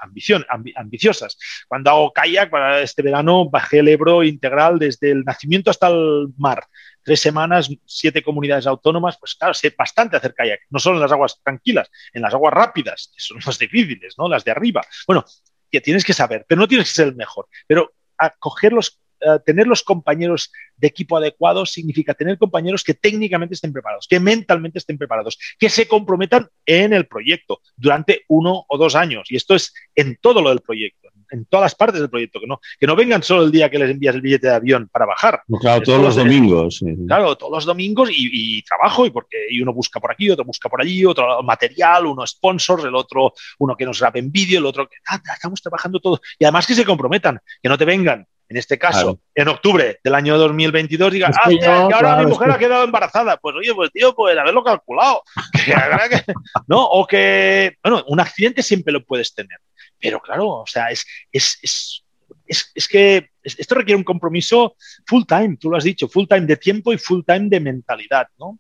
ambición, 0.01 0.45
ambiciosas. 0.75 1.37
Cuando 1.67 1.89
hago 1.89 2.13
kayak, 2.13 2.49
para 2.49 2.81
este 2.81 3.01
verano 3.01 3.49
bajé 3.49 3.79
el 3.79 3.87
Ebro 3.87 4.23
integral 4.23 4.77
desde 4.79 5.11
el 5.11 5.23
nacimiento 5.23 5.71
hasta 5.71 5.87
el 5.87 6.27
mar 6.37 6.63
tres 7.05 7.19
semanas, 7.19 7.69
siete 7.85 8.23
comunidades 8.23 8.65
autónomas, 8.65 9.17
pues 9.17 9.35
claro, 9.35 9.53
sé 9.53 9.73
bastante 9.77 10.17
hacer 10.17 10.33
kayak, 10.33 10.61
no 10.71 10.79
solo 10.79 10.97
en 10.97 11.03
las 11.03 11.11
aguas 11.11 11.39
tranquilas, 11.41 11.89
en 12.11 12.23
las 12.23 12.33
aguas 12.33 12.53
rápidas, 12.53 13.11
que 13.15 13.21
son 13.21 13.39
más 13.45 13.59
difíciles, 13.59 14.15
¿no? 14.17 14.27
Las 14.27 14.43
de 14.43 14.51
arriba. 14.51 14.81
Bueno, 15.05 15.23
que 15.71 15.81
tienes 15.81 16.03
que 16.03 16.13
saber, 16.13 16.45
pero 16.49 16.59
no 16.59 16.67
tienes 16.67 16.87
que 16.87 16.93
ser 16.95 17.07
el 17.09 17.15
mejor. 17.15 17.47
Pero 17.67 17.93
acoger 18.17 18.73
los, 18.73 18.99
tener 19.45 19.67
los 19.67 19.83
compañeros 19.83 20.51
de 20.75 20.87
equipo 20.87 21.17
adecuados 21.17 21.71
significa 21.71 22.15
tener 22.15 22.39
compañeros 22.39 22.83
que 22.83 22.95
técnicamente 22.95 23.53
estén 23.53 23.71
preparados, 23.71 24.07
que 24.07 24.19
mentalmente 24.19 24.79
estén 24.79 24.97
preparados, 24.97 25.37
que 25.59 25.69
se 25.69 25.87
comprometan 25.87 26.49
en 26.65 26.91
el 26.91 27.07
proyecto 27.07 27.61
durante 27.75 28.23
uno 28.29 28.65
o 28.67 28.77
dos 28.77 28.95
años. 28.95 29.29
Y 29.29 29.35
esto 29.35 29.53
es 29.53 29.73
en 29.93 30.17
todo 30.17 30.41
lo 30.41 30.49
del 30.49 30.61
proyecto, 30.61 31.09
en 31.31 31.45
todas 31.45 31.65
las 31.65 31.75
partes 31.75 31.99
del 31.99 32.09
proyecto, 32.09 32.39
que 32.39 32.47
no, 32.47 32.59
que 32.79 32.87
no 32.87 32.95
vengan 32.95 33.23
solo 33.23 33.43
el 33.43 33.51
día 33.51 33.69
que 33.69 33.79
les 33.79 33.89
envías 33.89 34.15
el 34.15 34.21
billete 34.21 34.47
de 34.47 34.55
avión 34.55 34.89
para 34.91 35.05
bajar. 35.05 35.41
claro, 35.59 35.81
todos 35.81 36.01
los 36.01 36.15
domingos. 36.15 36.83
Claro, 37.07 37.35
todos 37.35 37.51
los 37.51 37.65
domingos 37.65 38.09
y, 38.11 38.61
trabajo, 38.63 39.05
y 39.05 39.09
porque 39.09 39.37
uno 39.61 39.73
busca 39.73 39.99
por 39.99 40.11
aquí, 40.11 40.29
otro 40.29 40.45
busca 40.45 40.69
por 40.69 40.81
allí, 40.81 41.05
otro 41.05 41.41
material, 41.43 42.05
uno 42.05 42.25
sponsors, 42.25 42.83
el 42.85 42.95
otro, 42.95 43.33
uno 43.59 43.75
que 43.75 43.85
nos 43.85 43.99
grabe 43.99 44.19
en 44.19 44.31
vídeo, 44.31 44.59
el 44.59 44.65
otro 44.65 44.87
que 44.87 44.97
ah, 45.07 45.19
estamos 45.33 45.61
trabajando 45.61 45.99
todo. 45.99 46.19
Y 46.39 46.45
además 46.45 46.67
que 46.67 46.75
se 46.75 46.85
comprometan, 46.85 47.39
que 47.61 47.69
no 47.69 47.77
te 47.77 47.85
vengan 47.85 48.27
en 48.47 48.57
este 48.57 48.77
caso, 48.77 49.19
en 49.33 49.47
octubre 49.47 49.99
del 50.03 50.13
año 50.13 50.37
2022, 50.37 51.11
diga, 51.11 51.31
ah, 51.33 51.49
que, 51.49 51.65
ahora 51.65 52.17
mi 52.17 52.27
mujer 52.27 52.51
ha 52.51 52.59
quedado 52.59 52.83
embarazada. 52.83 53.37
Pues 53.37 53.55
oye, 53.55 53.73
pues 53.73 53.91
tío, 53.91 54.13
pues 54.13 54.37
haberlo 54.37 54.63
calculado. 54.63 55.23
¿No? 56.67 56.85
O 56.85 57.07
que, 57.07 57.77
bueno, 57.83 58.03
un 58.07 58.19
accidente 58.19 58.61
siempre 58.61 58.93
lo 58.93 59.03
puedes 59.03 59.33
tener. 59.33 59.57
Pero 59.99 60.19
claro, 60.19 60.47
o 60.47 60.65
sea, 60.67 60.87
es, 60.87 61.05
es, 61.31 61.59
es, 61.61 62.71
es 62.73 62.87
que 62.87 63.29
esto 63.43 63.75
requiere 63.75 63.97
un 63.97 64.03
compromiso 64.03 64.75
full 65.05 65.23
time, 65.27 65.57
tú 65.57 65.69
lo 65.69 65.77
has 65.77 65.83
dicho, 65.83 66.07
full 66.07 66.25
time 66.27 66.45
de 66.45 66.57
tiempo 66.57 66.91
y 66.93 66.97
full 66.97 67.21
time 67.25 67.47
de 67.49 67.59
mentalidad, 67.59 68.27
¿no? 68.39 68.59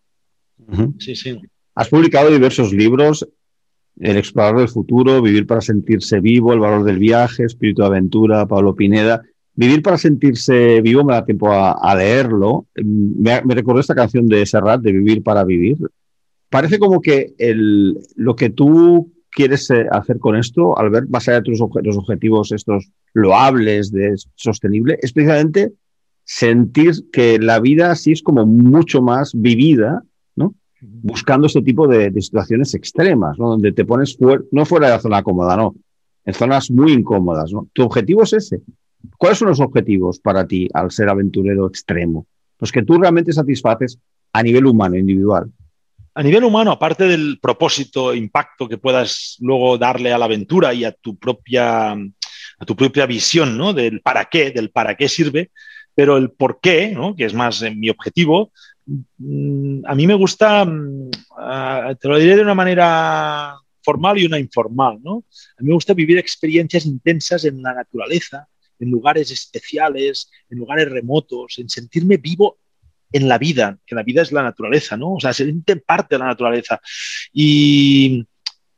Sí, 0.99 1.15
sí. 1.15 1.39
Has 1.75 1.89
publicado 1.89 2.29
diversos 2.29 2.71
libros, 2.71 3.27
El 3.99 4.17
explorador 4.17 4.59
del 4.59 4.69
futuro, 4.69 5.21
Vivir 5.21 5.45
para 5.45 5.61
sentirse 5.61 6.19
vivo, 6.19 6.53
El 6.53 6.59
valor 6.59 6.83
del 6.83 6.99
viaje, 6.99 7.43
Espíritu 7.43 7.81
de 7.81 7.87
aventura, 7.87 8.45
Pablo 8.45 8.75
Pineda. 8.75 9.21
Vivir 9.53 9.81
para 9.81 9.97
sentirse 9.97 10.81
vivo 10.81 11.03
me 11.03 11.13
da 11.13 11.25
tiempo 11.25 11.51
a, 11.51 11.95
leerlo. 11.95 12.67
Me, 12.75 13.41
me, 13.41 13.55
recordó 13.55 13.79
esta 13.79 13.95
canción 13.95 14.27
de 14.27 14.45
Serrat, 14.45 14.81
de 14.81 14.91
Vivir 14.91 15.23
para 15.23 15.43
vivir. 15.43 15.77
Parece 16.49 16.77
como 16.77 17.01
que 17.01 17.33
el, 17.37 17.97
lo 18.15 18.35
que 18.35 18.49
tú 18.49 19.14
quieres 19.35 19.69
eh, 19.69 19.85
hacer 19.91 20.17
con 20.17 20.35
esto, 20.35 20.77
al 20.79 20.89
ver 20.89 21.07
más 21.09 21.27
allá 21.27 21.41
de 21.41 21.43
tus 21.43 21.59
los 21.59 21.97
objetivos 21.97 22.51
estos 22.51 22.89
loables 23.13 23.91
de 23.91 24.15
sostenible, 24.35 24.97
es 25.01 25.11
precisamente 25.13 25.73
sentir 26.23 26.93
que 27.11 27.37
la 27.37 27.59
vida 27.59 27.93
sí 27.95 28.13
es 28.13 28.23
como 28.23 28.45
mucho 28.45 29.01
más 29.01 29.33
vivida, 29.35 30.03
¿no? 30.35 30.55
Buscando 30.81 31.47
este 31.47 31.61
tipo 31.61 31.87
de, 31.87 32.11
situaciones 32.19 32.73
extremas, 32.73 33.37
¿no? 33.37 33.49
Donde 33.49 33.73
te 33.73 33.85
pones 33.85 34.17
no 34.51 34.65
fuera 34.65 34.87
de 34.87 34.93
la 34.93 34.99
zona 34.99 35.21
cómoda, 35.21 35.55
no, 35.55 35.75
en 36.23 36.33
zonas 36.33 36.71
muy 36.71 36.93
incómodas, 36.93 37.51
¿no? 37.51 37.67
Tu 37.73 37.83
objetivo 37.83 38.23
es 38.23 38.33
ese. 38.33 38.61
¿Cuáles 39.17 39.37
son 39.37 39.49
los 39.49 39.59
objetivos 39.59 40.19
para 40.19 40.47
ti 40.47 40.67
al 40.73 40.89
ser 40.89 41.09
aventurero 41.09 41.67
extremo? 41.67 42.25
Los 42.59 42.71
que 42.71 42.83
tú 42.83 42.97
realmente 42.97 43.33
satisfaces 43.33 43.99
a 44.33 44.41
nivel 44.41 44.65
humano, 44.65 44.97
individual. 44.97 45.51
A 46.17 46.23
nivel 46.23 46.45
humano, 46.45 46.71
aparte 46.71 47.03
del 47.03 47.39
propósito, 47.41 48.13
impacto 48.13 48.69
que 48.69 48.77
puedas 48.77 49.35
luego 49.41 49.77
darle 49.77 50.13
a 50.13 50.17
la 50.17 50.25
aventura 50.25 50.73
y 50.73 50.85
a 50.85 50.93
tu 50.93 51.17
propia, 51.17 51.91
a 51.91 52.65
tu 52.65 52.73
propia 52.73 53.05
visión, 53.05 53.57
¿no? 53.57 53.73
Del 53.73 53.99
para 53.99 54.25
qué, 54.25 54.51
del 54.51 54.71
para 54.71 54.95
qué 54.95 55.09
sirve, 55.09 55.51
pero 55.93 56.15
el 56.15 56.31
por 56.31 56.61
qué, 56.61 56.91
¿no? 56.91 57.17
Que 57.17 57.25
es 57.25 57.33
más 57.33 57.61
mi 57.75 57.89
objetivo, 57.89 58.53
mm, 58.85 59.81
a 59.85 59.93
mí 59.93 60.07
me 60.07 60.13
gusta, 60.13 60.63
mm, 60.63 61.11
te 61.99 62.07
lo 62.07 62.17
diré 62.17 62.37
de 62.37 62.43
una 62.43 62.55
manera 62.55 63.53
formal 63.83 64.17
y 64.17 64.25
una 64.25 64.39
informal, 64.39 64.99
¿no? 65.03 65.25
A 65.57 65.61
mí 65.61 65.67
me 65.67 65.73
gusta 65.73 65.93
vivir 65.93 66.17
experiencias 66.17 66.85
intensas 66.85 67.43
en 67.43 67.61
la 67.61 67.73
naturaleza, 67.73 68.47
en 68.79 68.89
lugares 68.89 69.31
especiales, 69.31 70.31
en 70.49 70.59
lugares 70.59 70.89
remotos, 70.89 71.59
en 71.59 71.67
sentirme 71.67 72.15
vivo 72.15 72.57
en 73.11 73.27
la 73.27 73.37
vida, 73.37 73.77
que 73.85 73.95
la 73.95 74.03
vida 74.03 74.21
es 74.21 74.31
la 74.31 74.43
naturaleza, 74.43 74.97
¿no? 74.97 75.13
O 75.13 75.19
sea, 75.19 75.33
se 75.33 75.45
siente 75.45 75.75
parte 75.77 76.15
de 76.15 76.19
la 76.19 76.25
naturaleza. 76.25 76.81
Y 77.33 78.25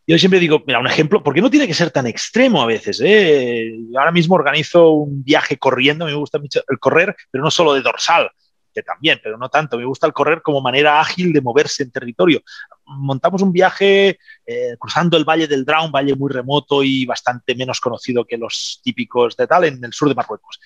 yo 0.05 0.17
siempre 0.17 0.39
digo, 0.39 0.63
mira, 0.65 0.79
un 0.79 0.87
ejemplo, 0.87 1.21
porque 1.21 1.41
no 1.41 1.49
tiene 1.49 1.67
que 1.67 1.73
ser 1.73 1.91
tan 1.91 2.07
extremo 2.07 2.61
a 2.61 2.65
veces. 2.65 3.01
¿eh? 3.03 3.77
Ahora 3.97 4.13
mismo 4.13 4.35
organizo 4.35 4.91
un 4.91 5.21
viaje 5.21 5.57
corriendo, 5.57 6.05
me 6.05 6.13
gusta 6.13 6.39
mucho 6.39 6.61
el 6.69 6.79
correr, 6.79 7.13
pero 7.29 7.43
no 7.43 7.51
solo 7.51 7.73
de 7.73 7.81
dorsal, 7.81 8.31
que 8.73 8.83
también, 8.83 9.19
pero 9.21 9.37
no 9.37 9.49
tanto. 9.49 9.77
Me 9.77 9.83
gusta 9.83 10.07
el 10.07 10.13
correr 10.13 10.41
como 10.41 10.61
manera 10.61 11.01
ágil 11.01 11.33
de 11.33 11.41
moverse 11.41 11.83
en 11.83 11.91
territorio. 11.91 12.41
Montamos 12.85 13.41
un 13.41 13.51
viaje 13.51 14.17
eh, 14.45 14.77
cruzando 14.79 15.17
el 15.17 15.25
Valle 15.25 15.47
del 15.47 15.65
Dra, 15.65 15.83
un 15.83 15.91
valle 15.91 16.15
muy 16.15 16.31
remoto 16.31 16.83
y 16.83 17.05
bastante 17.05 17.53
menos 17.53 17.81
conocido 17.81 18.23
que 18.23 18.37
los 18.37 18.79
típicos 18.81 19.35
de 19.35 19.45
tal, 19.45 19.65
en 19.65 19.83
el 19.83 19.91
sur 19.91 20.07
de 20.07 20.15
Marruecos. 20.15 20.59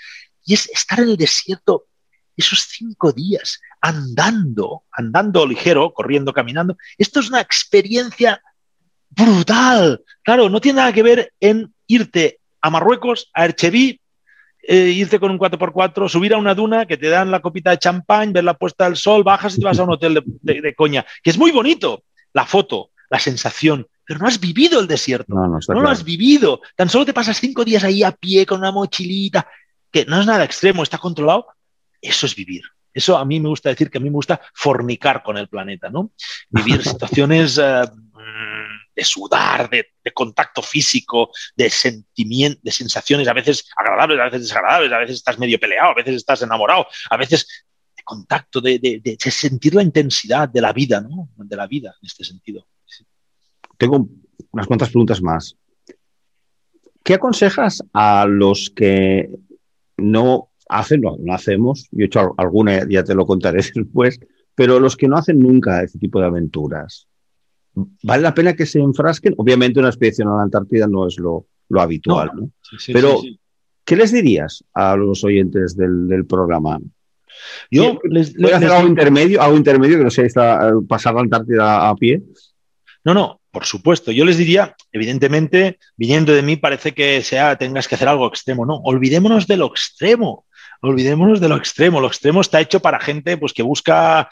Y 0.45 0.53
es 0.53 0.69
estar 0.69 0.99
en 0.99 1.09
el 1.09 1.17
desierto 1.17 1.87
esos 2.35 2.67
cinco 2.69 3.11
días 3.11 3.59
andando, 3.81 4.83
andando 4.91 5.45
ligero, 5.45 5.93
corriendo, 5.93 6.33
caminando. 6.33 6.77
Esto 6.97 7.19
es 7.19 7.29
una 7.29 7.41
experiencia 7.41 8.41
brutal. 9.09 10.03
Claro, 10.23 10.49
no 10.49 10.61
tiene 10.61 10.77
nada 10.77 10.93
que 10.93 11.03
ver 11.03 11.33
en 11.39 11.73
irte 11.87 12.39
a 12.61 12.69
Marruecos, 12.69 13.29
a 13.33 13.45
Ercheví, 13.45 13.99
eh, 14.63 14.89
irte 14.89 15.19
con 15.19 15.31
un 15.31 15.39
4x4, 15.39 16.07
subir 16.07 16.33
a 16.33 16.37
una 16.37 16.53
duna 16.53 16.85
que 16.85 16.97
te 16.97 17.09
dan 17.09 17.31
la 17.31 17.41
copita 17.41 17.71
de 17.71 17.79
champán, 17.79 18.31
ver 18.31 18.43
la 18.43 18.53
puesta 18.53 18.85
del 18.85 18.95
sol, 18.95 19.23
bajas 19.23 19.57
y 19.57 19.59
te 19.59 19.65
vas 19.65 19.79
a 19.79 19.83
un 19.83 19.93
hotel 19.93 20.23
de, 20.41 20.75
coña, 20.75 21.05
que 21.23 21.31
es 21.31 21.37
muy 21.37 21.51
bonito, 21.51 22.03
la 22.33 22.45
foto, 22.45 22.91
la 23.09 23.17
sensación, 23.17 23.87
pero 24.05 24.19
no 24.19 24.27
has 24.27 24.39
vivido 24.39 24.79
el 24.79 24.87
desierto, 24.87 25.33
no, 25.33 25.81
lo 25.81 25.89
has 25.89 26.03
vivido, 26.03 26.61
tan 26.75 26.89
solo 26.89 27.05
te 27.05 27.13
pasas 27.13 27.39
cinco 27.39 27.65
días 27.65 27.83
ahí 27.83 28.03
a 28.03 28.11
pie 28.11 28.45
con 28.45 28.59
una 28.59 28.71
mochilita, 28.71 29.47
que 29.91 30.05
no 30.05 30.19
es 30.19 30.27
nada 30.27 30.43
extremo, 30.43 30.83
está 30.83 30.99
controlado, 30.99 31.47
eso 32.01 32.25
es 32.25 32.35
vivir. 32.35 32.63
Eso 32.93 33.17
a 33.17 33.25
mí 33.25 33.39
me 33.39 33.49
gusta 33.49 33.69
decir 33.69 33.89
que 33.89 33.97
a 33.97 34.01
mí 34.01 34.09
me 34.09 34.15
gusta 34.15 34.41
fornicar 34.53 35.23
con 35.23 35.37
el 35.37 35.47
planeta, 35.47 35.89
¿no? 35.89 36.11
Vivir 36.49 36.83
situaciones 36.83 37.57
eh, 37.57 37.83
de 38.95 39.03
sudar, 39.03 39.69
de, 39.69 39.87
contacto 40.13 40.61
físico, 40.61 41.31
de 41.55 41.69
sentimiento, 41.69 42.59
de 42.63 42.71
sensaciones 42.71 43.27
a 43.27 43.33
veces 43.33 43.69
agradables, 43.77 44.19
a 44.19 44.25
veces 44.25 44.41
desagradables, 44.41 44.91
a 44.91 44.97
veces 44.97 45.15
estás 45.17 45.39
medio 45.39 45.59
peleado, 45.59 45.91
a 45.91 45.95
veces 45.95 46.15
estás 46.15 46.41
enamorado, 46.41 46.85
a 47.09 47.17
veces 47.17 47.65
de 47.95 48.03
contacto, 48.03 48.59
de, 48.59 49.17
sentir 49.19 49.75
la 49.75 49.83
intensidad 49.83 50.49
de 50.49 50.61
la 50.61 50.73
vida, 50.73 50.99
¿no? 50.99 51.29
De 51.37 51.55
la 51.55 51.67
vida 51.67 51.95
en 52.01 52.05
este 52.05 52.25
sentido. 52.25 52.67
Tengo 53.77 54.07
unas 54.51 54.67
cuantas 54.67 54.89
preguntas 54.89 55.21
más. 55.21 55.55
¿Qué 57.03 57.15
aconsejas 57.15 57.81
a 57.93 58.25
los 58.27 58.69
que 58.69 59.29
no 59.97 60.50
hacen, 60.71 61.01
no, 61.01 61.17
no 61.19 61.33
hacemos? 61.33 61.87
Yo 61.91 62.03
he 62.03 62.05
hecho 62.05 62.33
alguna, 62.37 62.87
ya 62.89 63.03
te 63.03 63.13
lo 63.13 63.25
contaré 63.25 63.61
después, 63.75 64.19
pero 64.55 64.79
los 64.79 64.97
que 64.97 65.07
no 65.07 65.17
hacen 65.17 65.39
nunca 65.39 65.83
ese 65.83 65.99
tipo 65.99 66.19
de 66.19 66.25
aventuras 66.25 67.07
vale 67.73 68.23
la 68.23 68.33
pena 68.33 68.53
que 68.55 68.65
se 68.65 68.79
enfrasquen. 68.79 69.33
Obviamente 69.37 69.79
una 69.79 69.89
expedición 69.89 70.29
a 70.29 70.37
la 70.37 70.43
Antártida 70.43 70.87
no 70.87 71.07
es 71.07 71.17
lo, 71.17 71.47
habitual, 71.77 72.31
¿no? 72.35 72.51
Pero, 72.87 73.21
¿qué 73.85 73.95
les 73.95 74.11
dirías 74.11 74.63
a 74.73 74.95
los 74.95 75.23
oyentes 75.23 75.75
del, 75.75 76.25
programa? 76.27 76.79
Yo 77.69 77.99
les, 78.03 78.35
voy 78.35 78.51
a 78.51 78.57
hacer 78.57 78.71
algo 78.71 78.89
intermedio, 78.89 79.41
algo 79.41 79.57
intermedio 79.57 79.97
que 79.97 80.03
no 80.03 80.09
sea 80.09 80.27
pasar 80.87 81.15
la 81.15 81.21
Antártida 81.21 81.89
a 81.89 81.95
pie. 81.95 82.21
No, 83.03 83.13
no, 83.13 83.41
por 83.51 83.65
supuesto. 83.65 84.11
Yo 84.11 84.25
les 84.25 84.37
diría, 84.37 84.75
evidentemente, 84.91 85.79
viniendo 85.95 86.33
de 86.33 86.43
mí, 86.43 86.57
parece 86.57 86.93
que 86.93 87.23
sea 87.23 87.55
tengas 87.55 87.87
que 87.87 87.95
hacer 87.95 88.09
algo 88.09 88.27
extremo. 88.27 88.65
No, 88.65 88.75
olvidémonos 88.83 89.47
de 89.47 89.57
lo 89.57 89.67
extremo 89.67 90.45
olvidémonos 90.81 91.39
de 91.39 91.49
lo 91.49 91.55
extremo. 91.55 91.99
Lo 91.99 92.07
extremo 92.07 92.41
está 92.41 92.59
hecho 92.59 92.79
para 92.79 92.99
gente 92.99 93.37
pues, 93.37 93.53
que 93.53 93.63
busca 93.63 94.29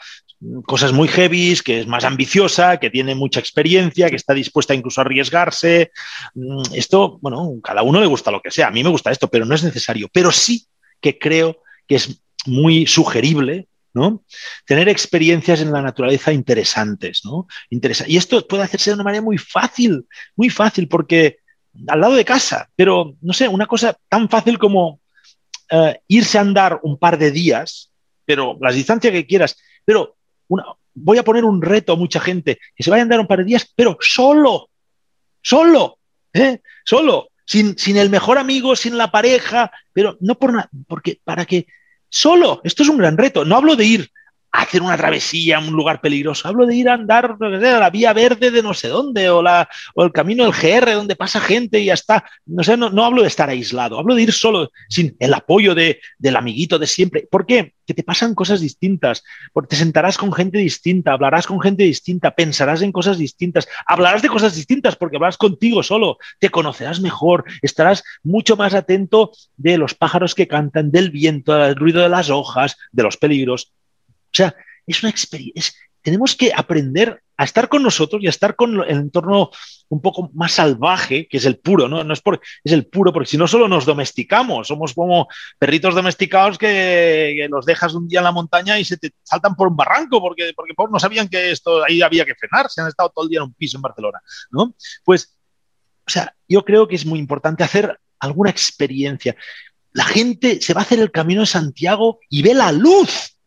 cosas 0.64 0.92
muy 0.92 1.08
heavy, 1.08 1.54
que 1.64 1.80
es 1.80 1.86
más 1.86 2.04
ambiciosa, 2.04 2.78
que 2.78 2.90
tiene 2.90 3.14
mucha 3.14 3.40
experiencia, 3.40 4.08
que 4.08 4.16
está 4.16 4.34
dispuesta 4.34 4.74
incluso 4.74 5.00
a 5.00 5.04
arriesgarse. 5.04 5.92
Mm, 6.34 6.62
esto, 6.74 7.18
bueno, 7.20 7.54
cada 7.62 7.82
uno 7.82 8.00
le 8.00 8.06
gusta 8.06 8.30
lo 8.30 8.40
que 8.40 8.50
sea. 8.50 8.68
A 8.68 8.70
mí 8.70 8.82
me 8.82 8.90
gusta 8.90 9.10
esto, 9.10 9.28
pero 9.28 9.44
no 9.44 9.54
es 9.54 9.64
necesario. 9.64 10.08
Pero 10.12 10.32
sí 10.32 10.66
que 11.00 11.18
creo 11.18 11.62
que 11.86 11.96
es 11.96 12.22
muy 12.46 12.86
sugerible 12.86 13.66
¿no? 13.92 14.24
Tener 14.66 14.88
experiencias 14.88 15.60
en 15.60 15.72
la 15.72 15.82
naturaleza 15.82 16.32
interesantes, 16.32 17.22
¿no? 17.24 17.46
y 17.70 18.16
esto 18.16 18.46
puede 18.46 18.62
hacerse 18.62 18.90
de 18.90 18.94
una 18.94 19.04
manera 19.04 19.22
muy 19.22 19.38
fácil, 19.38 20.06
muy 20.36 20.48
fácil, 20.48 20.88
porque 20.88 21.38
al 21.88 22.00
lado 22.00 22.14
de 22.14 22.24
casa, 22.24 22.68
pero 22.76 23.16
no 23.20 23.32
sé, 23.32 23.48
una 23.48 23.66
cosa 23.66 23.96
tan 24.08 24.28
fácil 24.28 24.58
como 24.58 24.99
eh, 25.70 26.00
irse 26.08 26.38
a 26.38 26.42
andar 26.42 26.80
un 26.82 26.98
par 26.98 27.18
de 27.18 27.30
días, 27.30 27.90
pero 28.24 28.56
las 28.60 28.74
distancias 28.74 29.12
que 29.12 29.26
quieras, 29.26 29.56
pero 29.84 30.16
voy 30.94 31.18
a 31.18 31.24
poner 31.24 31.44
un 31.44 31.62
reto 31.62 31.92
a 31.92 31.96
mucha 31.96 32.20
gente 32.20 32.58
que 32.74 32.82
se 32.82 32.90
vaya 32.90 33.02
a 33.02 33.04
andar 33.04 33.20
un 33.20 33.26
par 33.26 33.38
de 33.38 33.44
días, 33.44 33.70
pero 33.74 33.96
solo, 34.00 34.70
solo, 35.42 35.98
¿eh? 36.32 36.60
solo, 36.84 37.30
sin, 37.44 37.78
sin 37.78 37.96
el 37.96 38.10
mejor 38.10 38.38
amigo, 38.38 38.76
sin 38.76 38.98
la 38.98 39.10
pareja, 39.10 39.70
pero 39.92 40.16
no 40.20 40.38
por 40.38 40.52
nada, 40.52 40.68
porque 40.86 41.20
para 41.24 41.44
que 41.44 41.66
solo, 42.08 42.60
esto 42.64 42.82
es 42.82 42.88
un 42.88 42.98
gran 42.98 43.16
reto, 43.16 43.44
no 43.44 43.56
hablo 43.56 43.76
de 43.76 43.84
ir 43.84 44.10
hacer 44.52 44.82
una 44.82 44.96
travesía 44.96 45.58
a 45.58 45.60
un 45.60 45.72
lugar 45.72 46.00
peligroso. 46.00 46.48
Hablo 46.48 46.66
de 46.66 46.74
ir 46.74 46.88
a 46.88 46.94
andar 46.94 47.36
a 47.40 47.48
la 47.48 47.90
vía 47.90 48.12
verde 48.12 48.50
de 48.50 48.62
no 48.62 48.74
sé 48.74 48.88
dónde 48.88 49.30
o, 49.30 49.42
la, 49.42 49.68
o 49.94 50.04
el 50.04 50.12
camino 50.12 50.44
del 50.44 50.52
GR 50.52 50.92
donde 50.94 51.16
pasa 51.16 51.40
gente 51.40 51.80
y 51.80 51.86
ya 51.86 51.94
está. 51.94 52.24
No 52.46 52.64
sé, 52.64 52.76
no, 52.76 53.04
hablo 53.04 53.22
de 53.22 53.28
estar 53.28 53.48
aislado, 53.48 53.98
hablo 53.98 54.14
de 54.14 54.22
ir 54.22 54.32
solo, 54.32 54.70
sin 54.88 55.16
el 55.18 55.34
apoyo 55.34 55.74
de, 55.74 56.00
del 56.18 56.36
amiguito 56.36 56.78
de 56.78 56.86
siempre. 56.86 57.28
¿Por 57.30 57.46
qué? 57.46 57.74
Que 57.86 57.94
te 57.94 58.02
pasan 58.02 58.34
cosas 58.34 58.60
distintas, 58.60 59.22
porque 59.52 59.68
te 59.70 59.76
sentarás 59.76 60.18
con 60.18 60.32
gente 60.32 60.58
distinta, 60.58 61.12
hablarás 61.12 61.46
con 61.46 61.60
gente 61.60 61.84
distinta, 61.84 62.32
pensarás 62.32 62.82
en 62.82 62.92
cosas 62.92 63.18
distintas, 63.18 63.68
hablarás 63.86 64.22
de 64.22 64.28
cosas 64.28 64.54
distintas 64.54 64.96
porque 64.96 65.16
hablarás 65.16 65.36
contigo 65.36 65.82
solo, 65.82 66.18
te 66.38 66.50
conocerás 66.50 67.00
mejor, 67.00 67.44
estarás 67.62 68.04
mucho 68.22 68.56
más 68.56 68.74
atento 68.74 69.32
de 69.56 69.78
los 69.78 69.94
pájaros 69.94 70.34
que 70.34 70.48
cantan, 70.48 70.90
del 70.90 71.10
viento, 71.10 71.54
del 71.54 71.76
ruido 71.76 72.02
de 72.02 72.08
las 72.08 72.30
hojas, 72.30 72.76
de 72.92 73.02
los 73.02 73.16
peligros 73.16 73.72
o 74.32 74.36
sea, 74.36 74.54
es 74.86 75.02
una 75.02 75.10
experiencia. 75.10 75.72
Tenemos 76.02 76.34
que 76.34 76.52
aprender 76.54 77.22
a 77.40 77.44
estar 77.44 77.68
con 77.68 77.82
nosotros 77.82 78.22
y 78.22 78.26
a 78.26 78.30
estar 78.30 78.54
con 78.54 78.82
el 78.82 78.98
entorno 78.98 79.50
un 79.88 80.02
poco 80.02 80.30
más 80.34 80.52
salvaje, 80.52 81.26
que 81.26 81.38
es 81.38 81.46
el 81.46 81.58
puro, 81.58 81.88
¿no? 81.88 82.04
no 82.04 82.12
es, 82.12 82.20
por, 82.20 82.38
es 82.62 82.72
el 82.72 82.86
puro, 82.86 83.14
porque 83.14 83.30
si 83.30 83.38
no 83.38 83.48
solo 83.48 83.66
nos 83.66 83.86
domesticamos, 83.86 84.68
somos 84.68 84.92
como 84.92 85.26
perritos 85.58 85.94
domesticados 85.94 86.58
que, 86.58 87.46
los 87.50 87.64
dejas 87.64 87.94
un 87.94 88.08
día 88.08 88.20
en 88.20 88.24
la 88.24 88.32
montaña 88.32 88.78
y 88.78 88.84
se 88.84 88.98
te 88.98 89.12
saltan 89.22 89.56
por 89.56 89.68
un 89.68 89.76
barranco 89.76 90.20
porque, 90.20 90.52
porque 90.54 90.74
no 90.90 91.00
sabían 91.00 91.28
que 91.28 91.50
esto 91.50 91.82
ahí 91.82 92.02
había 92.02 92.26
que 92.26 92.34
frenar, 92.34 92.70
se 92.70 92.82
han 92.82 92.88
estado 92.88 93.08
todo 93.08 93.24
el 93.24 93.30
día 93.30 93.38
en 93.38 93.44
un 93.44 93.54
piso 93.54 93.78
en 93.78 93.82
Barcelona, 93.82 94.20
¿no? 94.50 94.74
Pues, 95.02 95.34
o 96.06 96.10
sea, 96.10 96.34
yo 96.46 96.62
creo 96.62 96.88
que 96.88 96.96
es 96.96 97.06
muy 97.06 97.18
importante 97.18 97.64
hacer 97.64 97.98
alguna 98.18 98.50
experiencia. 98.50 99.34
La 99.92 100.04
gente 100.04 100.60
se 100.60 100.74
va 100.74 100.82
a 100.82 100.84
hacer 100.84 101.00
el 101.00 101.10
camino 101.10 101.40
de 101.40 101.46
Santiago 101.46 102.20
y 102.28 102.42
ve 102.42 102.52
la 102.52 102.70
luz 102.70 103.39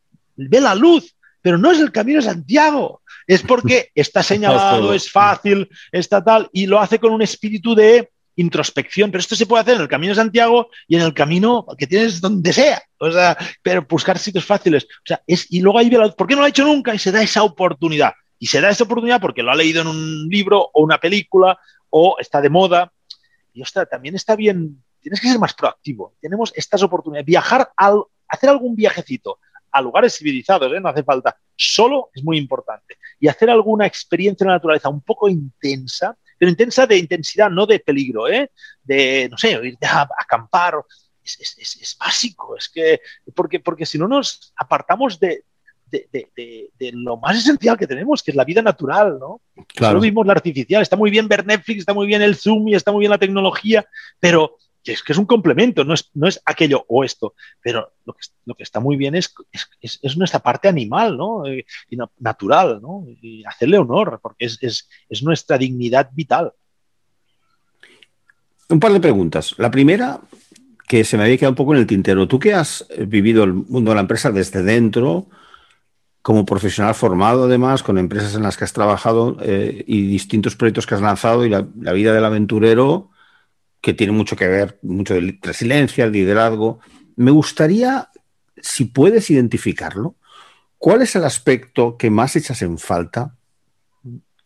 ve 0.49 0.61
la 0.61 0.75
luz, 0.75 1.15
pero 1.41 1.57
no 1.57 1.71
es 1.71 1.79
el 1.79 1.91
camino 1.91 2.19
de 2.19 2.25
Santiago, 2.25 3.01
es 3.27 3.41
porque 3.43 3.89
está 3.95 4.23
señalado, 4.23 4.93
es 4.93 5.11
fácil, 5.11 5.69
está 5.91 6.23
tal, 6.23 6.49
y 6.51 6.65
lo 6.65 6.79
hace 6.79 6.99
con 6.99 7.13
un 7.13 7.21
espíritu 7.21 7.75
de 7.75 8.09
introspección, 8.35 9.11
pero 9.11 9.19
esto 9.19 9.35
se 9.35 9.45
puede 9.45 9.61
hacer 9.61 9.75
en 9.75 9.81
el 9.81 9.87
camino 9.87 10.11
de 10.11 10.15
Santiago 10.15 10.69
y 10.87 10.95
en 10.95 11.01
el 11.03 11.13
camino 11.13 11.67
que 11.77 11.85
tienes 11.85 12.19
donde 12.19 12.51
sea, 12.51 12.81
o 12.97 13.11
sea, 13.11 13.37
pero 13.61 13.85
buscar 13.87 14.17
sitios 14.17 14.45
fáciles, 14.45 14.85
o 14.85 15.05
sea, 15.05 15.21
es, 15.27 15.51
y 15.51 15.61
luego 15.61 15.77
ahí 15.79 15.89
ve 15.89 15.97
la 15.97 16.05
luz, 16.05 16.15
¿por 16.15 16.27
qué 16.27 16.33
no 16.33 16.41
lo 16.41 16.45
ha 16.45 16.49
hecho 16.49 16.65
nunca? 16.65 16.95
Y 16.95 16.99
se 16.99 17.11
da 17.11 17.21
esa 17.21 17.43
oportunidad, 17.43 18.13
y 18.39 18.47
se 18.47 18.59
da 18.59 18.69
esa 18.69 18.85
oportunidad 18.85 19.21
porque 19.21 19.43
lo 19.43 19.51
ha 19.51 19.55
leído 19.55 19.81
en 19.81 19.87
un 19.87 20.27
libro 20.29 20.69
o 20.73 20.83
una 20.83 20.97
película 20.97 21.59
o 21.89 22.15
está 22.19 22.41
de 22.41 22.49
moda, 22.49 22.91
y 23.53 23.61
ostras, 23.61 23.87
también 23.89 24.15
está 24.15 24.35
bien, 24.35 24.83
tienes 24.99 25.21
que 25.21 25.27
ser 25.27 25.37
más 25.37 25.53
proactivo, 25.53 26.15
tenemos 26.19 26.51
estas 26.55 26.81
oportunidades, 26.81 27.25
viajar 27.25 27.71
al, 27.77 28.01
hacer 28.27 28.49
algún 28.49 28.75
viajecito, 28.75 29.37
a 29.73 29.81
lugares 29.81 30.15
civilizados, 30.15 30.71
¿eh? 30.71 30.79
no 30.79 30.89
hace 30.89 31.03
falta. 31.03 31.35
Solo 31.55 32.11
es 32.13 32.23
muy 32.23 32.37
importante. 32.37 32.97
Y 33.19 33.27
hacer 33.27 33.49
alguna 33.49 33.87
experiencia 33.87 34.45
en 34.45 34.49
la 34.49 34.55
naturaleza 34.55 34.87
un 34.87 35.01
poco 35.01 35.27
intensa, 35.27 36.15
pero 36.37 36.51
intensa 36.51 36.85
de 36.85 36.97
intensidad, 36.97 37.49
no 37.49 37.65
de 37.65 37.79
peligro, 37.79 38.27
¿eh? 38.27 38.51
de, 38.83 39.27
no 39.29 39.37
sé, 39.37 39.59
ir 39.63 39.77
a, 39.81 40.07
acampar. 40.17 40.75
Es, 41.23 41.57
es, 41.57 41.97
básico, 41.97 42.57
es 42.57 42.69
que, 42.69 43.01
porque, 43.33 43.61
porque 43.61 43.85
si 43.85 43.97
no 43.97 44.09
nos 44.09 44.53
apartamos 44.57 45.19
de, 45.19 45.45
de, 45.89 46.91
lo 46.93 47.17
más 47.17 47.37
esencial 47.37 47.77
que 47.77 47.87
tenemos, 47.87 48.21
que 48.21 48.31
es 48.31 48.35
la 48.35 48.43
vida 48.43 48.61
natural, 48.61 49.17
¿no? 49.19 49.41
Claro. 49.67 49.93
Solo 49.93 50.01
vimos 50.01 50.25
la 50.27 50.33
artificial, 50.33 50.81
está 50.81 50.97
muy 50.97 51.11
bien 51.11 51.27
ver 51.27 51.45
Netflix, 51.45 51.79
está 51.79 51.93
muy 51.93 52.07
bien 52.07 52.21
el 52.21 52.35
Zoom 52.35 52.67
y 52.67 52.75
está 52.75 52.91
muy 52.91 53.01
bien 53.01 53.11
la 53.11 53.17
tecnología, 53.17 53.85
pero 54.19 54.57
es 54.85 55.03
que 55.03 55.13
es 55.13 55.17
un 55.17 55.25
complemento, 55.25 55.83
no 55.83 55.93
es, 55.93 56.09
no 56.13 56.27
es 56.27 56.41
aquello 56.45 56.85
o 56.87 57.03
esto, 57.03 57.35
pero 57.61 57.93
lo 58.05 58.13
que, 58.13 58.27
lo 58.45 58.55
que 58.55 58.63
está 58.63 58.79
muy 58.79 58.97
bien 58.97 59.15
es, 59.15 59.33
es, 59.81 59.99
es 60.01 60.17
nuestra 60.17 60.39
parte 60.39 60.67
animal, 60.67 61.17
¿no? 61.17 61.45
Eh, 61.45 61.65
y 61.89 61.97
natural, 62.19 62.81
¿no? 62.81 63.05
Y 63.21 63.45
hacerle 63.45 63.77
honor, 63.77 64.19
porque 64.21 64.45
es, 64.45 64.87
es 65.09 65.23
nuestra 65.23 65.57
dignidad 65.57 66.09
vital. 66.13 66.53
Un 68.69 68.79
par 68.79 68.91
de 68.91 68.99
preguntas. 68.99 69.55
La 69.57 69.69
primera, 69.69 70.21
que 70.87 71.03
se 71.03 71.17
me 71.17 71.23
había 71.23 71.37
quedado 71.37 71.51
un 71.51 71.55
poco 71.55 71.73
en 71.73 71.79
el 71.79 71.87
tintero. 71.87 72.27
Tú 72.27 72.39
que 72.39 72.53
has 72.53 72.85
vivido 73.07 73.43
el 73.43 73.53
mundo 73.53 73.91
de 73.91 73.95
la 73.95 74.01
empresa 74.01 74.31
desde 74.31 74.63
dentro, 74.63 75.27
como 76.21 76.45
profesional 76.45 76.95
formado 76.95 77.43
además, 77.45 77.83
con 77.83 77.97
empresas 77.97 78.35
en 78.35 78.43
las 78.43 78.57
que 78.57 78.63
has 78.63 78.73
trabajado 78.73 79.37
eh, 79.41 79.83
y 79.85 80.07
distintos 80.07 80.55
proyectos 80.55 80.87
que 80.87 80.95
has 80.95 81.01
lanzado 81.01 81.45
y 81.45 81.49
la, 81.49 81.61
vida 81.93 82.13
del 82.13 82.25
aventurero, 82.25 83.09
que 83.83 83.93
tiene 83.93 84.13
mucho 84.13 84.37
que 84.37 84.47
ver, 84.47 84.79
mucho 84.81 85.13
de 85.13 85.37
resiliencia, 85.41 86.05
el 86.05 86.13
liderazgo. 86.13 86.79
Me 87.17 87.31
gustaría, 87.31 88.09
si 88.55 88.85
puedes 88.85 89.29
identificarlo, 89.29 90.15
¿cuál 90.77 91.01
es 91.01 91.17
el 91.17 91.25
aspecto 91.25 91.97
que 91.97 92.09
más 92.09 92.37
echas 92.37 92.61
en 92.61 92.77
falta 92.77 93.35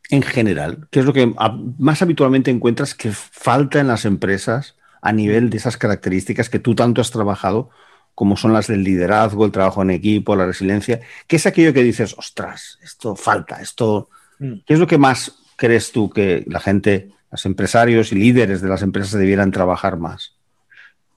en 0.09 0.23
general? 0.23 0.87
¿Qué 0.89 1.01
es 1.01 1.05
lo 1.05 1.13
que 1.13 1.31
más 1.77 2.01
habitualmente 2.01 2.49
encuentras 2.49 2.95
que 2.95 3.11
falta 3.11 3.79
en 3.79 3.87
las 3.87 4.05
empresas 4.05 4.75
a 5.03 5.13
nivel 5.13 5.51
de 5.51 5.57
esas 5.57 5.77
características 5.77 6.49
que 6.49 6.57
tú 6.57 6.73
tanto 6.73 6.99
has 6.99 7.11
trabajado, 7.11 7.69
como 8.15 8.37
son 8.37 8.53
las 8.53 8.65
del 8.65 8.83
liderazgo, 8.83 9.45
el 9.45 9.51
trabajo 9.51 9.83
en 9.83 9.91
equipo, 9.91 10.35
la 10.35 10.47
resiliencia? 10.47 10.99
¿Qué 11.27 11.35
es 11.35 11.45
aquello 11.45 11.75
que 11.75 11.83
dices, 11.83 12.15
ostras, 12.17 12.79
esto 12.81 13.15
falta, 13.15 13.61
esto... 13.61 14.09
Mm. 14.39 14.61
¿Qué 14.65 14.73
es 14.73 14.79
lo 14.79 14.87
que 14.87 14.97
más 14.97 15.43
crees 15.57 15.91
tú 15.91 16.09
que 16.09 16.43
la 16.47 16.59
gente, 16.59 17.11
los 17.31 17.45
empresarios 17.45 18.11
y 18.11 18.15
líderes 18.15 18.61
de 18.61 18.69
las 18.69 18.81
empresas 18.81 19.19
debieran 19.19 19.51
trabajar 19.51 19.97
más? 19.97 20.33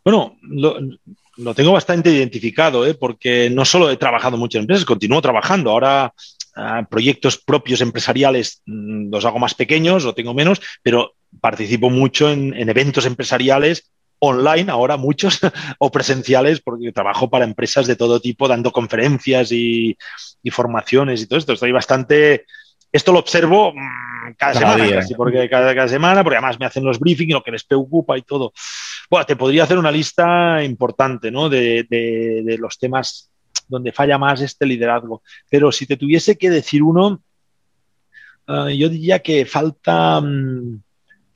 Bueno, 0.05 0.37
lo, 0.43 1.55
tengo 1.55 1.73
bastante 1.73 2.11
identificado, 2.11 2.87
¿eh? 2.87 2.95
porque 2.95 3.51
no 3.51 3.65
solo 3.65 3.91
he 3.91 3.97
trabajado 3.97 4.37
muchas 4.37 4.61
empresas, 4.61 4.85
continúo 4.85 5.21
trabajando. 5.21 5.71
Ahora 5.71 6.13
proyectos 6.89 7.39
propios 7.39 7.81
empresariales 7.81 8.63
mm, 8.67 9.11
los 9.11 9.25
hago 9.25 9.39
más 9.39 9.55
pequeños 9.55 10.05
o 10.05 10.15
tengo 10.15 10.35
menos, 10.35 10.61
pero 10.83 11.15
participo 11.41 11.91
mucho 11.91 12.31
en, 12.31 12.69
eventos 12.69 13.07
empresariales 13.07 13.91
online, 14.19 14.71
ahora 14.71 14.97
muchos, 14.97 15.41
o 15.79 15.91
presenciales, 15.91 16.61
porque 16.61 16.93
trabajo 16.93 17.31
para 17.31 17.45
empresas 17.45 17.87
de 17.87 17.97
todo 17.97 18.21
tipo, 18.21 18.49
dando 18.49 18.73
conferencias 18.73 19.53
y, 19.53 19.97
formaciones 20.51 21.23
y 21.23 21.27
todo 21.27 21.39
esto. 21.39 21.53
Estoy 21.53 21.73
bastante... 21.73 22.47
Esto 22.93 23.13
lo 23.13 23.21
observo 23.21 23.73
mm, 23.73 24.35
cada, 24.37 24.55
semana, 24.55 24.91
casi, 24.91 25.15
porque 25.15 25.49
cada, 25.49 25.75
cada, 25.75 25.89
semana, 25.89 26.23
porque 26.23 26.37
además 26.37 26.59
me 26.59 26.67
hacen 26.67 26.85
los 26.85 26.99
briefings, 26.99 27.33
lo 27.33 27.43
que 27.43 27.53
les 27.53 27.65
preocupa 27.65 28.17
y 28.19 28.23
todo. 28.23 28.53
Bueno, 29.09 29.27
te 29.27 29.37
podría 29.37 29.65
hacer 29.65 29.79
una 29.79 29.91
lista 29.91 30.63
importante, 30.63 31.31
¿no? 31.31 31.49
De, 31.49 31.85
de 31.89 32.57
los 32.59 32.79
temas 32.79 33.31
donde 33.71 33.93
falla 33.93 34.19
más 34.19 34.41
este 34.41 34.67
liderazgo. 34.67 35.23
Pero 35.49 35.73
si 35.73 35.87
te 35.87 35.97
tuviese 35.97 36.37
que 36.37 36.51
decir 36.51 36.83
uno, 36.83 37.23
eh, 38.51 38.77
yo 38.77 38.89
diría 38.89 39.21
que 39.21 39.47
falta 39.47 40.21
mm, 40.21 40.83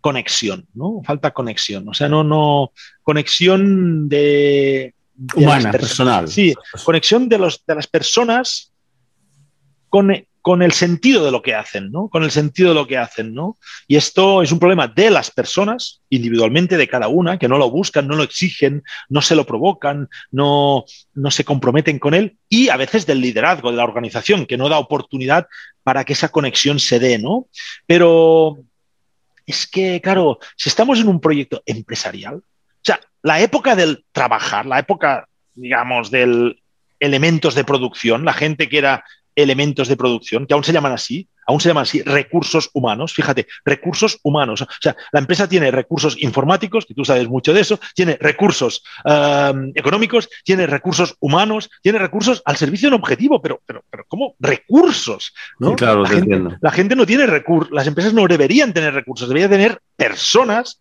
conexión, 0.01 0.67
¿no? 0.75 1.01
Falta 1.05 1.33
conexión. 1.33 1.89
O 1.89 1.95
sea, 1.95 2.09
no, 2.09 2.25
no, 2.25 2.73
conexión 3.03 4.09
de... 4.09 4.95
Humana, 5.37 5.71
personal. 5.71 6.27
Sí, 6.27 6.53
conexión 6.85 7.29
de, 7.29 7.39
los, 7.39 7.65
de 7.65 7.75
las 7.77 7.87
personas 7.87 8.73
con, 9.89 10.11
con 10.45 10.61
el 10.61 10.73
sentido 10.73 11.25
de 11.25 11.31
lo 11.31 11.41
que 11.41 11.55
hacen, 11.55 11.91
¿no? 11.91 12.11
Con 12.11 12.23
el 12.23 12.31
sentido 12.31 12.69
de 12.69 12.75
lo 12.75 12.87
que 12.87 12.99
hacen, 12.99 13.33
¿no? 13.33 13.57
Y 13.89 13.97
esto 13.97 14.43
es 14.43 14.53
un 14.53 14.59
problema 14.59 14.87
de 14.87 15.09
las 15.09 15.31
personas, 15.31 16.03
individualmente 16.11 16.77
de 16.77 16.87
cada 16.87 17.09
una, 17.09 17.39
que 17.39 17.49
no 17.49 17.57
lo 17.57 17.71
buscan, 17.71 18.07
no 18.07 18.15
lo 18.15 18.25
exigen, 18.25 18.83
no 19.09 19.23
se 19.23 19.37
lo 19.37 19.47
provocan, 19.47 20.11
no, 20.31 20.85
no 21.15 21.31
se 21.31 21.47
comprometen 21.47 21.99
con 21.99 22.13
él, 22.13 22.37
y 22.47 22.69
a 22.69 22.77
veces 22.77 23.07
del 23.07 23.23
liderazgo, 23.23 23.71
de 23.71 23.79
la 23.79 23.85
organización, 23.85 24.45
que 24.45 24.59
no 24.59 24.69
da 24.69 24.77
oportunidad 24.77 25.47
para 25.83 26.05
que 26.05 26.13
esa 26.13 26.29
conexión 26.29 26.79
se 26.79 26.99
dé, 26.99 27.19
¿no? 27.19 27.49
Pero 27.87 28.59
es 29.47 29.67
que, 29.67 30.03
claro, 30.03 30.41
si 30.57 30.69
estamos 30.69 31.01
en 31.01 31.09
un 31.09 31.23
proyecto 31.23 31.63
empresarial, 31.65 32.35
o 32.35 32.83
sea, 32.83 33.01
la 33.23 33.41
época 33.41 33.75
del 33.75 34.05
trabajar, 34.13 34.67
la 34.67 34.79
época, 34.79 35.27
digamos, 35.55 36.11
del 36.11 36.61
elementos 37.01 37.55
de 37.55 37.65
producción, 37.65 38.27
la 38.27 38.35
gente 38.35 38.69
que 38.69 38.77
era 38.77 39.05
elementos 39.35 39.89
de 39.89 39.97
producción, 39.97 40.47
que 40.47 40.55
aún 40.55 40.65
se 40.65 40.73
llaman 40.73 40.93
así, 40.93 41.29
aún 41.47 41.61
se 41.61 41.69
llaman 41.69 41.83
así 41.83 42.03
recursos 42.03 42.71
humanos. 42.73 43.13
Fíjate, 43.13 43.47
recursos 43.65 44.19
humanos. 44.23 44.63
O 44.63 44.67
sea, 44.81 44.97
la 45.13 45.21
empresa 45.21 45.49
tiene 45.49 45.71
recursos 45.71 46.17
informáticos, 46.21 46.87
que 46.87 46.95
tú 46.95 47.05
sabes 47.05 47.29
mucho 47.29 47.53
de 47.53 47.61
eso, 47.61 47.79
tiene 47.95 48.17
recursos 48.21 48.83
um, 49.05 49.73
económicos, 49.75 50.29
tiene 50.45 50.67
recursos 50.67 51.17
humanos, 51.21 51.71
tiene 51.83 51.99
recursos 51.99 52.43
al 52.45 52.57
servicio 52.57 52.89
de 52.89 52.97
un 52.97 53.03
objetivo, 53.03 53.41
pero, 53.41 53.61
pero, 53.67 53.85
pero 53.91 54.05
¿cómo? 54.09 54.35
Recursos. 54.39 55.35
¿no? 55.59 55.77
claro, 55.77 56.03
la, 56.03 56.09
gente, 56.09 56.43
la 56.61 56.71
gente 56.71 56.97
no 56.97 57.07
tiene 57.07 57.27
recursos, 57.27 57.73
las 57.73 57.87
empresas 57.87 58.13
no 58.15 58.27
deberían 58.27 58.73
tener 58.73 58.95
recursos, 58.95 59.29
deberían 59.29 59.51
tener 59.51 59.81
personas 59.97 60.81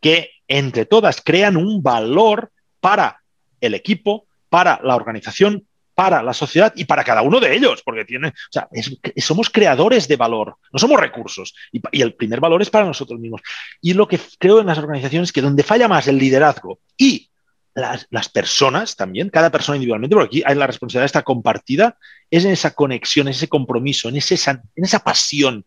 que 0.00 0.30
entre 0.46 0.86
todas 0.86 1.20
crean 1.22 1.56
un 1.56 1.82
valor 1.82 2.50
para 2.80 3.20
el 3.60 3.74
equipo, 3.74 4.26
para 4.48 4.80
la 4.82 4.96
organización, 4.96 5.66
para 5.98 6.22
la 6.22 6.32
sociedad 6.32 6.72
y 6.76 6.84
para 6.84 7.02
cada 7.02 7.22
uno 7.22 7.40
de 7.40 7.52
ellos, 7.56 7.82
porque 7.84 8.04
tiene, 8.04 8.28
o 8.28 8.52
sea, 8.52 8.68
somos 9.16 9.50
creadores 9.50 10.06
de 10.06 10.14
valor, 10.14 10.54
no 10.72 10.78
somos 10.78 11.00
recursos. 11.00 11.56
Y, 11.72 11.80
el 12.00 12.14
primer 12.14 12.38
valor 12.38 12.62
es 12.62 12.70
para 12.70 12.84
nosotros 12.84 13.18
mismos. 13.18 13.40
Y 13.80 13.94
lo 13.94 14.06
que 14.06 14.20
creo 14.38 14.60
en 14.60 14.68
las 14.68 14.78
organizaciones 14.78 15.30
es 15.30 15.32
que 15.32 15.42
donde 15.42 15.64
falla 15.64 15.88
más 15.88 16.06
el 16.06 16.16
liderazgo 16.16 16.78
y 16.96 17.28
las, 17.74 18.28
personas 18.28 18.94
también, 18.94 19.28
cada 19.28 19.50
persona 19.50 19.74
individualmente, 19.74 20.14
porque 20.14 20.38
aquí 20.38 20.42
hay 20.46 20.54
la 20.54 20.68
responsabilidad 20.68 21.06
está 21.06 21.22
compartida, 21.24 21.98
es 22.30 22.44
en 22.44 22.52
esa 22.52 22.74
conexión, 22.74 23.26
en 23.26 23.32
ese 23.32 23.48
compromiso, 23.48 24.08
en, 24.08 24.18
ese, 24.18 24.36
en 24.52 24.84
esa 24.84 25.00
pasión. 25.00 25.64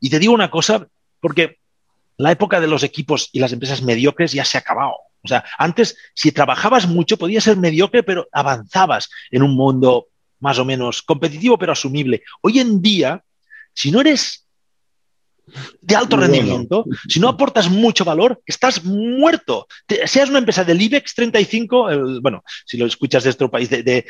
Y 0.00 0.10
te 0.10 0.18
digo 0.18 0.32
una 0.32 0.50
cosa, 0.50 0.88
porque 1.20 1.58
la 2.16 2.32
época 2.32 2.58
de 2.60 2.66
los 2.66 2.82
equipos 2.82 3.30
y 3.30 3.38
las 3.38 3.52
empresas 3.52 3.82
mediocres 3.82 4.32
ya 4.32 4.44
se 4.44 4.58
ha 4.58 4.60
acabado. 4.60 4.96
O 5.22 5.28
sea, 5.28 5.44
antes, 5.58 5.96
si 6.14 6.32
trabajabas 6.32 6.86
mucho, 6.86 7.16
podías 7.16 7.44
ser 7.44 7.56
mediocre, 7.56 8.02
pero 8.02 8.28
avanzabas 8.32 9.10
en 9.30 9.42
un 9.42 9.54
mundo 9.54 10.08
más 10.40 10.58
o 10.58 10.64
menos 10.64 11.02
competitivo, 11.02 11.58
pero 11.58 11.72
asumible. 11.72 12.22
Hoy 12.42 12.60
en 12.60 12.80
día, 12.80 13.24
si 13.72 13.90
no 13.90 14.00
eres 14.00 14.48
de 15.80 15.96
alto 15.96 16.16
rendimiento, 16.16 16.84
si 17.08 17.20
no 17.20 17.28
aportas 17.28 17.70
mucho 17.70 18.04
valor, 18.04 18.42
estás 18.46 18.84
muerto. 18.84 19.66
seas 20.06 20.28
una 20.28 20.38
empresa 20.38 20.64
del 20.64 20.80
IBEX 20.80 21.14
35, 21.14 22.20
bueno, 22.20 22.44
si 22.66 22.76
lo 22.76 22.86
escuchas 22.86 23.24
de 23.24 23.30
otro 23.30 23.50
país, 23.50 23.70
de, 23.70 23.82
de, 23.82 24.04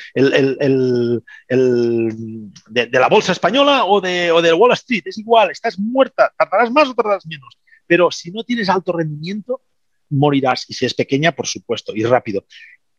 de, 2.69 2.89
la 2.93 3.09
bolsa 3.09 3.33
española 3.33 3.85
o 3.85 4.01
de, 4.01 4.33
o 4.33 4.43
de 4.43 4.53
Wall 4.53 4.73
Street, 4.73 5.05
es 5.07 5.19
igual, 5.19 5.51
estás 5.51 5.79
muerta, 5.79 6.33
tardarás 6.37 6.71
más 6.71 6.89
o 6.89 6.95
tardarás 6.95 7.27
menos. 7.27 7.59
Pero 7.87 8.11
si 8.11 8.31
no 8.31 8.45
tienes 8.45 8.69
alto 8.69 8.93
rendimiento, 8.93 9.63
morirás. 10.11 10.65
Y 10.69 10.75
si 10.75 10.87
es 10.87 10.95
pequeña, 10.95 11.33
por 11.33 11.47
supuesto, 11.47 11.93
y 11.95 12.05
rápido. 12.05 12.45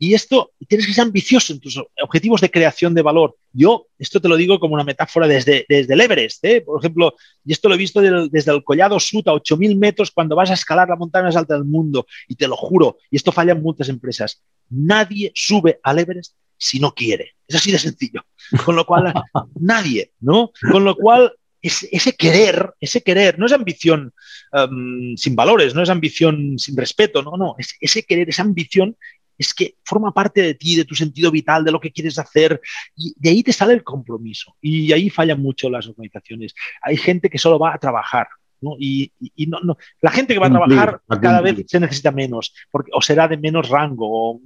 Y 0.01 0.13
esto, 0.13 0.53
tienes 0.65 0.87
que 0.87 0.93
ser 0.93 1.03
ambicioso 1.03 1.51
en 1.51 1.59
tus 1.59 1.77
objetivos 2.01 2.39
de 2.39 2.49
creación 2.49 2.93
de 2.93 3.01
valor. 3.01 3.35
Yo, 3.51 3.87
esto 3.97 4.21
te 4.21 4.29
lo 4.29 4.37
digo 4.37 4.57
como 4.57 4.75
una 4.75 4.85
metáfora 4.85 5.27
desde, 5.27 5.65
desde 5.67 5.93
el 5.93 5.99
Everest, 5.99 6.45
¿eh? 6.45 6.61
por 6.61 6.79
ejemplo, 6.79 7.15
y 7.43 7.51
esto 7.51 7.67
lo 7.67 7.75
he 7.75 7.77
visto 7.77 7.99
desde 7.99 8.51
el 8.53 8.63
Collado 8.63 8.97
Sud 8.97 9.27
a 9.27 9.33
8.000 9.33 9.77
metros 9.77 10.11
cuando 10.11 10.37
vas 10.37 10.51
a 10.51 10.53
escalar 10.53 10.87
la 10.87 10.95
montaña 10.95 11.25
más 11.25 11.35
alta 11.35 11.55
del 11.55 11.65
mundo, 11.65 12.07
y 12.29 12.35
te 12.35 12.47
lo 12.47 12.55
juro, 12.55 12.97
y 13.11 13.17
esto 13.17 13.33
falla 13.33 13.51
en 13.51 13.61
muchas 13.61 13.89
empresas. 13.89 14.41
Nadie 14.69 15.33
sube 15.35 15.81
al 15.83 15.99
Everest 15.99 16.33
si 16.57 16.79
no 16.79 16.93
quiere. 16.93 17.35
Es 17.45 17.55
así 17.55 17.71
de 17.71 17.79
sencillo. 17.79 18.21
Con 18.63 18.77
lo 18.77 18.85
cual, 18.85 19.13
nadie, 19.59 20.13
¿no? 20.21 20.51
Con 20.71 20.85
lo 20.85 20.95
cual, 20.95 21.33
ese, 21.61 22.13
querer, 22.13 22.73
ese 22.79 23.01
querer, 23.01 23.37
no 23.37 23.45
es 23.45 23.51
ambición 23.51 24.13
um, 24.53 25.15
sin 25.15 25.35
valores, 25.35 25.75
no 25.75 25.83
es 25.83 25.89
ambición 25.89 26.57
sin 26.57 26.77
respeto, 26.77 27.21
no, 27.21 27.37
no, 27.37 27.55
ese 27.79 28.03
querer, 28.03 28.29
esa 28.29 28.43
ambición 28.43 28.95
es 29.37 29.53
que 29.53 29.75
forma 29.83 30.13
parte 30.13 30.41
de 30.41 30.53
ti, 30.53 30.75
de 30.75 30.85
tu 30.85 30.95
sentido 30.95 31.31
vital, 31.31 31.63
de 31.63 31.71
lo 31.71 31.79
que 31.79 31.91
quieres 31.91 32.19
hacer, 32.19 32.59
y 32.95 33.13
de 33.17 33.29
ahí 33.29 33.41
te 33.41 33.53
sale 33.53 33.73
el 33.73 33.83
compromiso. 33.83 34.57
Y 34.61 34.91
ahí 34.91 35.09
fallan 35.09 35.41
mucho 35.41 35.69
las 35.69 35.87
organizaciones. 35.87 36.53
Hay 36.81 36.97
gente 36.97 37.29
que 37.29 37.37
solo 37.37 37.57
va 37.57 37.73
a 37.73 37.77
trabajar, 37.77 38.27
¿no? 38.59 38.75
Y, 38.77 39.13
no, 39.47 39.61
no, 39.61 39.77
la 40.01 40.11
gente 40.11 40.33
que 40.33 40.41
va 40.41 40.47
a 40.47 40.51
trabajar 40.51 41.01
cada 41.21 41.39
vez 41.39 41.63
se 41.67 41.79
necesita 41.79 42.11
menos, 42.11 42.53
porque, 42.69 42.91
o 42.93 43.01
será 43.01 43.29
de 43.29 43.37
menos 43.37 43.69
rango. 43.69 44.33
O, 44.33 44.41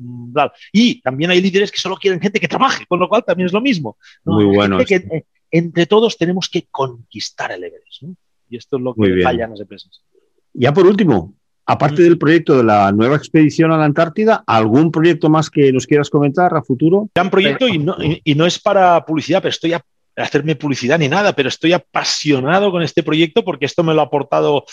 Y 0.71 1.01
también 1.01 1.31
hay 1.31 1.41
líderes 1.41 1.71
que 1.71 1.79
solo 1.79 1.97
quieren 1.97 2.21
gente 2.21 2.39
que 2.39 2.47
trabaje, 2.47 2.85
con 2.85 2.99
lo 2.99 3.09
cual 3.09 3.23
también 3.25 3.47
es 3.47 3.53
lo 3.53 3.61
mismo. 3.61 3.97
Muy 4.23 4.45
bueno 4.45 4.77
entre 5.53 5.85
todos 5.85 6.17
tenemos 6.17 6.49
que 6.49 6.67
conquistar 6.71 7.51
el 7.51 7.63
Everest. 7.63 8.03
Y 8.49 8.57
esto 8.57 8.77
es 8.77 8.83
lo 8.83 8.95
que 8.95 9.21
falla 9.21 9.45
en 9.45 9.51
las 9.51 9.59
empresas. 9.59 10.01
Ya 10.51 10.73
por 10.73 10.87
último, 10.87 11.35
aparte 11.65 12.01
del 12.01 12.17
proyecto 12.17 12.57
de 12.57 12.63
la 12.63 12.91
nueva 12.91 13.15
expedición 13.15 13.71
a 13.71 13.77
la 13.77 13.85
Antártida, 13.85 14.43
¿algún 14.47 14.91
proyecto 14.91 15.29
más 15.29 15.51
que 15.51 15.71
nos 15.71 15.85
quieras 15.85 16.09
comentar 16.09 16.55
a 16.55 16.63
futuro? 16.63 17.07
Gran 17.13 17.29
proyecto 17.29 17.67
y 17.67 17.77
no, 17.77 17.95
y 17.99 18.33
no 18.33 18.47
es 18.47 18.57
para 18.57 19.05
publicidad, 19.05 19.41
pero 19.43 19.51
estoy 19.51 19.73
a 19.73 19.85
hacerme 20.15 20.55
publicidad 20.55 20.99
ni 20.99 21.07
nada, 21.07 21.33
pero 21.33 21.49
estoy 21.49 21.73
apasionado 21.73 22.71
con 22.71 22.83
este 22.83 23.03
proyecto 23.03 23.43
porque 23.43 23.65
esto 23.65 23.83
me 23.83 23.93
lo 23.93 24.01
ha 24.01 24.05
aportado. 24.05 24.65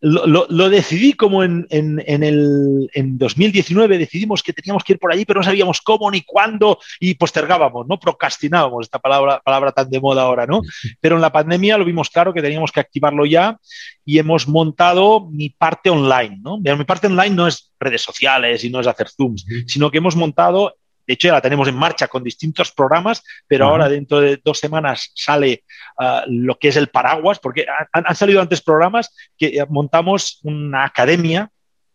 Lo, 0.00 0.68
decidí 0.68 1.12
como 1.12 1.42
en, 1.42 1.66
en, 1.70 2.22
el, 2.22 2.88
en 2.92 3.18
2019, 3.18 3.98
decidimos 3.98 4.42
que 4.42 4.52
teníamos 4.52 4.84
que 4.84 4.94
ir 4.94 4.98
por 4.98 5.12
allí, 5.12 5.24
pero 5.24 5.40
no 5.40 5.44
sabíamos 5.44 5.80
cómo 5.80 6.10
ni 6.10 6.22
cuándo 6.22 6.78
y 7.00 7.14
postergábamos, 7.14 7.86
¿no? 7.88 7.98
Procrastinábamos, 7.98 8.86
esta 8.86 8.98
palabra, 8.98 9.40
palabra 9.44 9.72
tan 9.72 9.90
de 9.90 10.00
moda 10.00 10.22
ahora, 10.22 10.46
¿no? 10.46 10.62
Pero 11.00 11.16
en 11.16 11.22
la 11.22 11.32
pandemia 11.32 11.78
lo 11.78 11.84
vimos 11.84 12.10
claro 12.10 12.32
que 12.32 12.42
teníamos 12.42 12.72
que 12.72 12.80
activarlo 12.80 13.26
ya 13.26 13.58
y 14.04 14.18
hemos 14.18 14.48
montado 14.48 15.28
mi 15.30 15.50
parte 15.50 15.90
online, 15.90 16.38
¿no? 16.42 16.58
Mi 16.58 16.84
parte 16.84 17.08
online 17.08 17.34
no 17.34 17.46
es 17.46 17.72
redes 17.78 18.02
sociales 18.02 18.64
y 18.64 18.70
no 18.70 18.80
es 18.80 18.86
hacer 18.86 19.08
Zooms, 19.08 19.44
sino 19.66 19.90
que 19.90 19.98
hemos 19.98 20.16
montado 20.16 20.74
de 21.08 21.14
hecho, 21.14 21.28
ya 21.28 21.32
la 21.32 21.40
tenemos 21.40 21.66
en 21.68 21.74
marcha 21.74 22.06
con 22.06 22.22
distintos 22.22 22.70
programas, 22.70 23.24
pero 23.46 23.64
ahora 23.64 23.88
dentro 23.88 24.20
de 24.20 24.38
dos 24.44 24.58
semanas 24.58 25.10
sale 25.14 25.64
ah, 25.98 26.22
lo 26.28 26.58
que 26.58 26.68
es 26.68 26.76
el 26.76 26.88
paraguas, 26.88 27.38
porque 27.38 27.64
han, 27.94 28.14
salido 28.14 28.42
antes 28.42 28.60
programas 28.60 29.16
que 29.38 29.46
eh, 29.46 29.66
montamos 29.70 30.38
una 30.42 30.84
academia 30.84 31.50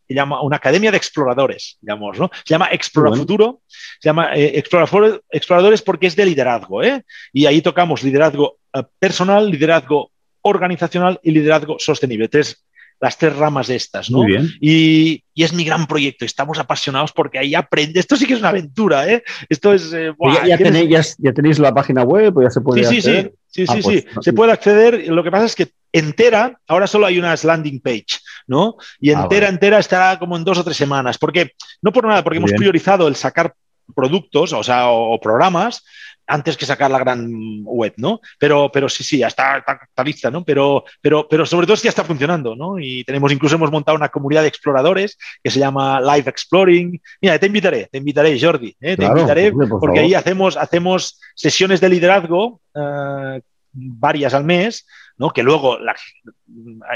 se 0.08 0.16
llama 0.16 0.42
una 0.42 0.58
academia 0.58 0.90
de 0.92 0.98
exploradores, 0.98 1.78
digamos, 1.80 2.20
¿no? 2.20 2.30
Se 2.44 2.54
llama 2.56 2.70
Explora 2.72 3.16
Futuro, 3.16 3.62
se 3.68 4.10
llama 4.10 4.36
eh, 4.36 4.58
Exploradores 4.58 5.82
porque 5.84 6.08
es 6.08 6.16
de 6.16 6.26
liderazgo, 6.26 6.84
¿eh? 6.84 7.04
Y 7.32 7.46
ahí 7.46 7.62
tocamos 7.62 8.02
liderazgo 8.04 8.58
eh, 8.74 8.84
personal, 9.00 9.50
liderazgo 9.50 10.12
organizacional 10.42 11.20
y 11.24 11.32
liderazgo 11.32 11.78
sostenible. 11.78 12.30
Tres 12.30 12.66
las 13.04 13.18
tres 13.18 13.36
ramas 13.36 13.68
de 13.68 13.76
estas, 13.76 14.10
¿no? 14.10 14.20
Muy 14.20 14.28
bien. 14.28 14.50
Y, 14.62 15.26
y, 15.34 15.44
es 15.44 15.52
mi 15.52 15.66
gran 15.66 15.88
proyecto. 15.88 16.24
Estamos 16.24 16.58
apasionados 16.58 17.12
porque 17.12 17.38
ahí 17.38 17.54
aprende. 17.54 18.00
Esto 18.00 18.16
sí 18.16 18.26
que 18.26 18.36
es 18.36 18.40
una 18.40 18.48
aventura, 18.48 19.12
¿eh? 19.12 19.22
Esto 19.50 19.74
es. 19.74 19.92
Eh, 19.92 20.14
ya, 20.48 20.58
tenéis, 20.58 21.18
ya, 21.18 21.34
tenéis, 21.34 21.60
la 21.60 21.74
página 21.74 22.04
web, 22.04 22.34
ya 22.42 22.50
se 22.50 22.62
puede 22.62 22.86
sí, 22.86 22.96
acceder. 22.96 23.34
Sí, 23.50 23.66
sí, 23.66 23.68
sí, 23.68 23.74
ah, 23.78 23.82
sí, 23.82 24.08
pues, 24.14 24.24
Se 24.24 24.32
puede 24.32 24.54
acceder. 24.54 25.06
Lo 25.10 25.22
que 25.22 25.32
pasa 25.32 25.48
es 25.48 25.54
que 25.54 25.72
entera, 25.92 26.58
ahora 26.66 26.88
solo 26.88 27.06
hay 27.06 27.20
una 27.20 27.36
landing 27.44 27.82
page, 27.82 28.20
¿no? 28.48 28.78
Y 29.02 29.12
ah, 29.12 29.24
entera, 29.24 29.50
entera 29.50 29.80
estará 29.80 30.18
como 30.18 30.38
en 30.38 30.46
dos 30.46 30.58
o 30.58 30.64
tres 30.64 30.78
semanas. 30.78 31.18
Porque, 31.18 31.52
no 31.82 31.92
por 31.92 32.08
nada, 32.08 32.24
porque 32.24 32.38
hemos 32.38 32.54
priorizado 32.54 33.10
el 33.10 33.18
sacar 33.18 33.54
productos, 33.94 34.54
o 34.54 34.64
sea, 34.64 34.88
o 34.88 35.20
programas, 35.20 35.84
antes 36.28 36.58
que 36.58 36.66
sacar 36.66 36.90
la 36.92 37.00
gran 37.00 37.30
web, 37.64 37.94
¿no? 37.98 38.20
Pero, 38.40 38.72
pero 38.72 38.90
sí, 38.90 39.04
sí, 39.04 39.18
ya 39.20 39.28
está, 39.28 39.58
está, 39.58 40.04
lista, 40.04 40.32
¿no? 40.32 40.44
Pero, 40.44 40.84
pero, 41.02 41.28
pero 41.30 41.46
sobre 41.46 41.66
todo 41.66 41.76
es 41.76 41.82
que 41.82 41.88
ya 41.88 41.90
está 41.92 42.04
funcionando, 42.04 42.56
¿no? 42.56 42.80
Y 42.80 43.04
tenemos, 43.04 43.32
incluso 43.32 43.56
hemos 43.56 43.72
montado 43.72 43.98
una 43.98 44.10
comunidad 44.10 44.42
de 44.42 44.48
exploradores 44.48 45.18
que 45.44 45.52
se 45.52 45.60
llama 45.60 46.00
Live 46.02 46.30
Exploring. 46.30 47.02
Mira, 47.22 47.40
te 47.40 47.48
invitaré, 47.48 47.88
te 47.92 47.98
invitaré, 47.98 48.40
Jordi, 48.40 48.76
¿eh? 48.80 48.96
te 48.96 49.06
invitaré 49.06 49.52
porque 49.52 50.00
ahí 50.00 50.14
hacemos, 50.14 50.58
hacemos 50.58 51.20
sesiones 51.36 51.82
de 51.82 51.90
liderazgo 51.90 52.62
eh, 52.76 53.42
varias 53.74 54.34
al 54.34 54.44
mes 54.44 54.86
¿no? 55.18 55.30
que 55.32 55.44
luego 55.44 55.78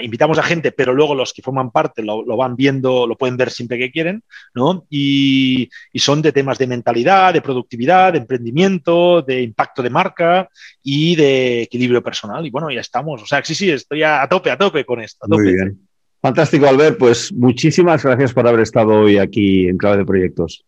invitamos 0.01 0.37
a 0.37 0.43
gente, 0.43 0.71
pero 0.71 0.93
luego 0.93 1.15
los 1.15 1.33
que 1.33 1.41
forman 1.41 1.71
parte 1.71 2.03
lo, 2.03 2.23
van 2.25 2.55
viendo, 2.55 3.07
lo 3.07 3.17
pueden 3.17 3.37
ver 3.37 3.51
siempre 3.51 3.77
que 3.77 3.91
quieren, 3.91 4.23
¿no? 4.53 4.85
Y, 4.89 5.69
son 5.95 6.21
de 6.21 6.31
temas 6.31 6.57
de 6.57 6.67
mentalidad, 6.67 7.33
de 7.33 7.41
productividad, 7.41 8.13
de 8.13 8.19
emprendimiento, 8.19 9.21
de 9.21 9.41
impacto 9.41 9.83
de 9.83 9.89
marca 9.89 10.49
y 10.81 11.15
de 11.15 11.63
equilibrio 11.63 12.01
personal. 12.01 12.45
Y 12.45 12.49
bueno, 12.49 12.71
ya 12.71 12.81
estamos. 12.81 13.21
O 13.21 13.25
sea, 13.25 13.43
sí, 13.43 13.55
sí, 13.55 13.69
estoy 13.69 14.03
a, 14.03 14.25
tope, 14.29 14.51
a 14.51 14.57
tope 14.57 14.85
con 14.85 15.01
esto. 15.01 15.27
Muy 15.27 15.53
bien. 15.53 15.87
Fantástico, 16.21 16.67
Albert. 16.67 16.97
Pues 16.97 17.33
muchísimas 17.33 18.03
gracias 18.03 18.33
por 18.33 18.47
haber 18.47 18.61
estado 18.61 19.01
hoy 19.01 19.17
aquí 19.17 19.67
en 19.67 19.77
Clave 19.77 19.97
de 19.97 20.05
Proyectos. 20.05 20.63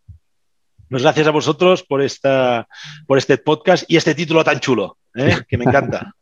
Pues 0.90 1.02
gracias 1.02 1.26
a 1.26 1.30
vosotros 1.30 1.84
por, 1.84 2.02
esta, 2.02 2.66
por 3.06 3.16
este 3.16 3.38
podcast 3.38 3.84
y 3.88 3.96
este 3.96 4.14
título 4.14 4.42
tan 4.42 4.58
chulo, 4.58 4.98
¿eh? 5.14 5.38
que 5.48 5.56
me 5.56 5.64
encanta. 5.64 6.14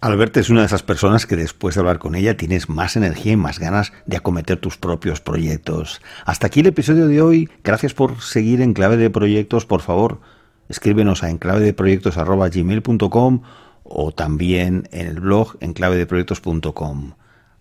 Albert 0.00 0.36
es 0.36 0.50
una 0.50 0.60
de 0.60 0.66
esas 0.66 0.82
personas 0.82 1.24
que 1.26 1.36
después 1.36 1.74
de 1.74 1.80
hablar 1.80 1.98
con 1.98 2.14
ella 2.14 2.36
tienes 2.36 2.68
más 2.68 2.96
energía 2.96 3.32
y 3.32 3.36
más 3.36 3.58
ganas 3.58 3.94
de 4.04 4.18
acometer 4.18 4.58
tus 4.58 4.76
propios 4.76 5.22
proyectos. 5.22 6.02
Hasta 6.26 6.48
aquí 6.48 6.60
el 6.60 6.66
episodio 6.66 7.08
de 7.08 7.22
hoy. 7.22 7.48
Gracias 7.64 7.94
por 7.94 8.20
seguir 8.20 8.60
en 8.60 8.74
Clave 8.74 8.98
de 8.98 9.08
Proyectos. 9.08 9.64
Por 9.64 9.80
favor, 9.80 10.20
escríbenos 10.68 11.22
a 11.22 11.30
enclavedeproyectos.gmail.com 11.30 13.42
o 13.84 14.12
también 14.12 14.86
en 14.92 15.06
el 15.06 15.20
blog 15.20 15.56
enclavedeproyectos.com. 15.60 17.12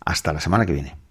Hasta 0.06 0.34
la 0.34 0.42
semana 0.42 0.66
que 0.66 0.74
viene. 0.74 1.05